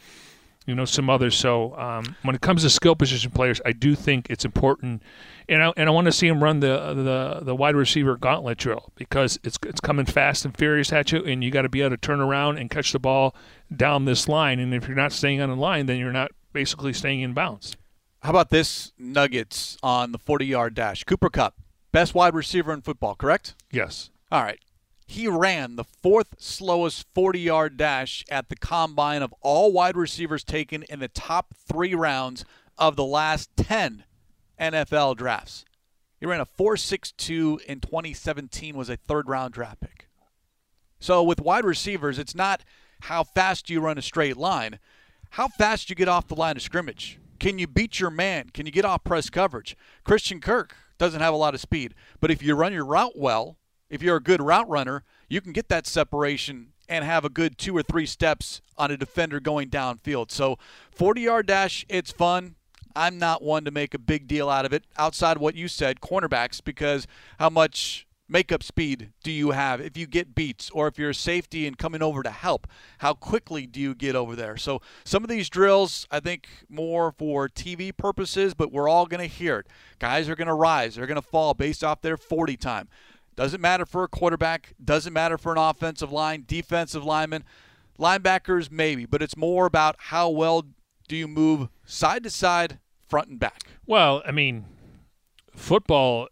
you 0.68 0.76
know 0.76 0.86
some 0.86 1.10
others. 1.10 1.36
So 1.36 1.76
um, 1.76 2.16
when 2.22 2.36
it 2.36 2.42
comes 2.42 2.62
to 2.62 2.70
skill 2.70 2.96
position 2.96 3.32
players, 3.32 3.60
I 3.66 3.72
do 3.72 3.96
think 3.96 4.28
it's 4.30 4.46
important, 4.46 5.02
and 5.50 5.64
I 5.64 5.74
and 5.76 5.90
I 5.90 5.92
want 5.92 6.06
to 6.06 6.12
see 6.12 6.28
him 6.28 6.44
run 6.44 6.60
the 6.60 6.94
the 6.94 7.40
the 7.42 7.56
wide 7.56 7.76
receiver 7.76 8.18
gauntlet 8.18 8.60
drill 8.60 8.92
because 8.94 9.40
it's 9.44 9.58
it's 9.66 9.82
coming 9.82 10.06
fast 10.06 10.46
and 10.46 10.56
furious 10.56 10.94
at 10.94 11.12
you, 11.12 11.26
and 11.26 11.44
you 11.44 11.50
got 11.50 11.64
to 11.64 11.70
be 11.70 11.82
able 11.82 11.90
to 11.90 11.98
turn 11.98 12.22
around 12.22 12.60
and 12.60 12.70
catch 12.70 12.92
the 12.92 13.00
ball 13.00 13.36
down 13.76 14.06
this 14.06 14.28
line. 14.28 14.60
And 14.60 14.72
if 14.72 14.88
you're 14.88 14.96
not 14.96 15.14
staying 15.14 15.42
on 15.42 15.50
the 15.50 15.56
line, 15.56 15.88
then 15.88 15.98
you're 15.98 16.12
not 16.12 16.30
basically 16.54 16.94
staying 16.94 17.22
in 17.22 17.34
bounds. 17.34 17.76
How 18.22 18.30
about 18.30 18.52
this 18.52 18.92
Nuggets 19.00 19.78
on 19.82 20.12
the 20.12 20.20
40 20.20 20.46
yard 20.46 20.76
dash? 20.76 21.04
Cooper 21.04 21.30
Kupp, 21.30 21.56
best 21.92 22.14
wide 22.14 22.36
receiver 22.36 22.72
in 22.72 22.82
football, 22.82 23.16
correct? 23.16 23.56
Yes. 23.72 24.12
All 24.32 24.44
right. 24.44 24.60
He 25.08 25.28
ran 25.28 25.76
the 25.76 25.84
fourth 25.84 26.36
slowest 26.38 27.08
40 27.16 27.40
yard 27.40 27.78
dash 27.78 28.24
at 28.30 28.50
the 28.50 28.56
combine 28.56 29.24
of 29.24 29.34
all 29.42 29.72
wide 29.72 29.98
receivers 29.98 30.44
taken 30.44 30.84
in 30.84 31.00
the 31.00 31.08
top 31.08 31.56
three 31.68 31.96
rounds 31.96 32.46
of 32.78 32.96
the 32.96 33.04
last 33.04 33.50
10 33.58 34.04
NFL 34.60 35.18
drafts. 35.18 35.66
He 36.20 36.28
ran 36.28 36.40
a 36.40 36.46
4.62 36.46 37.62
in 37.64 37.80
2017, 37.80 38.78
was 38.78 38.90
a 38.90 38.98
third 38.98 39.28
round 39.28 39.56
draft 39.56 39.82
pick. 39.82 40.08
So 41.00 41.24
with 41.24 41.42
wide 41.42 41.66
receivers, 41.66 42.20
it's 42.20 42.36
not 42.36 42.64
how 43.02 43.24
fast 43.24 43.72
you 43.72 43.82
run 43.82 43.98
a 43.98 44.04
straight 44.04 44.38
line, 44.38 44.78
how 45.32 45.48
fast 45.48 45.90
you 45.90 45.96
get 45.96 46.08
off 46.08 46.28
the 46.28 46.36
line 46.36 46.56
of 46.56 46.62
scrimmage. 46.62 47.18
Can 47.42 47.58
you 47.58 47.66
beat 47.66 48.00
your 48.00 48.12
man? 48.12 48.52
Can 48.54 48.68
you 48.68 48.72
get 48.72 48.86
off 48.86 49.04
press 49.04 49.32
coverage? 49.32 49.76
Christian 50.04 50.40
Kirk 50.40 50.76
doesn't 51.00 51.22
have 51.22 51.34
a 51.34 51.38
lot 51.38 51.56
of 51.56 51.60
speed, 51.60 51.96
but 52.20 52.30
if 52.30 52.44
you 52.44 52.54
run 52.54 52.72
your 52.72 52.86
route 52.86 53.18
well, 53.18 53.58
if 53.90 54.04
you're 54.04 54.18
a 54.18 54.22
good 54.22 54.44
route 54.44 54.70
runner, 54.70 55.04
you 55.28 55.42
can 55.42 55.52
get 55.52 55.68
that 55.70 55.88
separation 55.88 56.74
and 56.88 57.04
have 57.04 57.26
a 57.26 57.30
good 57.30 57.58
two 57.58 57.76
or 57.76 57.82
three 57.82 58.06
steps 58.06 58.62
on 58.78 58.92
a 58.92 58.98
defender 58.98 59.40
going 59.40 59.70
downfield. 59.72 60.30
So 60.30 60.60
40 60.92 61.22
yard 61.22 61.48
dash, 61.48 61.84
it's 61.90 62.12
fun. 62.12 62.58
I'm 62.96 63.18
not 63.18 63.42
one 63.42 63.66
to 63.66 63.72
make 63.72 63.96
a 63.96 64.00
big 64.00 64.28
deal 64.28 64.48
out 64.48 64.68
of 64.68 64.72
it 64.72 64.86
outside 64.96 65.40
what 65.40 65.56
you 65.56 65.68
said, 65.68 66.00
cornerbacks, 66.00 66.64
because 66.64 67.08
how 67.40 67.50
much 67.50 68.06
makeup 68.32 68.64
speed 68.64 69.12
do 69.24 69.32
you 69.32 69.52
have? 69.52 69.82
If 69.82 69.98
you 69.98 70.08
get 70.08 70.34
beats 70.34 70.70
or 70.72 70.88
if 70.88 70.98
you're 70.98 71.12
a 71.12 71.16
safety 71.16 71.68
and 71.68 71.78
coming 71.78 72.02
over 72.02 72.24
to 72.24 72.32
help 72.32 72.68
how 73.00 73.14
quickly 73.14 73.68
do 73.68 73.80
you 73.80 73.94
get 73.94 74.16
over 74.16 74.36
there? 74.36 74.58
So 74.58 74.82
some 75.04 75.24
of 75.24 75.30
these 75.30 75.50
drills 75.50 76.08
i 76.10 76.20
think 76.20 76.48
more 76.70 77.12
for 77.12 77.50
tv 77.50 77.96
purposes 77.96 78.54
but 78.54 78.72
we're 78.72 78.90
all 78.90 79.06
going 79.06 79.28
to 79.28 79.36
hear 79.36 79.60
it. 79.60 79.68
Guys 80.00 80.30
are 80.30 80.36
going 80.36 80.48
to 80.48 80.54
rise 80.54 80.96
they're 80.96 81.08
going 81.08 81.22
to 81.22 81.28
fall 81.28 81.54
based 81.54 81.84
off 81.84 82.02
their 82.02 82.18
40 82.18 82.58
time. 82.58 82.88
Doesn't 83.36 83.62
matter 83.62 83.86
for 83.86 84.04
a 84.04 84.08
quarterback 84.08 84.74
doesn't 84.84 85.14
matter 85.14 85.38
for 85.38 85.52
an 85.52 85.58
offensive 85.58 86.12
line 86.12 86.46
defensive 86.48 87.04
lineman 87.04 87.44
linebackers 88.00 88.72
maybe 88.72 89.06
but 89.06 89.22
it's 89.22 89.38
more 89.38 89.66
about 89.66 89.96
how 89.98 90.30
well 90.30 90.66
do 91.08 91.16
you 91.16 91.28
move 91.28 91.68
side 91.86 92.24
to 92.24 92.30
side 92.30 92.80
front 93.12 93.28
and 93.28 93.38
back. 93.38 93.64
Well, 93.86 94.24
I 94.26 94.32
mean, 94.32 94.66
football. 95.62 96.28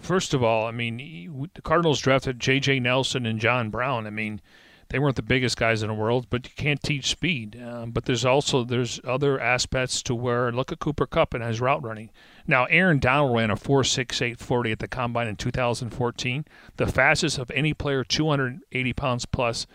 First 0.00 0.34
of 0.34 0.42
all, 0.42 0.66
I 0.66 0.70
mean, 0.70 1.48
the 1.54 1.62
Cardinals 1.62 2.00
drafted 2.00 2.40
J.J. 2.40 2.80
Nelson 2.80 3.24
and 3.26 3.40
John 3.40 3.70
Brown. 3.70 4.06
I 4.06 4.10
mean, 4.10 4.40
they 4.88 4.98
weren't 4.98 5.16
the 5.16 5.22
biggest 5.22 5.56
guys 5.56 5.82
in 5.82 5.88
the 5.88 5.94
world, 5.94 6.26
but 6.30 6.46
you 6.46 6.52
can't 6.54 6.82
teach 6.82 7.06
speed. 7.06 7.60
Um, 7.60 7.90
but 7.90 8.04
there's 8.04 8.24
also 8.24 8.64
there's 8.64 9.00
other 9.04 9.40
aspects 9.40 10.02
to 10.04 10.14
where 10.14 10.52
look 10.52 10.70
at 10.70 10.78
Cooper 10.78 11.06
Kupp 11.06 11.34
and 11.34 11.42
his 11.42 11.60
route 11.60 11.82
running. 11.82 12.10
Now, 12.46 12.66
Aaron 12.66 12.98
Donald 12.98 13.36
ran 13.36 13.50
a 13.50 13.56
4.68 13.56 14.38
40 14.38 14.72
at 14.72 14.78
the 14.78 14.88
combine 14.88 15.26
in 15.26 15.36
2014, 15.36 16.44
the 16.76 16.86
fastest 16.86 17.38
of 17.38 17.50
any 17.50 17.74
player, 17.74 18.04
280 18.04 18.92
pounds 18.92 19.26
plus, 19.26 19.66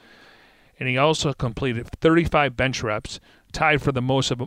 and 0.80 0.88
he 0.88 0.98
also 0.98 1.34
completed 1.34 1.89
35 2.00 2.56
bench 2.56 2.82
reps, 2.82 3.20
tied 3.52 3.82
for 3.82 3.92
the 3.92 4.02
most 4.02 4.32
of 4.32 4.42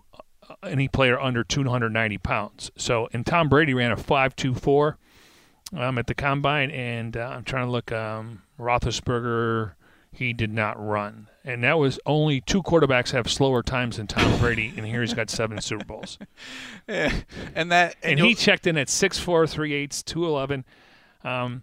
any 0.62 0.88
player 0.88 1.18
under 1.20 1.42
290 1.44 2.18
pounds. 2.18 2.70
So, 2.76 3.08
and 3.12 3.24
Tom 3.26 3.48
Brady 3.48 3.74
ran 3.74 3.92
a 3.92 3.96
5.24 3.96 4.96
um, 5.76 5.98
at 5.98 6.06
the 6.06 6.14
combine, 6.14 6.70
and 6.70 7.16
uh, 7.16 7.20
I'm 7.34 7.44
trying 7.44 7.66
to 7.66 7.70
look. 7.70 7.90
Um, 7.92 8.42
Roethlisberger, 8.58 9.72
he 10.12 10.32
did 10.32 10.52
not 10.52 10.76
run, 10.84 11.26
and 11.44 11.64
that 11.64 11.78
was 11.78 11.98
only 12.06 12.40
two 12.40 12.62
quarterbacks 12.62 13.10
have 13.10 13.28
slower 13.28 13.62
times 13.62 13.96
than 13.96 14.06
Tom 14.06 14.38
Brady, 14.38 14.72
and 14.76 14.86
here 14.86 15.00
he's 15.00 15.14
got 15.14 15.28
seven 15.30 15.60
Super 15.60 15.84
Bowls. 15.84 16.18
Yeah, 16.88 17.12
and 17.54 17.72
that 17.72 17.96
And 18.02 18.18
you'll- 18.18 18.28
he 18.28 18.34
checked 18.34 18.66
in 18.66 18.76
at 18.76 18.88
6'4", 18.88 19.48
3 19.48 19.72
eighths, 19.72 20.02
211. 20.02 20.64
Um, 21.24 21.62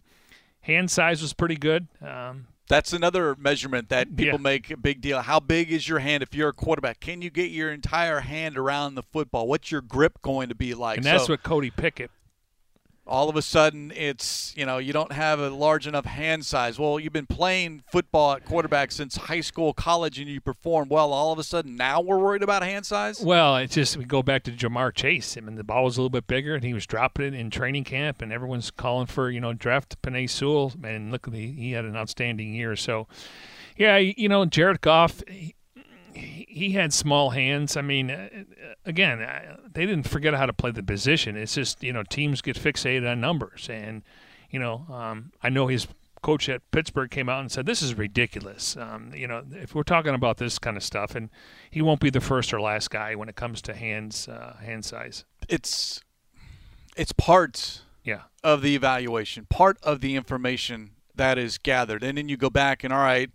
hand 0.62 0.90
size 0.90 1.22
was 1.22 1.34
pretty 1.34 1.56
good. 1.58 1.88
Um, 2.02 2.48
That's 2.72 2.94
another 2.94 3.36
measurement 3.38 3.90
that 3.90 4.16
people 4.16 4.38
Yeah. 4.40 4.44
make 4.44 4.72
a 4.72 4.78
big 4.78 5.02
deal. 5.02 5.22
How 5.22 5.42
big 5.42 5.74
is 5.74 5.90
your 5.90 6.00
hand 6.00 6.24
if 6.24 6.34
you're 6.34 6.48
a 6.48 6.54
quarterback? 6.54 7.02
Can 7.02 7.22
you 7.22 7.30
get 7.30 7.52
your 7.52 7.70
entire 7.70 8.22
hand 8.22 8.58
around 8.58 8.96
the 8.96 9.04
football? 9.04 9.46
What's 9.46 9.72
your 9.72 9.82
grip 9.82 10.22
going 10.22 10.48
to 10.48 10.56
be 10.56 10.74
like? 10.74 10.96
and 10.96 11.06
that's 11.06 11.26
So 11.26 11.34
what 11.34 11.44
Cody 11.44 11.70
Pickett. 11.70 12.12
All 13.08 13.30
of 13.30 13.36
a 13.36 13.42
sudden 13.42 13.92
it's, 13.96 14.56
you 14.56 14.66
know, 14.66 14.78
you 14.78 14.94
don't 14.94 15.12
have 15.12 15.40
a 15.40 15.50
large 15.50 15.88
enough 15.88 16.06
hand 16.06 16.46
size. 16.46 16.78
Well, 16.78 17.00
you've 17.00 17.12
been 17.12 17.26
playing 17.26 17.84
football 17.92 18.34
at 18.34 18.46
quarterback 18.46 18.92
since 18.92 19.18
high 19.18 19.42
school, 19.42 19.74
college, 19.74 20.20
and 20.20 20.30
you 20.30 20.40
perform 20.40 20.88
well. 20.88 21.12
All 21.12 21.32
of 21.32 21.40
a 21.40 21.44
sudden 21.44 21.76
now 21.76 22.00
we're 22.00 22.20
worried 22.20 22.44
about 22.44 22.64
hand 22.64 22.86
size? 22.86 23.20
Well, 23.20 23.58
it's 23.58 23.76
just 23.76 23.98
we 23.98 24.06
go 24.06 24.22
back 24.22 24.44
to 24.44 24.52
Ja'Marr 24.52 24.94
Chase. 24.94 25.36
I 25.36 25.42
mean, 25.42 25.56
the 25.56 25.64
ball 25.64 25.86
was 25.86 25.98
a 25.98 26.02
little 26.02 26.10
bit 26.10 26.28
bigger, 26.28 26.56
and 26.56 26.64
he 26.64 26.74
was 26.74 26.86
dropping 26.86 27.26
it 27.26 27.34
in 27.34 27.50
training 27.50 27.86
camp, 27.86 28.22
and 28.22 28.32
everyone's 28.32 28.72
calling 28.72 29.08
for 29.08 29.32
you 29.32 29.40
know 29.40 29.54
draft 29.54 30.02
Penei 30.02 30.30
Sewell, 30.30 30.74
and 30.84 31.12
look, 31.12 31.28
he, 31.34 31.52
he 31.52 31.72
had 31.72 31.86
an 31.86 31.96
outstanding 31.96 32.54
year. 32.54 32.76
So, 32.76 33.08
yeah, 33.78 33.98
you 33.98 34.30
know, 34.30 34.46
Jared 34.46 34.82
Goff. 34.82 35.24
He 36.14 36.72
had 36.72 36.94
small 36.94 37.32
hands. 37.32 37.78
I 37.78 37.82
mean, 37.82 38.12
uh, 38.12 38.30
again, 38.86 39.20
they 39.74 39.86
didn't 39.86 40.08
forget 40.08 40.34
how 40.34 40.46
to 40.46 40.54
play 40.54 40.72
the 40.72 40.84
position. 40.84 41.36
It's 41.38 41.56
just 41.56 41.84
you 41.84 41.94
know 41.94 42.04
teams 42.04 42.42
get 42.42 42.58
fixated 42.58 43.10
on 43.10 43.22
numbers, 43.22 43.68
and 43.70 44.04
you 44.50 44.60
know 44.60 44.86
um, 44.90 45.32
I 45.42 45.50
know 45.50 45.68
his 45.68 45.88
coach 46.22 46.48
at 46.50 46.62
Pittsburgh 46.72 47.10
came 47.10 47.30
out 47.30 47.40
and 47.42 47.52
said 47.52 47.66
this 47.66 47.82
is 47.82 47.96
ridiculous. 47.96 48.78
Um, 48.78 49.12
you 49.16 49.28
know, 49.28 49.44
if 49.52 49.74
we're 49.74 49.84
talking 49.84 50.14
about 50.14 50.38
this 50.38 50.60
kind 50.60 50.78
of 50.78 50.84
stuff, 50.84 51.16
and 51.16 51.30
he 51.70 51.82
won't 51.82 52.00
be 52.00 52.10
the 52.10 52.22
first 52.22 52.54
or 52.54 52.62
last 52.62 52.90
guy 52.92 53.16
when 53.16 53.28
it 53.30 53.36
comes 53.36 53.62
to 53.64 53.74
hands 53.74 54.28
uh, 54.28 54.58
hand 54.62 54.86
size. 54.86 55.26
It's 55.50 56.04
it's 56.96 57.12
part 57.14 57.82
Yeah, 58.04 58.24
of 58.44 58.62
the 58.62 58.76
evaluation, 58.76 59.46
part 59.50 59.78
of 59.84 60.02
the 60.02 60.16
information 60.16 60.92
that 61.16 61.38
is 61.38 61.58
gathered. 61.58 62.04
And 62.04 62.18
then 62.18 62.30
you 62.30 62.38
go 62.38 62.50
back 62.50 62.84
and, 62.84 62.92
all 62.94 63.00
right, 63.00 63.30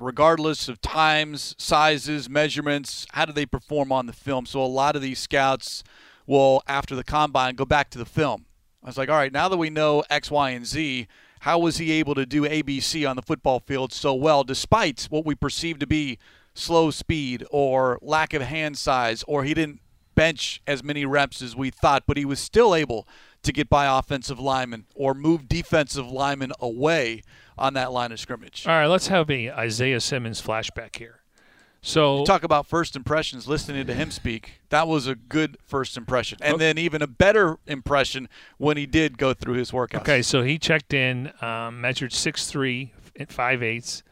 regardless 0.00 0.68
of 0.68 0.80
times, 0.80 1.54
sizes, 1.58 2.28
measurements, 2.28 3.06
how 3.12 3.24
do 3.24 3.32
they 3.32 3.46
perform 3.46 3.92
on 3.92 4.06
the 4.06 4.12
film? 4.12 4.46
So 4.46 4.62
a 4.62 4.66
lot 4.66 4.96
of 4.96 5.02
these 5.02 5.18
scouts 5.18 5.82
will, 6.26 6.62
after 6.66 6.94
the 6.94 7.04
combine, 7.04 7.54
go 7.54 7.64
back 7.64 7.90
to 7.90 7.98
the 7.98 8.04
film. 8.04 8.46
I 8.82 8.86
was 8.86 8.98
like, 8.98 9.08
all 9.08 9.16
right, 9.16 9.32
now 9.32 9.48
that 9.48 9.56
we 9.56 9.70
know 9.70 10.04
X, 10.08 10.30
Y, 10.30 10.50
and 10.50 10.66
Z, 10.66 11.08
how 11.40 11.58
was 11.58 11.78
he 11.78 11.92
able 11.92 12.14
to 12.14 12.26
do 12.26 12.42
ABC 12.42 13.08
on 13.08 13.16
the 13.16 13.22
football 13.22 13.60
field 13.60 13.92
so 13.92 14.14
well, 14.14 14.44
despite 14.44 15.06
what 15.10 15.26
we 15.26 15.34
perceive 15.34 15.78
to 15.78 15.86
be 15.86 16.18
slow 16.54 16.90
speed 16.90 17.44
or 17.50 17.98
lack 18.02 18.34
of 18.34 18.42
hand 18.42 18.76
size, 18.78 19.24
or 19.26 19.44
he 19.44 19.54
didn't 19.54 19.80
bench 20.14 20.60
as 20.66 20.82
many 20.82 21.04
reps 21.04 21.40
as 21.42 21.54
we 21.54 21.70
thought, 21.70 22.04
but 22.06 22.16
he 22.16 22.24
was 22.24 22.40
still 22.40 22.74
able 22.74 23.06
to 23.42 23.52
get 23.52 23.68
by 23.68 23.86
offensive 23.98 24.38
linemen 24.38 24.86
or 24.94 25.14
move 25.14 25.48
defensive 25.48 26.10
linemen 26.10 26.52
away 26.60 27.22
on 27.56 27.74
that 27.74 27.92
line 27.92 28.12
of 28.12 28.20
scrimmage. 28.20 28.66
All 28.66 28.72
right, 28.74 28.86
let's 28.86 29.08
have 29.08 29.30
a 29.30 29.50
Isaiah 29.50 30.00
Simmons 30.00 30.40
flashback 30.42 30.96
here. 30.96 31.20
So 31.80 32.24
Talk 32.24 32.42
about 32.42 32.66
first 32.66 32.96
impressions, 32.96 33.46
listening 33.46 33.86
to 33.86 33.94
him 33.94 34.10
speak. 34.10 34.60
That 34.70 34.88
was 34.88 35.06
a 35.06 35.14
good 35.14 35.56
first 35.64 35.96
impression. 35.96 36.38
And 36.42 36.54
Okay. 36.54 36.64
then 36.64 36.78
even 36.78 37.02
a 37.02 37.06
better 37.06 37.58
impression 37.66 38.28
when 38.58 38.76
he 38.76 38.84
did 38.84 39.16
go 39.16 39.32
through 39.32 39.54
his 39.54 39.70
workouts. 39.70 40.00
Okay, 40.00 40.20
so 40.22 40.42
he 40.42 40.58
checked 40.58 40.92
in, 40.92 41.32
um, 41.40 41.80
measured 41.80 42.10
6'3", 42.12 42.90
at 43.18 43.30
5 43.32 43.62
eighths, 43.62 44.02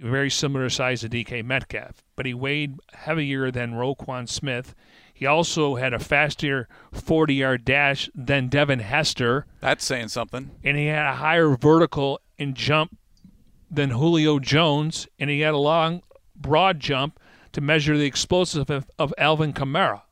very 0.00 0.28
similar 0.30 0.68
size 0.68 1.00
to 1.02 1.08
DK 1.08 1.42
Metcalf, 1.44 2.02
but 2.16 2.26
he 2.26 2.34
weighed 2.34 2.78
heavier 2.92 3.50
than 3.52 3.72
Roquan 3.74 4.28
Smith. 4.28 4.74
He 5.18 5.24
also 5.24 5.76
had 5.76 5.94
a 5.94 5.98
faster 5.98 6.68
40-yard 6.94 7.64
dash 7.64 8.10
than 8.14 8.48
Devin 8.48 8.80
Hester, 8.80 9.46
That's 9.62 9.82
saying 9.82 10.08
something. 10.08 10.50
and 10.62 10.76
he 10.76 10.86
had 10.88 11.06
a 11.06 11.14
higher 11.16 11.56
vertical 11.56 12.20
and 12.38 12.54
jump 12.54 12.98
than 13.70 13.90
Julio 13.92 14.38
Jones, 14.38 15.08
and 15.18 15.30
he 15.30 15.40
had 15.40 15.54
a 15.54 15.58
long, 15.58 16.02
broad 16.36 16.80
jump 16.80 17.18
to 17.52 17.62
measure 17.62 17.96
the 17.96 18.04
explosive 18.04 18.68
of, 18.68 18.90
of 18.98 19.14
Alvin 19.16 19.54
Kamara. 19.54 20.02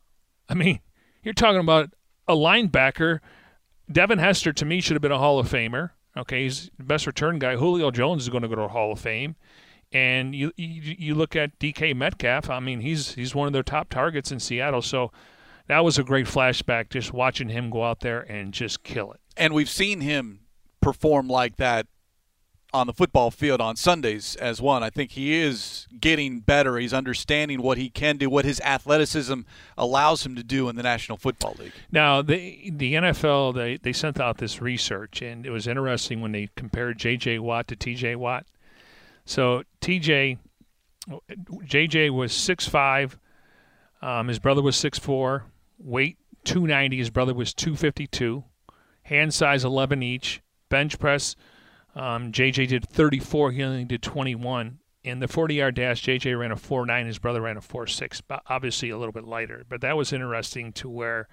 I 0.48 0.54
mean, 0.54 0.80
you're 1.22 1.34
talking 1.34 1.60
about 1.60 1.90
a 2.26 2.34
linebacker. 2.34 3.20
Devin 3.92 4.18
Hester, 4.20 4.54
to 4.54 4.64
me, 4.64 4.80
should 4.80 4.94
have 4.94 5.02
been 5.02 5.12
a 5.12 5.18
Hall 5.18 5.38
of 5.38 5.50
Famer. 5.50 5.90
Okay, 6.16 6.44
he's 6.44 6.70
the 6.78 6.84
best 6.84 7.06
return 7.06 7.38
guy. 7.38 7.56
Julio 7.56 7.90
Jones 7.90 8.22
is 8.22 8.30
going 8.30 8.42
to 8.42 8.48
go 8.48 8.54
to 8.54 8.62
a 8.62 8.68
Hall 8.68 8.92
of 8.92 9.00
Fame. 9.00 9.36
And 9.94 10.34
you, 10.34 10.52
you 10.56 10.96
you 10.98 11.14
look 11.14 11.36
at 11.36 11.58
DK 11.58 11.94
Metcalf. 11.94 12.50
I 12.50 12.60
mean, 12.60 12.80
he's 12.80 13.14
he's 13.14 13.34
one 13.34 13.46
of 13.46 13.52
their 13.52 13.62
top 13.62 13.88
targets 13.88 14.32
in 14.32 14.40
Seattle. 14.40 14.82
So 14.82 15.12
that 15.68 15.84
was 15.84 15.98
a 15.98 16.02
great 16.02 16.26
flashback, 16.26 16.90
just 16.90 17.12
watching 17.12 17.48
him 17.48 17.70
go 17.70 17.84
out 17.84 18.00
there 18.00 18.20
and 18.20 18.52
just 18.52 18.82
kill 18.82 19.12
it. 19.12 19.20
And 19.36 19.54
we've 19.54 19.70
seen 19.70 20.00
him 20.00 20.40
perform 20.80 21.28
like 21.28 21.56
that 21.56 21.86
on 22.74 22.88
the 22.88 22.92
football 22.92 23.30
field 23.30 23.60
on 23.60 23.76
Sundays 23.76 24.34
as 24.36 24.60
one. 24.60 24.82
I 24.82 24.90
think 24.90 25.12
he 25.12 25.40
is 25.40 25.86
getting 26.00 26.40
better. 26.40 26.76
He's 26.76 26.92
understanding 26.92 27.62
what 27.62 27.78
he 27.78 27.88
can 27.88 28.16
do, 28.16 28.28
what 28.28 28.44
his 28.44 28.60
athleticism 28.62 29.42
allows 29.78 30.26
him 30.26 30.34
to 30.34 30.42
do 30.42 30.68
in 30.68 30.74
the 30.74 30.82
National 30.82 31.16
Football 31.16 31.54
League. 31.60 31.72
Now 31.92 32.20
the 32.20 32.70
the 32.70 32.94
NFL 32.94 33.54
they, 33.54 33.76
they 33.76 33.92
sent 33.92 34.20
out 34.20 34.38
this 34.38 34.60
research 34.60 35.22
and 35.22 35.46
it 35.46 35.50
was 35.50 35.68
interesting 35.68 36.20
when 36.20 36.32
they 36.32 36.48
compared 36.56 36.98
J.J. 36.98 37.38
Watt 37.38 37.68
to 37.68 37.76
T.J. 37.76 38.16
Watt. 38.16 38.44
So 39.24 39.62
T.J. 39.80 40.38
J.J. 41.64 42.10
was 42.10 42.32
six 42.32 42.66
five, 42.66 43.18
um, 44.00 44.28
his 44.28 44.38
brother 44.38 44.62
was 44.62 44.76
six 44.76 44.98
four, 44.98 45.44
weight 45.78 46.16
290. 46.44 46.96
His 46.96 47.10
brother 47.10 47.34
was 47.34 47.52
252. 47.54 48.44
Hand 49.04 49.34
size 49.34 49.64
11 49.64 50.02
each. 50.02 50.42
Bench 50.68 50.98
press, 50.98 51.36
um, 51.94 52.32
JJ 52.32 52.68
did 52.68 52.88
34. 52.88 53.52
He 53.52 53.62
only 53.62 53.84
did 53.84 54.02
21. 54.02 54.78
In 55.02 55.20
the 55.20 55.28
40 55.28 55.54
yard 55.54 55.74
dash, 55.74 56.02
JJ 56.02 56.38
ran 56.38 56.50
a 56.50 56.56
4.9. 56.56 57.06
His 57.06 57.18
brother 57.18 57.42
ran 57.42 57.58
a 57.58 57.60
4.6, 57.60 58.22
obviously 58.48 58.90
a 58.90 58.96
little 58.96 59.12
bit 59.12 59.24
lighter. 59.24 59.64
But 59.68 59.82
that 59.82 59.96
was 59.96 60.12
interesting 60.12 60.72
to 60.74 60.88
where 60.88 61.28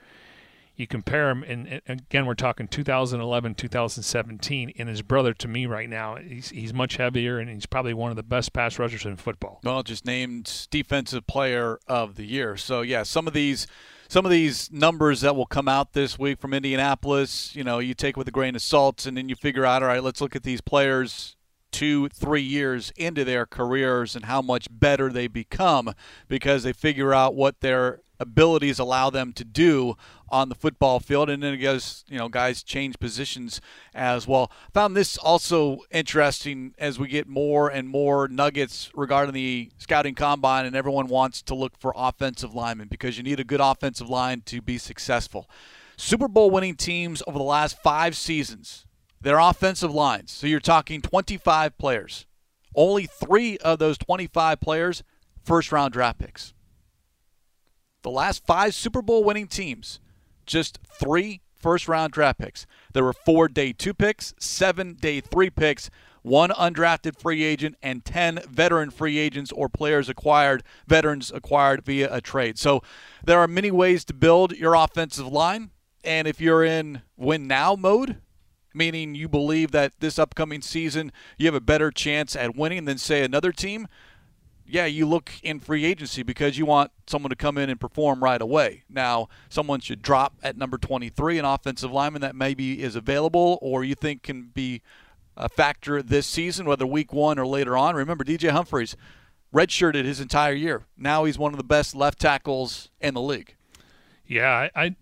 you 0.82 0.88
compare 0.88 1.30
him, 1.30 1.44
and, 1.44 1.82
again, 1.88 2.26
we're 2.26 2.34
talking 2.34 2.68
2011, 2.68 3.56
2017, 3.56 4.74
and 4.78 4.90
his 4.90 5.02
brother 5.02 5.34
to 5.36 5.48
me 5.48 5.66
right 5.66 5.90
now, 5.90 6.18
he's, 6.18 6.50
he's 6.50 6.74
much 6.74 6.98
heavier, 6.98 7.40
and 7.40 7.50
he's 7.50 7.66
probably 7.66 7.94
one 7.94 8.10
of 8.10 8.18
the 8.18 8.24
best 8.24 8.52
pass 8.52 8.78
rushers 8.78 9.06
in 9.06 9.16
football. 9.16 9.62
Well, 9.64 9.84
just 9.84 10.06
named 10.06 10.68
defensive 10.72 11.28
player 11.28 11.80
of 11.88 12.16
the 12.16 12.26
year. 12.26 12.58
So 12.58 12.82
yeah, 12.82 13.04
some 13.04 13.28
of 13.28 13.34
these 13.34 13.68
some 14.10 14.26
of 14.26 14.32
these 14.32 14.70
numbers 14.74 15.22
that 15.22 15.38
will 15.38 15.46
come 15.46 15.70
out 15.70 15.94
this 15.94 16.20
week 16.20 16.42
from 16.42 16.54
Indianapolis, 16.54 17.56
you 17.56 17.64
know, 17.64 17.80
you 17.80 17.94
take 17.94 18.18
with 18.18 18.28
a 18.28 18.32
grain 18.32 18.58
of 18.58 18.62
salt, 18.62 19.06
and 19.06 19.16
then 19.16 19.30
you 19.30 19.38
figure 19.38 19.66
out, 19.66 19.82
all 19.82 19.88
right, 19.88 20.04
let's 20.04 20.20
look 20.20 20.36
at 20.36 20.44
these 20.44 20.60
players 20.60 21.38
two, 21.72 22.10
three 22.10 22.42
years 22.42 22.92
into 22.98 23.24
their 23.24 23.46
careers 23.46 24.16
and 24.16 24.26
how 24.26 24.42
much 24.42 24.68
better 24.70 25.10
they 25.12 25.28
become 25.28 25.94
because 26.28 26.64
they 26.64 26.74
figure 26.74 27.14
out 27.14 27.36
what 27.36 27.62
their 27.62 28.02
abilities 28.22 28.80
allow 28.80 29.10
them 29.10 29.34
to 29.34 29.44
do 29.44 29.96
on 30.30 30.48
the 30.48 30.56
football 30.56 31.00
field. 31.00 31.30
And 31.30 31.44
then 31.44 31.60
guys, 31.60 32.06
you 32.08 32.18
know, 32.18 32.30
guys 32.30 32.64
change 32.64 33.00
positions 33.00 33.60
as 33.94 34.28
well. 34.28 34.52
Found 34.74 34.96
this 34.96 35.18
also 35.18 35.80
interesting 35.90 36.74
as 36.78 36.98
we 36.98 37.08
get 37.08 37.28
more 37.28 37.70
and 37.70 37.90
more 37.90 38.28
nuggets 38.28 38.92
regarding 38.94 39.34
the 39.34 39.72
scouting 39.78 40.16
combine, 40.16 40.66
and 40.66 40.76
everyone 40.76 41.08
wants 41.08 41.42
to 41.42 41.56
look 41.56 41.78
for 41.78 41.94
offensive 41.96 42.54
linemen 42.54 42.88
because 42.88 43.18
you 43.18 43.24
need 43.24 43.40
a 43.40 43.44
good 43.44 43.60
offensive 43.62 44.10
line 44.10 44.42
to 44.46 44.62
be 44.62 44.78
successful. 44.78 45.50
Super 45.98 46.28
Bowl 46.28 46.50
winning 46.50 46.76
teams 46.76 47.22
over 47.28 47.38
the 47.38 47.44
last 47.44 47.82
five 47.82 48.16
seasons, 48.16 48.86
their 49.20 49.40
offensive 49.40 49.94
lines. 49.94 50.32
So 50.32 50.48
you're 50.48 50.60
talking 50.60 51.02
25 51.02 51.78
players. 51.78 52.26
Only 52.74 53.06
three 53.06 53.58
of 53.58 53.80
those 53.80 53.98
25 53.98 54.62
players, 54.62 55.04
first 55.44 55.72
round 55.72 55.94
draft 55.94 56.20
picks. 56.20 56.54
The 58.04 58.10
last 58.10 58.46
five 58.46 58.74
Super 58.74 59.02
Bowl 59.02 59.24
winning 59.24 59.48
teams, 59.48 60.00
just 60.46 60.80
three 61.00 61.42
first 61.60 61.88
round 61.88 62.14
draft 62.14 62.40
picks. 62.40 62.66
There 62.94 63.04
were 63.04 63.14
four 63.14 63.48
day 63.48 63.74
two 63.74 63.94
picks, 63.94 64.34
seven 64.40 64.96
day 64.96 65.22
three 65.22 65.50
picks, 65.50 65.90
one 66.24 66.50
undrafted 66.50 67.20
free 67.20 67.44
agent, 67.44 67.76
and 67.82 68.04
10 68.04 68.42
veteran 68.50 68.92
free 68.92 69.18
agents 69.18 69.52
or 69.52 69.70
players 69.70 70.10
acquired, 70.10 70.64
veterans 70.88 71.32
acquired 71.32 71.84
via 71.84 72.14
a 72.14 72.22
trade. 72.22 72.58
So 72.58 72.82
there 73.24 73.40
are 73.40 73.48
many 73.48 73.72
ways 73.72 74.06
to 74.06 74.14
build 74.14 74.54
your 74.54 74.76
offensive 74.76 75.28
line. 75.28 75.72
And 76.04 76.28
if 76.28 76.42
you're 76.42 76.64
in 76.64 77.04
win 77.18 77.48
now 77.48 77.76
mode, 77.76 78.18
meaning 78.74 79.16
you 79.16 79.28
believe 79.28 79.72
that 79.72 79.94
this 80.00 80.18
upcoming 80.18 80.62
season 80.62 81.12
you 81.38 81.46
have 81.46 81.56
a 81.56 81.62
better 81.62 81.92
chance 81.92 82.36
at 82.36 82.56
winning 82.56 82.86
than, 82.86 82.98
say, 82.98 83.24
another 83.24 83.52
team, 83.52 83.88
yeah, 84.72 84.86
you 84.86 85.06
look 85.06 85.34
in 85.44 85.60
free 85.60 85.84
agency 85.84 86.24
because 86.24 86.58
you 86.58 86.66
want 86.66 86.92
someone 87.06 87.30
to 87.30 87.36
come 87.36 87.58
in 87.58 87.70
and 87.70 87.78
perform 87.78 88.24
right 88.24 88.42
away. 88.42 88.84
Now, 88.90 89.28
someone 89.50 89.82
should 89.82 90.02
drop 90.02 90.36
at 90.42 90.58
number 90.58 90.78
23, 90.78 91.38
an 91.40 91.44
offensive 91.44 91.92
lineman 91.92 92.22
that 92.22 92.38
maybe 92.38 92.82
is 92.82 92.96
available 92.96 93.60
or 93.62 93.84
you 93.84 93.96
think 93.96 94.24
can 94.24 94.44
be 94.44 94.82
a 95.36 95.50
factor 95.50 96.02
this 96.02 96.26
season, 96.26 96.66
whether 96.66 96.88
week 96.88 97.12
one 97.12 97.38
or 97.38 97.46
later 97.46 97.76
on. 97.76 97.96
Remember, 97.96 98.24
DJ 98.24 98.52
Humphries 98.52 98.96
redshirted 99.54 100.06
his 100.06 100.22
entire 100.22 100.54
year. 100.54 100.86
Now 100.98 101.26
he's 101.26 101.38
one 101.38 101.52
of 101.52 101.58
the 101.58 101.66
best 101.66 101.94
left 101.94 102.20
tackles 102.20 102.90
in 103.02 103.14
the 103.14 103.22
league. 103.22 103.56
Yeah, 104.26 104.70
I, 104.74 104.86
I, 104.86 104.96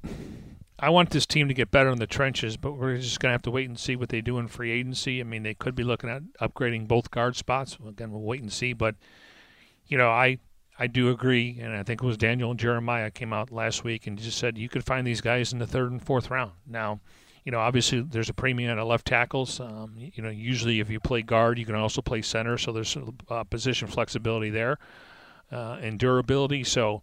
I 0.79 0.89
want 0.89 1.11
this 1.11 1.27
team 1.27 1.47
to 1.47 1.53
get 1.53 1.69
better 1.69 1.91
in 1.91 1.99
the 1.99 2.07
trenches, 2.07 2.57
but 2.57 2.71
we're 2.71 2.97
just 2.97 3.19
going 3.19 3.29
to 3.29 3.33
have 3.33 3.43
to 3.43 3.51
wait 3.51 3.69
and 3.69 3.77
see 3.77 3.95
what 3.95 4.09
they 4.09 4.21
do 4.21 4.39
in 4.39 4.47
free 4.47 4.71
agency. 4.71 5.19
I 5.19 5.25
mean, 5.25 5.43
they 5.43 5.53
could 5.53 5.75
be 5.75 5.83
looking 5.83 6.09
at 6.09 6.23
upgrading 6.41 6.87
both 6.87 7.11
guard 7.11 7.35
spots. 7.35 7.77
Again, 7.87 8.11
we'll 8.11 8.21
wait 8.21 8.41
and 8.41 8.51
see, 8.51 8.73
but– 8.73 8.95
you 9.89 9.97
know, 9.97 10.09
I 10.09 10.39
I 10.77 10.87
do 10.87 11.09
agree, 11.09 11.57
and 11.59 11.75
I 11.75 11.83
think 11.83 12.01
it 12.01 12.05
was 12.05 12.15
Daniel 12.15 12.51
and 12.51 12.59
Jeremiah 12.59 13.11
came 13.11 13.33
out 13.33 13.51
last 13.51 13.83
week 13.83 14.07
and 14.07 14.17
just 14.17 14.37
said 14.37 14.57
you 14.57 14.69
could 14.69 14.85
find 14.85 15.05
these 15.05 15.19
guys 15.19 15.51
in 15.51 15.59
the 15.59 15.67
third 15.67 15.91
and 15.91 16.01
fourth 16.01 16.31
round. 16.31 16.51
Now, 16.65 17.01
you 17.43 17.51
know, 17.51 17.59
obviously 17.59 17.99
there's 18.01 18.29
a 18.29 18.33
premium 18.33 18.77
at 18.77 18.85
left 18.85 19.05
tackles. 19.05 19.59
Um, 19.59 19.95
you 19.97 20.23
know, 20.23 20.29
usually 20.29 20.79
if 20.79 20.89
you 20.89 21.01
play 21.01 21.21
guard, 21.21 21.59
you 21.59 21.65
can 21.65 21.75
also 21.75 22.01
play 22.01 22.21
center, 22.21 22.57
so 22.57 22.71
there's 22.71 22.95
uh, 23.29 23.43
position 23.43 23.89
flexibility 23.89 24.49
there 24.49 24.77
uh, 25.51 25.79
and 25.81 25.99
durability. 25.99 26.63
So, 26.63 27.01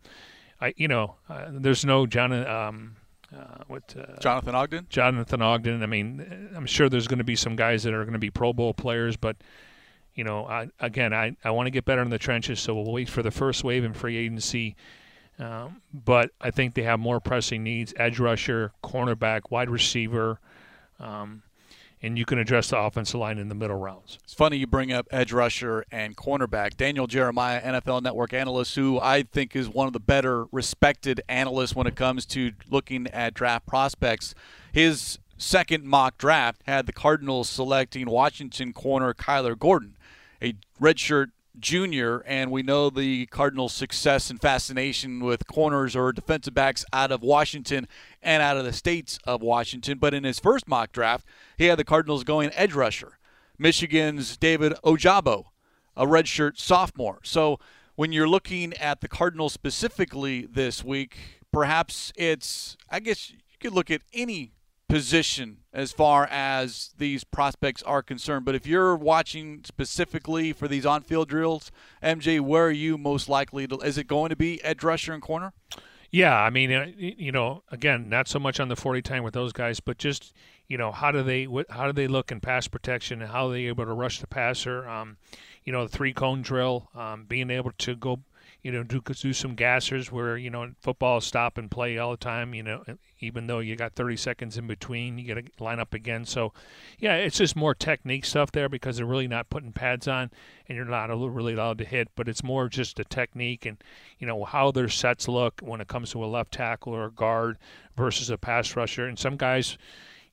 I 0.59 0.73
you 0.77 0.89
know, 0.89 1.17
uh, 1.29 1.49
there's 1.51 1.85
no 1.85 2.07
John. 2.07 2.33
Um, 2.33 2.97
uh, 3.37 3.65
what, 3.67 3.95
uh, 3.99 4.19
Jonathan 4.21 4.55
Ogden. 4.55 4.87
Jonathan 4.89 5.43
Ogden. 5.43 5.83
I 5.83 5.87
mean, 5.87 6.49
I'm 6.55 6.65
sure 6.65 6.89
there's 6.89 7.09
going 7.09 7.19
to 7.19 7.25
be 7.25 7.35
some 7.35 7.57
guys 7.57 7.83
that 7.83 7.93
are 7.93 8.05
going 8.05 8.13
to 8.13 8.21
be 8.21 8.31
Pro 8.31 8.53
Bowl 8.53 8.73
players, 8.73 9.17
but 9.17 9.37
you 10.17 10.25
know, 10.25 10.47
I, 10.47 10.69
again, 10.81 11.13
I, 11.13 11.37
I 11.45 11.51
want 11.51 11.67
to 11.67 11.71
get 11.71 11.85
better 11.85 12.03
in 12.03 12.11
the 12.11 12.19
trenches, 12.19 12.59
so 12.59 12.75
we'll 12.75 12.91
wait 12.91 13.09
for 13.09 13.23
the 13.23 13.31
first 13.31 13.63
wave 13.63 13.85
in 13.85 13.93
free 13.93 14.17
agency. 14.17 14.75
Um, 15.39 15.83
but 15.93 16.31
I 16.41 16.51
think 16.51 16.75
they 16.75 16.83
have 16.83 16.99
more 16.99 17.21
pressing 17.21 17.63
needs: 17.63 17.93
edge 17.99 18.19
rusher, 18.19 18.73
cornerback, 18.83 19.51
wide 19.51 19.69
receiver, 19.69 20.41
um, 20.99 21.43
and 22.01 22.17
you 22.17 22.25
can 22.25 22.39
address 22.39 22.71
the 22.71 22.79
offensive 22.79 23.21
line 23.21 23.37
in 23.37 23.51
the 23.51 23.55
middle 23.55 23.77
rounds. 23.77 24.19
It's 24.25 24.33
funny 24.33 24.57
you 24.57 24.67
bring 24.67 24.91
up 24.91 25.07
edge 25.11 25.35
rusher 25.35 25.85
and 25.93 26.17
cornerback. 26.17 26.79
Daniel 26.79 27.07
Jeremiah, 27.07 27.61
NFL 27.61 28.01
Network 28.03 28.33
analyst, 28.33 28.75
who 28.75 28.99
I 28.99 29.23
think 29.25 29.55
is 29.55 29.69
one 29.69 29.87
of 29.87 29.93
the 29.93 30.01
better 30.01 30.47
respected 30.51 31.21
analysts 31.29 31.77
when 31.77 31.87
it 31.87 31.95
comes 31.95 32.25
to 32.27 32.53
looking 32.71 33.07
at 33.09 33.35
draft 33.35 33.67
prospects. 33.67 34.35
His 34.73 35.19
second 35.37 35.85
mock 35.85 36.17
draft 36.17 36.63
had 36.67 36.87
the 36.87 36.95
Cardinals 36.95 37.51
selecting 37.51 38.09
Washington 38.09 38.73
corner 38.73 39.13
Kyler 39.13 39.59
Gordon 39.59 39.96
a 40.43 40.55
redshirt 40.81 41.29
junior, 41.59 42.23
and 42.27 42.51
we 42.51 42.63
know 42.63 42.91
the 42.91 43.27
Cardinals' 43.27 43.73
success 43.73 44.31
and 44.31 44.41
fascination 44.41 45.21
with 45.21 45.47
corners 45.47 45.97
or 45.97 46.13
defensive 46.13 46.55
backs 46.55 46.85
out 46.93 47.11
of 47.11 47.23
Washington 47.23 47.89
and 48.23 48.43
out 48.43 48.57
of 48.57 48.65
the 48.65 48.73
states 48.73 49.19
of 49.25 49.43
Washington. 49.43 49.99
But 49.99 50.15
in 50.15 50.25
his 50.25 50.39
first 50.39 50.69
mock 50.69 50.93
draft, 50.93 51.27
he 51.57 51.67
had 51.67 51.79
the 51.79 51.85
Cardinals 51.85 52.25
going 52.25 52.51
edge 52.55 52.75
rusher. 52.75 53.19
Michigan's 53.59 54.37
David 54.37 54.75
Ojabo, 54.85 55.45
a 55.97 56.05
redshirt 56.05 56.59
sophomore. 56.59 57.21
So 57.23 57.59
when 57.95 58.13
you're 58.13 58.29
looking 58.29 58.75
at 58.75 59.01
the 59.01 59.09
Cardinals 59.09 59.55
specifically 59.55 60.47
this 60.47 60.85
week, 60.85 61.41
perhaps 61.53 62.13
it's, 62.17 62.77
I 62.91 63.01
guess 63.01 63.31
you 63.31 63.39
could 63.59 63.73
look 63.73 63.91
at 63.91 64.03
any 64.13 64.53
position 64.89 65.59
as 65.73 65.93
far 65.93 66.27
as 66.31 66.95
these 66.99 67.25
prospects 67.25 67.83
are 67.83 68.03
concerned. 68.03 68.45
But 68.45 68.55
if 68.55 68.67
you're 68.67 68.97
watching 68.97 69.63
specifically 69.65 70.53
for 70.53 70.69
these 70.69 70.87
on-field 70.87 71.29
drills, 71.29 71.71
MJ, 72.03 72.41
where 72.41 72.67
are 72.67 72.71
you 72.71 72.97
most 72.97 73.29
likely 73.29 73.67
to? 73.67 73.79
Is 73.79 73.99
it 73.99 74.07
going 74.07 74.31
to 74.31 74.37
be 74.37 74.63
edge 74.63 74.85
rusher 74.85 75.13
and 75.13 75.23
corner? 75.23 75.53
Yeah, 76.11 76.35
I 76.35 76.51
mean, 76.51 76.73
uh, 76.73 76.87
you 76.97 77.33
know, 77.33 77.63
again, 77.71 78.09
not 78.09 78.29
so 78.29 78.39
much 78.39 78.61
on 78.61 78.69
the 78.69 78.77
40 78.77 79.03
time 79.03 79.25
with 79.25 79.35
those 79.35 79.53
guys, 79.53 79.81
but 79.81 79.99
just 79.99 80.33
you 80.69 80.77
know, 80.79 80.91
how 80.93 81.13
do 81.13 81.23
they 81.23 81.47
how 81.71 81.87
do 81.87 81.93
they 81.93 82.09
look 82.09 82.33
in 82.33 82.41
pass 82.41 82.67
protection 82.69 83.23
and 83.23 83.31
how 83.31 83.49
are 83.49 83.53
they 83.53 83.67
able 83.67 83.85
to 83.85 83.93
rush 83.93 84.21
the 84.21 84.27
passer? 84.27 84.89
Um, 84.89 85.17
you 85.65 85.73
know, 85.73 85.87
the 85.87 85.97
three 85.97 86.13
cone 86.13 86.43
drill, 86.43 86.89
um, 86.95 87.25
being 87.25 87.51
able 87.51 87.73
to 87.79 87.97
go 87.97 88.21
you 88.67 88.73
know, 88.73 88.83
do, 88.83 89.01
do 89.01 89.33
some 89.33 89.55
gassers 89.55 90.11
where, 90.11 90.37
you 90.37 90.51
know, 90.51 90.69
football 90.81 91.21
stop 91.21 91.57
and 91.57 91.71
play 91.71 91.99
all 91.99 92.11
the 92.11 92.17
time, 92.17 92.53
you 92.53 92.65
know, 92.65 92.83
even 93.21 93.47
though 93.47 93.61
you 93.61 93.77
got 93.77 93.93
30 93.93 94.17
seconds 94.17 94.59
in 94.59 94.67
between, 94.67 95.19
you 95.19 95.33
got 95.33 95.41
to 95.41 95.63
line 95.63 95.79
up 95.79 95.95
again. 95.95 96.25
So, 96.25 96.53
yeah, 96.99 97.15
it's 97.15 97.39
just 97.39 97.55
more 97.55 97.77
technique 97.77 98.25
stuff 98.25 98.51
there 98.51 98.69
because 98.69 98.97
they're 98.97 99.07
really 99.07 99.29
not 99.29 99.51
putting 99.51 99.71
pads 99.71 100.09
on 100.09 100.33
and 100.67 100.75
you're 100.75 100.85
not 100.85 101.17
really 101.17 101.55
allowed 101.55 101.79
to 101.79 101.85
hit, 101.85 102.09
but 102.17 102.27
it's 102.27 102.43
more 102.43 102.69
just 102.69 102.99
a 102.99 103.05
technique 103.05 103.67
and, 103.67 103.81
you 104.19 104.27
know, 104.27 104.43
how 104.43 104.73
their 104.73 104.89
sets 104.89 105.29
look 105.29 105.61
when 105.61 105.81
it 105.81 105.87
comes 105.87 106.11
to 106.11 106.25
a 106.25 106.27
left 106.27 106.51
tackle 106.51 106.93
or 106.93 107.05
a 107.05 107.13
guard 107.13 107.59
versus 107.97 108.31
a 108.31 108.37
pass 108.37 108.75
rusher. 108.75 109.07
And 109.07 109.17
some 109.17 109.37
guys, 109.37 109.79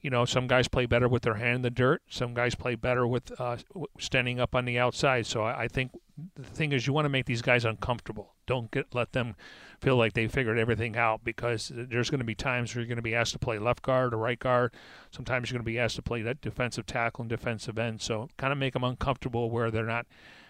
you 0.01 0.09
know, 0.09 0.25
some 0.25 0.47
guys 0.47 0.67
play 0.67 0.88
better 0.88 1.07
with 1.07 1.21
their 1.21 1.36
hand 1.36 1.57
in 1.57 1.61
the 1.61 1.69
dirt. 1.69 2.01
Some 2.09 2.34
guys 2.34 2.55
play 2.55 2.73
better 2.73 3.05
with 3.05 3.31
uh, 3.39 3.57
standing 3.99 4.39
up 4.39 4.55
on 4.55 4.65
the 4.65 4.79
outside. 4.79 5.27
So 5.27 5.43
I, 5.43 5.65
I 5.65 5.67
think 5.67 5.91
the 6.36 6.43
thing 6.43 6.72
is, 6.72 6.86
you 6.86 6.93
want 6.93 7.05
to 7.05 7.09
make 7.09 7.26
these 7.26 7.41
guys 7.41 7.66
uncomfortable. 7.66 8.36
Don't 8.45 8.70
get 8.72 8.93
let 8.93 9.14
them 9.14 9.36
feel 9.82 9.95
like 9.95 10.14
they 10.14 10.28
figured 10.28 10.59
everything 10.59 10.95
out 10.95 11.24
because 11.24 11.72
there's 11.74 12.09
going 12.09 12.20
to 12.20 12.26
be 12.26 12.36
times 12.36 12.74
where 12.74 12.82
you're 12.82 12.88
going 12.88 12.97
to 12.97 13.01
be 13.01 13.16
asked 13.16 13.34
to 13.34 13.39
play 13.39 13.57
left 13.57 13.82
guard 13.82 14.14
or 14.14 14.18
right 14.18 14.39
guard. 14.39 14.74
Sometimes 15.11 15.49
you're 15.49 15.57
going 15.57 15.66
to 15.66 15.72
be 15.72 15.80
asked 15.80 15.95
to 15.95 16.01
play 16.01 16.22
that 16.22 16.41
defensive 16.41 16.86
tackle 16.86 17.24
and 17.24 17.30
defensive 17.30 17.78
end. 17.78 18.01
So 18.01 18.30
kind 18.38 18.53
of 18.53 18.59
make 18.59 18.74
them 18.74 18.84
uncomfortable 18.84 19.49
where 19.49 19.72
they're 19.72 19.86
not, 19.86 20.05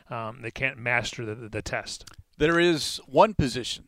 um, 0.09 0.39
they 0.41 0.51
can't 0.51 0.77
master 0.77 1.25
the, 1.25 1.49
the 1.49 1.61
test. 1.61 2.05
There 2.37 2.59
is 2.59 2.99
one 3.07 3.33
position, 3.33 3.85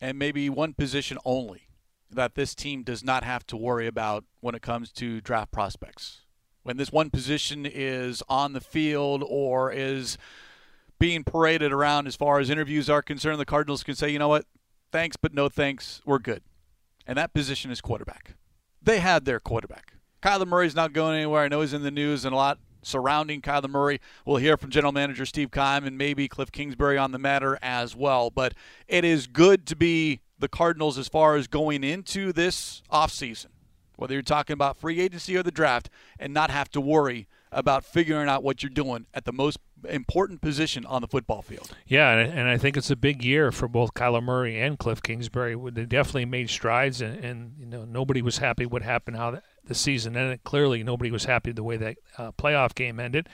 and 0.00 0.18
maybe 0.18 0.48
one 0.48 0.74
position 0.74 1.18
only 1.24 1.68
that 2.10 2.34
this 2.34 2.54
team 2.54 2.82
does 2.82 3.02
not 3.02 3.24
have 3.24 3.46
to 3.48 3.56
worry 3.56 3.86
about 3.86 4.24
when 4.40 4.54
it 4.54 4.62
comes 4.62 4.92
to 4.92 5.20
draft 5.20 5.50
prospects. 5.50 6.22
When 6.62 6.76
this 6.76 6.92
one 6.92 7.10
position 7.10 7.66
is 7.66 8.22
on 8.28 8.52
the 8.52 8.60
field 8.60 9.22
or 9.26 9.70
is 9.70 10.16
being 11.04 11.22
paraded 11.22 11.70
around 11.70 12.06
as 12.06 12.16
far 12.16 12.38
as 12.38 12.48
interviews 12.48 12.88
are 12.88 13.02
concerned, 13.02 13.38
the 13.38 13.44
Cardinals 13.44 13.82
can 13.82 13.94
say, 13.94 14.08
you 14.08 14.18
know 14.18 14.28
what, 14.28 14.46
thanks, 14.90 15.18
but 15.18 15.34
no 15.34 15.50
thanks, 15.50 16.00
we're 16.06 16.18
good. 16.18 16.42
and 17.06 17.18
that 17.18 17.34
position 17.34 17.70
is 17.70 17.82
quarterback. 17.82 18.36
They 18.80 19.00
had 19.00 19.26
their 19.26 19.38
quarterback. 19.38 19.92
Kyler 20.22 20.46
Murray's 20.46 20.74
not 20.74 20.94
going 20.94 21.16
anywhere. 21.16 21.42
I 21.42 21.48
know 21.48 21.60
he's 21.60 21.74
in 21.74 21.82
the 21.82 21.90
news 21.90 22.24
and 22.24 22.32
a 22.32 22.36
lot 22.36 22.58
surrounding 22.82 23.42
Kyler 23.42 23.68
Murray. 23.68 24.00
We'll 24.24 24.38
hear 24.38 24.56
from 24.56 24.70
General 24.70 24.92
Manager 24.94 25.26
Steve 25.26 25.50
Keim 25.50 25.84
and 25.84 25.98
maybe 25.98 26.26
Kliff 26.26 26.50
Kingsbury 26.50 26.96
on 26.96 27.12
the 27.12 27.18
matter 27.18 27.58
as 27.60 27.94
well. 27.94 28.30
But 28.30 28.54
it 28.88 29.04
is 29.04 29.26
good 29.26 29.66
to 29.66 29.76
be 29.76 30.22
the 30.38 30.48
Cardinals 30.48 30.96
as 30.96 31.08
far 31.08 31.36
as 31.36 31.46
going 31.48 31.84
into 31.84 32.32
this 32.32 32.82
offseason, 32.90 33.48
whether 33.96 34.14
you're 34.14 34.22
talking 34.22 34.54
about 34.54 34.78
free 34.78 35.00
agency 35.00 35.36
or 35.36 35.42
the 35.42 35.50
draft, 35.50 35.90
and 36.18 36.32
not 36.32 36.50
have 36.50 36.70
to 36.70 36.80
worry 36.80 37.28
about 37.52 37.84
figuring 37.84 38.30
out 38.30 38.42
what 38.42 38.62
you're 38.62 38.70
doing 38.70 39.04
at 39.12 39.26
the 39.26 39.32
most 39.32 39.58
important 39.86 40.40
position 40.40 40.84
on 40.86 41.02
the 41.02 41.08
football 41.08 41.42
field. 41.42 41.70
Yeah, 41.86 42.10
and, 42.10 42.48
I 42.48 42.56
think 42.56 42.76
it's 42.76 42.90
a 42.90 42.96
big 42.96 43.24
year 43.24 43.52
for 43.52 43.68
both 43.68 43.94
Kyler 43.94 44.22
Murray 44.22 44.60
and 44.60 44.78
Kliff 44.78 45.02
Kingsbury. 45.02 45.56
They 45.70 45.84
definitely 45.84 46.26
made 46.26 46.50
strides, 46.50 47.00
and, 47.00 47.24
and 47.24 47.52
you 47.58 47.66
know 47.66 47.84
nobody 47.84 48.22
was 48.22 48.38
happy 48.38 48.66
what 48.66 48.82
happened 48.82 49.16
how 49.16 49.40
the 49.64 49.74
season 49.74 50.16
ended. 50.16 50.44
Clearly, 50.44 50.82
nobody 50.82 51.10
was 51.10 51.24
happy 51.24 51.52
the 51.52 51.62
way 51.62 51.76
that 51.76 51.96
uh, 52.18 52.32
playoff 52.32 52.74
game 52.74 52.98
ended, 53.00 53.28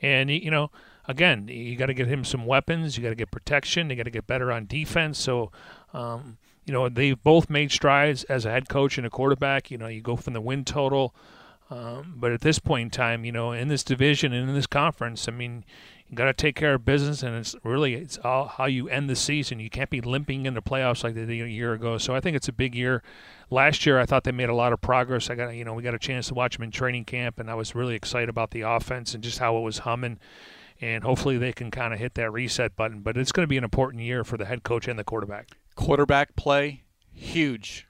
and 0.00 0.30
you 0.30 0.50
know. 0.50 0.70
Again, 1.08 1.48
you 1.48 1.74
got 1.74 1.86
to 1.86 1.94
get 1.94 2.06
him 2.06 2.24
some 2.24 2.46
weapons. 2.46 2.96
You 2.96 3.02
got 3.02 3.08
to 3.08 3.16
get 3.16 3.32
protection. 3.32 3.90
You 3.90 3.96
got 3.96 4.04
to 4.04 4.10
get 4.10 4.28
better 4.28 4.52
on 4.52 4.66
defense. 4.66 5.18
So, 5.18 5.50
um, 5.92 6.38
you 6.64 6.72
know, 6.72 6.88
they've 6.88 7.20
both 7.20 7.50
made 7.50 7.72
strides 7.72 8.22
as 8.24 8.44
a 8.44 8.50
head 8.50 8.68
coach 8.68 8.96
and 8.96 9.04
a 9.04 9.10
quarterback. 9.10 9.72
You 9.72 9.78
know, 9.78 9.88
you 9.88 10.02
go 10.02 10.14
from 10.14 10.34
the 10.34 10.40
win 10.40 10.64
total 10.64 11.12
um, 11.70 12.14
but 12.16 12.32
at 12.32 12.40
this 12.40 12.58
point 12.58 12.82
in 12.82 12.90
time, 12.90 13.24
you 13.24 13.30
know, 13.30 13.52
in 13.52 13.68
this 13.68 13.84
division 13.84 14.32
and 14.32 14.48
in 14.48 14.54
this 14.54 14.66
conference, 14.66 15.28
I 15.28 15.30
mean, 15.30 15.64
you 16.08 16.16
got 16.16 16.24
to 16.24 16.32
take 16.32 16.56
care 16.56 16.74
of 16.74 16.84
business, 16.84 17.22
and 17.22 17.36
it's 17.36 17.54
really 17.62 17.94
it's 17.94 18.18
all 18.18 18.48
how 18.48 18.64
you 18.64 18.88
end 18.88 19.08
the 19.08 19.14
season. 19.14 19.60
You 19.60 19.70
can't 19.70 19.88
be 19.88 20.00
limping 20.00 20.46
into 20.46 20.60
playoffs 20.60 21.04
like 21.04 21.14
they 21.14 21.24
did 21.24 21.42
a 21.42 21.48
year 21.48 21.72
ago. 21.72 21.98
So 21.98 22.12
I 22.12 22.20
think 22.20 22.36
it's 22.36 22.48
a 22.48 22.52
big 22.52 22.74
year. 22.74 23.04
Last 23.50 23.86
year, 23.86 24.00
I 24.00 24.06
thought 24.06 24.24
they 24.24 24.32
made 24.32 24.48
a 24.48 24.54
lot 24.54 24.72
of 24.72 24.80
progress. 24.80 25.30
I 25.30 25.36
got 25.36 25.50
you 25.50 25.64
know 25.64 25.74
we 25.74 25.84
got 25.84 25.94
a 25.94 25.98
chance 25.98 26.26
to 26.28 26.34
watch 26.34 26.56
them 26.56 26.64
in 26.64 26.72
training 26.72 27.04
camp, 27.04 27.38
and 27.38 27.48
I 27.48 27.54
was 27.54 27.76
really 27.76 27.94
excited 27.94 28.28
about 28.28 28.50
the 28.50 28.62
offense 28.62 29.14
and 29.14 29.22
just 29.22 29.38
how 29.38 29.56
it 29.56 29.60
was 29.60 29.78
humming. 29.78 30.18
And 30.80 31.04
hopefully 31.04 31.38
they 31.38 31.52
can 31.52 31.70
kind 31.70 31.94
of 31.94 32.00
hit 32.00 32.14
that 32.14 32.32
reset 32.32 32.74
button. 32.74 33.00
But 33.00 33.16
it's 33.16 33.30
going 33.30 33.44
to 33.44 33.48
be 33.48 33.58
an 33.58 33.64
important 33.64 34.02
year 34.02 34.24
for 34.24 34.36
the 34.36 34.46
head 34.46 34.64
coach 34.64 34.88
and 34.88 34.98
the 34.98 35.04
quarterback. 35.04 35.50
Quarterback 35.76 36.34
play 36.34 36.82
huge. 37.12 37.86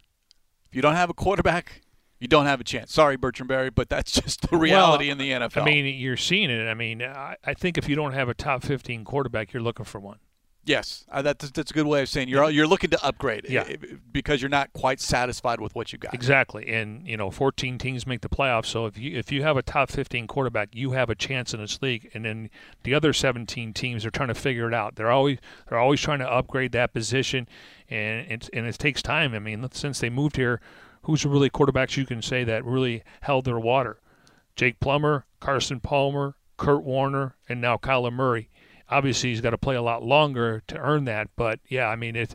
If 0.69 0.77
you 0.77 0.83
don't 0.83 0.97
have 0.97 1.09
a 1.09 1.15
quarterback, 1.15 1.81
you 2.21 2.29
don't 2.29 2.47
have 2.47 2.61
a 2.61 2.65
chance. 2.65 2.93
Sorry, 2.93 3.17
Bertrand 3.17 3.49
Berry, 3.49 3.71
but 3.71 3.89
that's 3.89 4.13
just 4.21 4.49
the 4.49 4.57
reality 4.57 5.07
well, 5.07 5.13
in 5.13 5.19
the 5.19 5.31
NFL. 5.31 5.63
I 5.63 5.65
mean, 5.65 5.87
you're 5.87 6.17
seeing 6.17 6.51
it. 6.51 6.69
I 6.69 6.75
mean, 6.75 7.03
I, 7.03 7.37
I 7.45 7.55
think 7.55 7.79
if 7.79 7.89
you 7.89 7.97
don't 7.97 8.13
have 8.13 8.29
a 8.29 8.35
top 8.35 8.63
15 8.63 9.05
quarterback, 9.05 9.53
you're 9.53 9.63
looking 9.63 9.87
for 9.87 9.99
one. 9.99 10.19
Yes, 10.63 11.07
uh, 11.11 11.23
that's 11.23 11.51
that's 11.53 11.71
a 11.71 11.75
good 11.75 11.87
way 11.87 12.03
of 12.03 12.09
saying 12.11 12.29
you're 12.29 12.49
you're 12.51 12.67
looking 12.67 12.91
to 12.91 13.03
upgrade. 13.03 13.47
Yeah. 13.49 13.67
because 14.13 14.43
you're 14.43 14.51
not 14.51 14.73
quite 14.75 15.01
satisfied 15.01 15.59
with 15.59 15.75
what 15.75 15.91
you 15.91 15.99
got. 15.99 16.13
Exactly, 16.13 16.69
and 16.69 17.07
you 17.09 17.17
know, 17.17 17.31
14 17.31 17.79
teams 17.79 18.07
make 18.07 18.21
the 18.21 18.29
playoffs. 18.29 18.67
So 18.67 18.85
if 18.85 18.99
you 18.99 19.17
if 19.19 19.33
you 19.33 19.43
have 19.43 19.57
a 19.57 19.63
top 19.63 19.91
15 19.91 20.27
quarterback, 20.27 20.69
you 20.75 20.93
have 20.93 21.09
a 21.09 21.15
chance 21.15 21.55
in 21.55 21.61
this 21.61 21.81
league. 21.81 22.11
And 22.13 22.27
then 22.27 22.51
the 22.83 22.95
other 22.95 23.15
17 23.15 23.73
teams 23.73 24.05
are 24.05 24.11
trying 24.11 24.29
to 24.29 24.35
figure 24.35 24.69
it 24.69 24.75
out. 24.75 24.97
They're 24.97 25.11
always 25.11 25.39
they're 25.69 25.79
always 25.79 26.01
trying 26.01 26.19
to 26.19 26.31
upgrade 26.31 26.73
that 26.73 26.93
position, 26.93 27.49
and 27.89 28.31
it 28.31 28.51
and 28.53 28.67
it 28.67 28.79
takes 28.79 29.01
time. 29.01 29.35
I 29.35 29.39
mean, 29.39 29.67
since 29.73 29.99
they 29.99 30.11
moved 30.11 30.37
here 30.37 30.61
who's 31.03 31.25
really 31.25 31.51
quarterbacks 31.51 31.97
you 31.97 32.07
can 32.07 32.23
say 32.23 32.45
that 32.45 32.65
really 32.65 33.03
held 33.23 33.45
their 33.45 33.59
water? 33.59 34.01
Jake 34.57 34.81
Plummer, 34.81 35.25
Carson 35.41 35.81
Palmer, 35.81 36.35
Kurt 36.57 36.83
Warner, 36.83 37.37
and 37.49 37.61
now 37.61 37.77
Kyler 37.77 38.13
Murray. 38.13 38.51
Obviously, 38.89 39.31
he's 39.31 39.41
got 39.41 39.51
to 39.51 39.59
play 39.59 39.77
a 39.77 39.83
lot 39.83 40.03
longer 40.03 40.63
to 40.67 40.77
earn 40.77 41.05
that, 41.05 41.29
but 41.37 41.61
yeah, 41.69 41.87
I 41.87 41.97
mean, 41.97 42.17
it. 42.17 42.35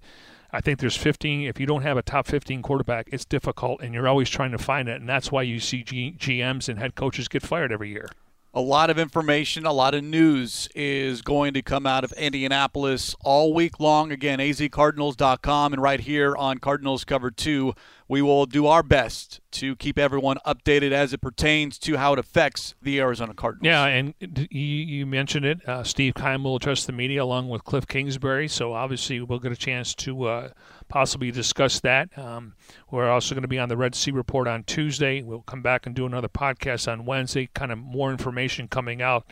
I 0.52 0.62
think 0.62 0.80
there's 0.80 0.96
15. 0.96 1.42
If 1.42 1.60
you 1.60 1.66
don't 1.66 1.82
have 1.82 1.98
a 1.98 2.02
top 2.02 2.28
15 2.28 2.62
quarterback, 2.62 3.10
it's 3.12 3.26
difficult, 3.26 3.82
and 3.82 3.94
you're 3.94 4.08
always 4.08 4.30
trying 4.30 4.52
to 4.52 4.58
find 4.58 4.88
it, 4.88 5.02
and 5.02 5.10
that's 5.10 5.32
why 5.32 5.42
you 5.42 5.60
see 5.60 5.84
G- 5.84 6.16
GMs 6.18 6.70
and 6.70 6.80
head 6.80 6.96
coaches 6.96 7.28
get 7.28 7.44
fired 7.44 7.74
every 7.74 7.90
year 7.90 8.08
a 8.56 8.62
lot 8.62 8.90
of 8.90 8.98
information, 8.98 9.66
a 9.66 9.74
lot 9.74 9.94
of 9.94 10.02
news 10.02 10.70
is 10.74 11.22
going 11.22 11.54
to 11.54 11.62
come 11.62 11.86
out 11.86 12.06
of 12.06 12.14
Indianapolis 12.14 13.14
all 13.20 13.54
week 13.54 13.82
long. 13.82 14.14
Again, 14.14 14.40
azcardinals.com 14.40 15.74
and 15.74 15.82
right 15.82 16.00
here 16.00 16.34
on 16.38 16.60
Cardinals 16.60 17.04
Cover 17.04 17.30
2, 17.30 17.74
we 18.08 18.22
will 18.22 18.46
do 18.46 18.68
our 18.68 18.84
best 18.84 19.42
to 19.52 19.76
keep 19.78 19.98
everyone 19.98 20.38
updated 20.46 20.92
as 20.92 21.14
it 21.14 21.22
pertains 21.22 21.80
to 21.80 21.98
how 21.98 22.14
it 22.14 22.20
affects 22.20 22.76
the 22.82 23.00
Arizona 23.00 23.34
Cardinals. 23.34 23.66
Yeah, 23.66 23.86
and 23.86 24.14
you, 24.52 25.06
mentioned 25.06 25.46
it. 25.46 25.68
Uh, 25.68 25.84
Steve 25.84 26.14
Keim 26.14 26.44
will 26.44 26.56
address 26.56 26.86
the 26.86 26.92
media 26.92 27.24
along 27.24 27.50
with 27.50 27.64
Kliff 27.64 27.88
Kingsbury, 27.88 28.48
so 28.48 28.74
obviously 28.74 29.20
we'll 29.22 29.40
get 29.40 29.52
a 29.52 29.58
chance 29.58 29.96
to 29.96 30.26
uh, 30.26 30.50
possibly 30.88 31.32
discuss 31.32 31.80
that. 31.80 32.16
Um, 32.18 32.54
we're 32.92 33.10
also 33.10 33.34
going 33.34 33.42
to 33.42 33.48
be 33.48 33.60
on 33.60 33.70
the 33.70 33.78
Red 33.78 33.96
Sea 33.96 34.12
Report 34.12 34.48
on 34.48 34.64
Tuesday. 34.64 35.24
We'll 35.24 35.42
come 35.42 35.64
back 35.64 35.86
and 35.86 35.96
do 35.96 36.06
another 36.06 36.30
podcast 36.30 36.92
on 36.92 37.06
Wednesday, 37.06 37.50
kind 37.54 37.72
of 37.72 37.80
more 37.80 38.12
information 38.12 38.68
coming 38.68 39.02
out. 39.02 39.26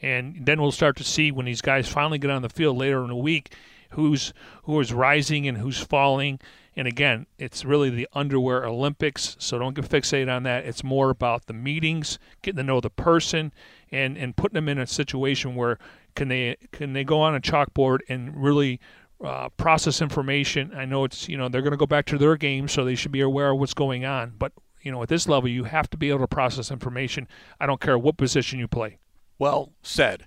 And 0.00 0.46
then 0.46 0.60
we'll 0.60 0.72
start 0.72 0.96
to 0.96 1.04
see 1.04 1.30
when 1.30 1.46
these 1.46 1.60
guys 1.60 1.88
finally 1.88 2.18
get 2.18 2.30
on 2.30 2.42
the 2.42 2.48
field 2.48 2.76
later 2.76 3.02
in 3.02 3.08
the 3.08 3.16
week 3.16 3.54
who's 3.92 4.32
who 4.64 4.78
is 4.80 4.92
rising 4.92 5.46
and 5.46 5.58
who's 5.58 5.78
falling. 5.78 6.40
And 6.74 6.88
again, 6.88 7.26
it's 7.38 7.64
really 7.64 7.90
the 7.90 8.08
underwear 8.14 8.64
Olympics, 8.64 9.36
so 9.38 9.58
don't 9.58 9.74
get 9.74 9.88
fixated 9.88 10.34
on 10.34 10.44
that. 10.44 10.64
It's 10.64 10.82
more 10.82 11.10
about 11.10 11.46
the 11.46 11.52
meetings, 11.52 12.18
getting 12.40 12.56
to 12.56 12.62
know 12.62 12.80
the 12.80 12.90
person, 12.90 13.52
and 13.90 14.16
and 14.16 14.34
putting 14.34 14.54
them 14.54 14.68
in 14.68 14.78
a 14.78 14.86
situation 14.86 15.54
where 15.54 15.78
can 16.14 16.28
they 16.28 16.56
can 16.72 16.94
they 16.94 17.04
go 17.04 17.20
on 17.20 17.34
a 17.34 17.40
chalkboard 17.40 17.98
and 18.08 18.42
really 18.42 18.80
uh, 19.22 19.50
process 19.50 20.00
information. 20.00 20.72
I 20.74 20.86
know 20.86 21.04
it's 21.04 21.28
you 21.28 21.36
know 21.36 21.48
they're 21.48 21.62
going 21.62 21.72
to 21.72 21.76
go 21.76 21.86
back 21.86 22.06
to 22.06 22.18
their 22.18 22.36
game, 22.36 22.68
so 22.68 22.84
they 22.84 22.94
should 22.94 23.12
be 23.12 23.20
aware 23.20 23.50
of 23.50 23.58
what's 23.58 23.74
going 23.74 24.04
on. 24.06 24.32
But 24.38 24.52
you 24.80 24.90
know 24.90 25.02
at 25.02 25.08
this 25.08 25.28
level, 25.28 25.50
you 25.50 25.64
have 25.64 25.90
to 25.90 25.98
be 25.98 26.08
able 26.08 26.20
to 26.20 26.26
process 26.26 26.70
information. 26.70 27.28
I 27.60 27.66
don't 27.66 27.80
care 27.80 27.98
what 27.98 28.16
position 28.16 28.58
you 28.58 28.66
play. 28.66 28.98
Well 29.38 29.72
said. 29.82 30.26